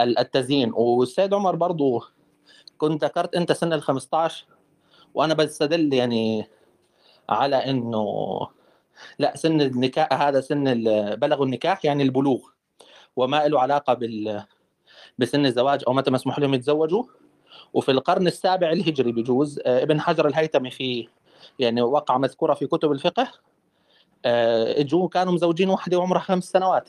التزيين. 0.00 0.72
والسيد 0.74 1.34
عمر 1.34 1.56
برضو 1.56 2.02
كنت 2.78 3.04
ذكرت 3.04 3.34
أنت 3.34 3.52
سن 3.52 3.72
ال 3.72 3.82
15 3.82 4.46
وأنا 5.14 5.34
بستدل 5.34 5.94
يعني 5.94 6.46
على 7.28 7.56
إنه 7.56 8.06
لا 9.18 9.36
سن 9.36 9.60
النكاح 9.60 10.22
هذا 10.22 10.40
سن 10.40 10.64
بلغ 11.14 11.42
النكاح 11.42 11.84
يعني 11.84 12.02
البلوغ 12.02 12.40
وما 13.16 13.48
له 13.48 13.60
علاقة 13.60 13.94
بال 13.94 14.44
بسن 15.18 15.46
الزواج 15.46 15.84
أو 15.88 15.92
متى 15.92 16.10
مسموح 16.10 16.38
لهم 16.38 16.54
يتزوجوا. 16.54 17.04
وفي 17.74 17.90
القرن 17.90 18.26
السابع 18.26 18.72
الهجري 18.72 19.12
بجوز 19.12 19.60
آه، 19.66 19.82
ابن 19.82 20.00
حجر 20.00 20.28
الهيثمي 20.28 20.70
في 20.70 21.08
يعني 21.58 21.82
وقع 21.82 22.18
مذكورة 22.18 22.54
في 22.54 22.66
كتب 22.66 22.92
الفقه 22.92 23.32
آه، 24.24 24.80
اجوا 24.80 25.08
كانوا 25.08 25.32
مزوجين 25.32 25.70
وحده 25.70 25.98
وعمرها 25.98 26.20
خمس 26.20 26.44
سنوات. 26.44 26.88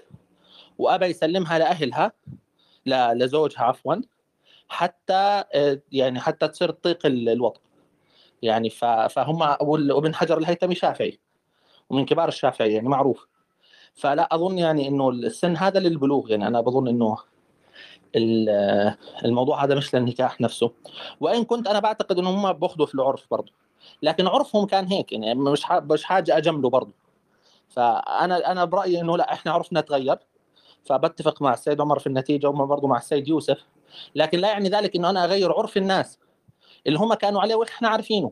وأبى 0.78 1.06
يسلمها 1.06 1.60
لأهلها 1.60 2.12
لزوجها 2.86 3.64
عفوا 3.64 3.96
حتى 4.70 5.44
آه، 5.54 5.82
يعني 5.92 6.20
حتى 6.20 6.48
تصير 6.48 6.72
تطيق 6.72 7.06
الوطن. 7.06 7.62
يعني 8.42 8.70
فهم 9.10 9.42
وابن 9.62 10.16
حجر 10.16 10.38
الهيثمي 10.38 10.76
شافعي 10.76 11.20
ومن 11.90 12.06
كبار 12.06 12.28
الشافعي 12.28 12.74
يعني 12.74 12.90
معروف. 12.90 13.28
فلا 13.94 14.36
أظن 14.36 14.58
يعني 14.58 14.88
إنه 14.88 15.10
السن 15.10 15.58
هذا 15.58 15.80
للبلوغ 15.80 16.32
يعني 16.32 16.48
أنا 16.48 16.62
بظن 16.62 16.88
إنه 16.88 17.18
الموضوع 19.26 19.64
هذا 19.64 19.76
مش 19.76 19.96
للنكاح 19.96 20.42
نفسه. 20.42 20.72
وإن 21.20 21.44
كنت 21.44 21.68
أنا 21.68 21.80
بعتقد 21.80 22.20
انه 22.20 22.30
هم 22.30 22.54
بأخذوا 22.54 22.86
في 22.86 22.96
العرف 22.96 23.28
برضه. 23.32 23.52
لكن 24.02 24.28
عرفهم 24.28 24.66
كان 24.66 24.86
هيك 24.86 25.12
يعني 25.12 25.36
مش 25.36 25.64
مش 25.72 26.04
حاجة 26.04 26.38
أجمله 26.38 26.70
برضه. 26.70 26.94
فأنا 27.70 28.52
أنا 28.52 28.66
برأيي 28.66 29.02
إنه 29.02 29.18
لا 29.18 29.34
إحنا 29.34 29.52
عرفنا 29.52 29.82
تغير 29.82 30.18
فبتفق 30.86 31.42
مع 31.42 31.54
السيد 31.54 31.82
عمر 31.82 32.00
في 32.00 32.08
النتيجة 32.08 32.48
وهم 32.48 32.66
برضه 32.66 32.88
مع 32.88 32.98
السيد 32.98 33.28
يوسف. 33.28 33.58
لكن 34.16 34.40
لا 34.40 34.48
يعني 34.48 34.70
ذلك 34.70 34.96
إنه 34.96 35.10
أنا 35.10 35.24
أغير 35.24 35.52
عرف 35.52 35.78
الناس 35.78 36.20
اللي 36.88 37.00
هم 37.00 37.14
كانوا 37.14 37.42
عليه 37.42 37.56
وإحنا 37.56 37.88
عارفينه. 37.88 38.32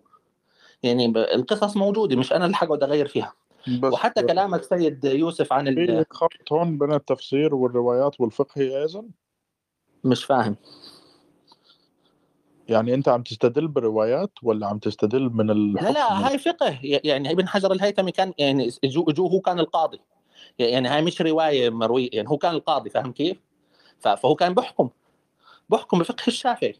يعني 0.83 1.05
القصص 1.05 1.77
موجودة 1.77 2.15
مش 2.15 2.33
أنا 2.33 2.45
اللي 2.45 2.55
حقعد 2.55 2.83
أغير 2.83 3.07
فيها. 3.07 3.33
بس 3.81 3.93
وحتى 3.93 4.23
كلامك 4.23 4.63
سيد 4.63 5.05
يوسف 5.05 5.53
عن 5.53 5.75
في 5.75 6.05
خط 6.11 6.51
هون 6.51 6.77
بين 6.77 6.93
التفسير 6.93 7.55
والروايات 7.55 8.21
والفقه 8.21 8.61
أيضا؟ 8.61 9.05
مش 10.03 10.23
فاهم. 10.23 10.55
يعني 12.67 12.93
أنت 12.93 13.09
عم 13.09 13.23
تستدل 13.23 13.67
بروايات 13.67 14.31
ولا 14.43 14.67
عم 14.67 14.79
تستدل 14.79 15.29
من 15.29 15.49
الحكم 15.49 15.85
لا 15.85 15.91
لا 15.91 16.27
هاي 16.27 16.37
فقه. 16.37 16.79
يعني 16.83 17.31
ابن 17.31 17.47
حجر 17.47 17.71
الهيثمي 17.71 18.11
كان 18.11 18.33
يعني 18.37 18.69
جو, 18.83 19.03
جو 19.03 19.27
هو 19.27 19.39
كان 19.39 19.59
القاضي. 19.59 20.01
يعني 20.59 20.87
هاي 20.87 21.01
مش 21.01 21.21
رواية 21.21 21.69
مروية 21.69 22.09
يعني 22.13 22.29
هو 22.29 22.37
كان 22.37 22.51
القاضي 22.55 22.89
فاهم 22.89 23.11
كيف؟ 23.11 23.37
فهو 23.99 24.35
كان 24.35 24.53
بحكم 24.53 24.89
بحكم 25.69 25.99
بفقه 25.99 26.23
الشافعي. 26.27 26.75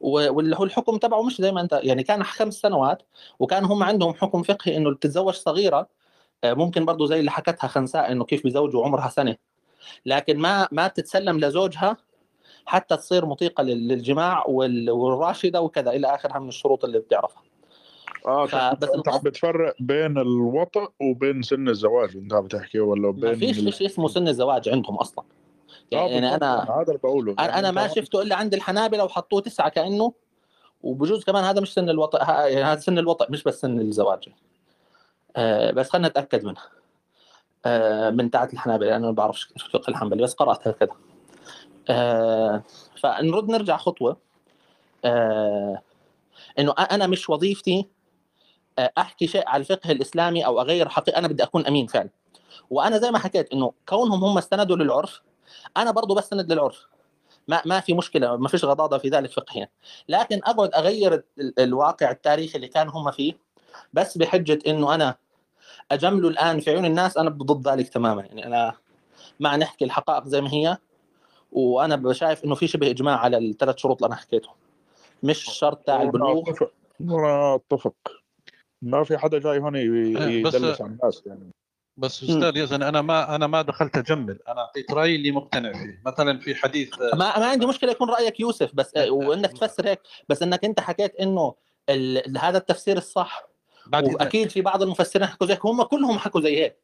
واللي 0.00 0.56
هو 0.56 0.64
الحكم 0.64 0.96
تبعه 0.96 1.22
مش 1.22 1.40
زي 1.40 1.52
ما 1.52 1.60
انت 1.60 1.80
يعني 1.82 2.02
كان 2.02 2.22
خمس 2.24 2.54
سنوات 2.54 3.02
وكان 3.38 3.64
هم 3.64 3.82
عندهم 3.82 4.14
حكم 4.14 4.42
فقهي 4.42 4.76
إنه 4.76 4.86
اللي 4.86 4.96
بتتزوج 4.96 5.34
صغيرة 5.34 5.88
آه، 6.44 6.54
ممكن 6.54 6.84
برضه 6.84 7.06
زي 7.06 7.20
اللي 7.20 7.30
حكتها 7.30 7.68
خنساء 7.68 8.12
إنه 8.12 8.24
كيف 8.24 8.44
بيزوجوا 8.44 8.84
عمرها 8.84 9.08
سنة. 9.08 9.36
لكن 10.06 10.38
ما 10.38 10.68
ما 10.72 10.88
تتسلم 10.88 11.40
لزوجها 11.40 11.96
حتى 12.66 12.96
تصير 12.96 13.26
مطيقة 13.26 13.62
للجماع 13.62 14.44
والراشدة 14.48 15.60
وكذا 15.62 15.90
إلى 15.90 16.14
آخرها 16.14 16.38
من 16.38 16.48
الشروط 16.48 16.84
اللي 16.84 16.98
بتعرفها. 16.98 17.42
آه 18.26 18.46
فبس 18.46 18.88
أنت 18.88 19.08
عم 19.08 19.18
بتفرق 19.18 19.74
بين 19.80 20.18
الوطء 20.18 20.88
وبين 21.00 21.42
سن 21.42 21.68
الزواج 21.68 22.16
انت 22.16 22.32
عم 22.34 22.44
بتحكي 22.44 22.80
ولا 22.80 23.10
بين 23.10 23.24
ما 23.24 23.34
فيش 23.34 23.76
شيء 23.76 23.86
اسمه 23.86 24.08
سن 24.08 24.28
الزواج 24.28 24.68
عندهم 24.68 24.96
أصلا. 24.96 25.24
يعني, 25.90 26.06
آه 26.06 26.14
يعني 26.14 26.34
أنا 26.34 26.62
هذا 26.62 26.84
اللي 26.88 26.98
بقوله. 26.98 27.34
يعني 27.38 27.58
أنا 27.58 27.70
ما 27.70 27.88
شفته 27.88 28.22
إلا 28.22 28.36
عند 28.36 28.54
الحنابلة 28.54 29.04
وحطوه 29.04 29.40
تسعة 29.40 29.68
كأنه 29.68 30.12
وبجوز 30.82 31.24
كمان 31.24 31.44
هذا 31.44 31.60
مش 31.60 31.74
سن 31.74 31.88
الوطء 31.90 32.18
يعني 32.28 32.62
هذا 32.64 32.80
سن 32.80 32.98
الوطء 32.98 33.30
مش 33.30 33.42
بس 33.42 33.60
سن 33.60 33.80
الزواج. 33.80 34.28
آه 35.36 35.70
بس 35.70 35.90
خلينا 35.90 36.08
نتأكد 36.08 36.44
منها. 36.44 36.68
آه 37.66 38.10
من 38.10 38.30
تاعت 38.30 38.52
الحنابلة 38.52 38.96
أنا 38.96 39.06
ما 39.06 39.12
بعرفش 39.12 39.52
الفقه 39.56 39.90
الحنبلي 39.90 40.22
بس 40.22 40.34
قرات 40.34 40.68
هكذا 40.68 40.92
آه 41.90 42.62
فنرد 43.00 43.48
نرجع 43.48 43.76
خطوة. 43.76 44.16
آه 45.04 45.82
إنه 46.58 46.74
أنا 46.78 47.06
مش 47.06 47.30
وظيفتي 47.30 47.88
أحكي 48.78 49.26
شيء 49.26 49.48
على 49.48 49.60
الفقه 49.60 49.90
الإسلامي 49.90 50.46
أو 50.46 50.60
أغير 50.60 50.88
حقيقه 50.88 51.18
أنا 51.18 51.28
بدي 51.28 51.42
أكون 51.42 51.66
أمين 51.66 51.86
فعلا. 51.86 52.10
وأنا 52.70 52.98
زي 52.98 53.10
ما 53.10 53.18
حكيت 53.18 53.52
إنه 53.52 53.72
كونهم 53.88 54.24
هم 54.24 54.38
استندوا 54.38 54.76
للعرف 54.76 55.22
أنا 55.76 55.90
برضه 55.90 56.14
بستند 56.14 56.52
للعرف. 56.52 56.86
ما 57.48 57.62
ما 57.64 57.80
في 57.80 57.94
مشكلة 57.94 58.36
ما 58.36 58.48
فيش 58.48 58.64
غضاضة 58.64 58.98
في 58.98 59.08
ذلك 59.08 59.30
فقهيا 59.30 59.68
لكن 60.08 60.40
أقعد 60.44 60.74
أغير 60.74 61.24
الواقع 61.58 62.10
التاريخي 62.10 62.56
اللي 62.56 62.68
كانوا 62.68 62.92
هم 62.92 63.10
فيه 63.10 63.34
بس 63.92 64.18
بحجة 64.18 64.58
إنه 64.66 64.94
أنا 64.94 65.16
اجمله 65.92 66.28
الآن 66.28 66.60
في 66.60 66.70
عيون 66.70 66.84
الناس 66.84 67.16
أنا 67.16 67.30
ضد 67.30 67.68
ذلك 67.68 67.88
تماما. 67.88 68.22
يعني 68.22 68.46
أنا 68.46 68.72
ما 69.40 69.56
نحكي 69.56 69.84
الحقائق 69.84 70.24
زي 70.24 70.40
ما 70.40 70.52
هي 70.52 70.78
وأنا 71.52 72.12
شايف 72.12 72.44
إنه 72.44 72.54
في 72.54 72.66
شبه 72.66 72.90
إجماع 72.90 73.16
على 73.16 73.38
الثلاث 73.38 73.76
شروط 73.76 73.96
اللي 73.96 74.06
أنا 74.06 74.22
حكيتهم. 74.22 74.54
مش 75.22 75.44
شرط 75.44 75.78
تاع 75.78 76.02
البلوغ 76.02 76.42
أنا 77.00 77.54
أتفق. 77.54 77.94
ما 78.82 79.04
في 79.04 79.18
حدا 79.18 79.38
جاي 79.38 79.58
هون 79.58 79.76
يدلس 79.76 80.80
على 80.80 80.90
الناس 80.90 81.22
يعني. 81.26 81.50
بس 81.96 82.22
أستاذ 82.22 82.56
يزن 82.56 82.82
أنا 82.82 83.02
ما 83.02 83.34
أنا 83.34 83.46
ما 83.46 83.62
دخلت 83.62 83.96
أجمل. 83.96 84.38
أنا 84.48 84.60
اعطيت 84.60 84.92
رأيي 84.92 85.16
اللي 85.16 85.30
مقتنع 85.30 85.72
فيه. 85.72 86.02
مثلا 86.06 86.38
في 86.38 86.54
حديث 86.54 86.98
ما 87.00 87.38
ما 87.38 87.46
عندي 87.46 87.66
مشكلة 87.66 87.90
يكون 87.90 88.10
رأيك 88.10 88.40
يوسف 88.40 88.74
بس 88.74 88.92
وإنك 88.96 89.52
تفسر 89.52 89.88
هيك. 89.88 90.00
بس 90.28 90.42
إنك 90.42 90.64
أنت 90.64 90.80
حكيت 90.80 91.14
إنه 91.16 91.54
هذا 92.38 92.58
التفسير 92.58 92.96
الصح. 92.96 93.48
وأكيد 93.92 94.50
في 94.50 94.60
بعض 94.60 94.82
المفسرين 94.82 95.26
حكوا 95.26 95.46
زيك 95.46 95.66
هم 95.66 95.82
كلهم 95.82 96.18
حكوا 96.18 96.40
زي 96.40 96.62
هيك. 96.62 96.76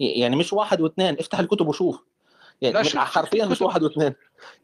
يعني 0.00 0.36
مش 0.36 0.52
واحد 0.52 0.80
واثنين. 0.80 1.18
افتح 1.18 1.38
الكتب 1.38 1.68
وشوف. 1.68 2.04
يعني 2.62 2.88
حرفيا 2.88 3.46
مش 3.46 3.62
واحد 3.62 3.82
واثنين. 3.82 4.14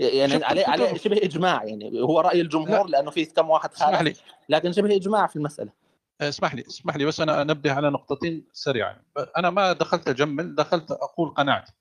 يعني 0.00 0.44
عليه 0.44 0.66
عليه 0.66 0.94
شبه 0.94 1.16
إجماع 1.16 1.64
يعني. 1.64 2.00
هو 2.00 2.20
رأي 2.20 2.40
الجمهور 2.40 2.86
لا. 2.86 2.90
لأنه 2.90 3.10
في 3.10 3.24
كم 3.24 3.50
واحد 3.50 3.74
خالف. 3.74 4.22
لكن 4.48 4.72
شبه 4.72 4.96
إجماع 4.96 5.26
في 5.26 5.36
المسألة. 5.36 5.79
اسمح 6.28 6.54
لي 6.54 6.62
اسمح 6.66 6.96
لي 6.96 7.04
بس 7.04 7.20
أنا 7.20 7.42
أنبه 7.42 7.72
على 7.72 7.90
نقطتين 7.90 8.48
سريعا 8.52 9.02
أنا 9.38 9.50
ما 9.50 9.72
دخلت 9.72 10.08
اجمل 10.08 10.54
دخلت 10.54 10.90
أقول 10.90 11.30
قناعتي. 11.30 11.72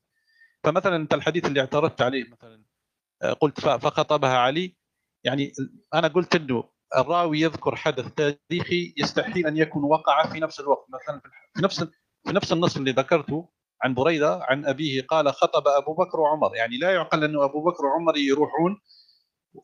فمثلا 0.64 0.96
أنت 0.96 1.14
الحديث 1.14 1.46
اللي 1.46 1.60
اعترضت 1.60 2.02
عليه 2.02 2.24
مثلا 2.30 2.64
آه، 3.22 3.32
قلت 3.32 3.60
فخطبها 3.60 4.38
علي 4.38 4.76
يعني 5.24 5.52
أنا 5.94 6.08
قلت 6.08 6.36
إنه 6.36 6.64
الراوي 6.96 7.40
يذكر 7.40 7.76
حدث 7.76 8.12
تاريخي 8.14 8.94
يستحيل 8.96 9.46
أن 9.46 9.56
يكون 9.56 9.84
وقع 9.84 10.26
في 10.26 10.40
نفس 10.40 10.60
الوقت. 10.60 10.86
مثلا 10.88 11.20
في 11.54 11.62
نفس 11.62 11.84
في 12.26 12.32
نفس 12.32 12.52
النص 12.52 12.76
اللي 12.76 12.92
ذكرته 12.92 13.48
عن 13.82 13.94
بريدة 13.94 14.40
عن 14.42 14.66
أبيه 14.66 15.02
قال 15.02 15.32
خطب 15.34 15.68
أبو 15.68 15.94
بكر 15.94 16.20
وعمر. 16.20 16.56
يعني 16.56 16.78
لا 16.78 16.90
يعقل 16.90 17.24
انه 17.24 17.44
أبو 17.44 17.64
بكر 17.64 17.86
وعمر 17.86 18.16
يروحون 18.16 18.80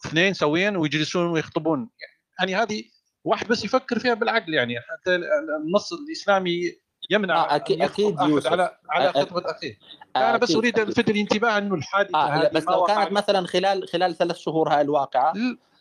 اثنين 0.06 0.34
سويا 0.34 0.70
ويجلسون 0.70 1.26
ويخطبون. 1.26 1.90
يعني 2.38 2.54
هذه 2.54 2.84
واحد 3.26 3.48
بس 3.48 3.64
يفكر 3.64 3.98
فيها 3.98 4.14
بالعقل 4.14 4.54
يعني. 4.54 4.80
حتى 4.80 5.20
النص 5.64 5.92
الإسلامي 5.92 6.76
يمنع 7.10 7.34
آه 7.34 7.56
أكيد 7.56 7.82
أكيد 7.82 8.20
يوسف. 8.20 8.52
على 8.52 8.76
على 8.90 9.12
خطبة 9.12 9.50
أخيه. 9.50 9.78
آه 10.16 10.30
أنا 10.30 10.36
بس 10.36 10.56
أريد 10.56 10.78
الفت 10.78 11.10
الانتباه 11.10 11.58
انه 11.58 11.74
الحادثة 11.74 12.18
آه 12.18 12.50
بس 12.54 12.64
لو 12.64 12.84
كانت 12.84 13.12
مثلا 13.12 13.46
خلال 13.46 13.88
خلال 13.88 14.16
ثلاث 14.16 14.36
شهور 14.36 14.68
هاي 14.68 14.80
الواقعة 14.80 15.34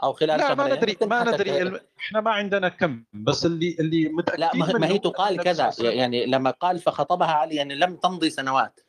أو 0.03 0.13
خلال 0.13 0.39
لا 0.39 0.55
ما 0.55 0.75
ندري 0.75 0.97
ما 1.01 1.23
ندري. 1.23 1.79
إحنا 1.99 2.21
ما 2.21 2.31
عندنا 2.31 2.69
كم 2.69 3.03
بس 3.13 3.45
اللي 3.45 3.75
اللي 3.79 4.09
متأكد 4.09 4.39
لا 4.39 4.55
ما 4.55 4.87
هي 4.87 4.99
تقال 4.99 5.43
كذا. 5.43 5.73
يعني 5.79 6.25
لما 6.25 6.49
قال 6.49 6.79
فخطبها 6.79 7.31
علي 7.31 7.55
يعني 7.55 7.75
لم 7.75 7.95
تمضي 7.95 8.29
سنوات. 8.29 8.79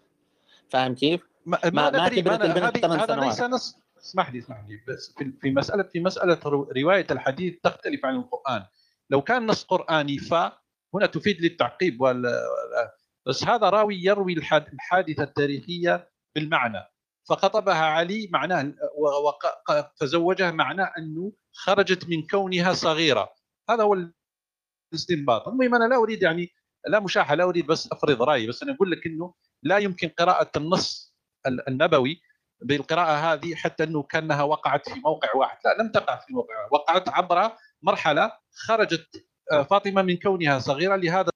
فاهم 0.68 0.94
كيف؟ 0.94 1.20
ما, 1.46 1.58
ما, 1.64 1.90
ما 1.90 2.06
ندري 2.06 2.22
كبرت 2.22 2.44
البنت 2.44 2.78
ثمان 2.78 3.06
سنوات 3.06 3.10
ليس 3.10 3.40
نص 3.40 3.76
اسمح 4.06 4.32
لي 4.32 4.38
اسمح 4.38 4.64
لي 4.68 4.80
بس 4.88 5.14
في, 5.40 5.50
مسألة 5.50 5.82
في 5.82 6.00
مسألة 6.00 6.40
رواية 6.76 7.06
الحديث 7.10 7.54
تختلف 7.62 8.04
عن 8.06 8.16
القرآن. 8.16 8.64
لو 9.10 9.22
كان 9.22 9.46
نص 9.46 9.64
قرآني 9.64 10.18
فهنا 10.18 11.06
تفيد 11.12 11.40
للتعقيب 11.40 12.00
وال 12.00 12.32
بس 13.26 13.44
هذا 13.44 13.68
راوي 13.68 14.04
يروي 14.04 14.32
الحادثة 14.32 15.22
التاريخية 15.22 16.10
بالمعنى. 16.34 16.84
فخطبها 17.28 17.84
علي 17.84 18.28
معناه 18.32 18.74
فزوجها 20.00 20.50
معناه 20.50 20.92
أنه 20.98 21.32
خرجت 21.52 22.08
من 22.08 22.26
كونها 22.26 22.72
صغيرة. 22.72 23.32
هذا 23.70 23.82
هو 23.82 23.96
الاستنباط. 24.92 25.48
المهم 25.48 25.74
أنا 25.74 25.84
لا 25.84 25.96
أريد 25.96 26.22
يعني 26.22 26.50
لا 26.88 27.00
مشاحة 27.00 27.34
لا 27.34 27.44
أريد 27.44 27.66
بس 27.66 27.92
أفرض 27.92 28.22
رأيي 28.22 28.46
بس 28.46 28.62
أنا 28.62 28.74
أقول 28.74 28.90
لك 28.90 29.06
إنه 29.06 29.34
لا 29.62 29.78
يمكن 29.78 30.08
قراءة 30.08 30.50
النص 30.56 31.14
ال- 31.46 31.68
النبوي 31.68 32.20
بالقراءة 32.62 33.32
هذه 33.32 33.54
حتى 33.54 33.84
إنه 33.84 34.02
كأنها 34.02 34.42
وقعت 34.42 34.88
في 34.88 35.00
موقع 35.00 35.28
واحد. 35.36 35.58
لا 35.64 35.82
لم 35.82 35.92
تقع 35.92 36.16
في 36.16 36.32
موقع 36.32 36.54
واحد 36.60 36.72
وقعت 36.72 37.08
عبر 37.08 37.52
مرحلة 37.82 38.32
خرجت 38.66 39.26
آه، 39.52 39.62
فاطمة 39.62 40.02
من 40.02 40.16
كونها 40.16 40.58
صغيرة. 40.58 40.96
لهذا 40.96 41.30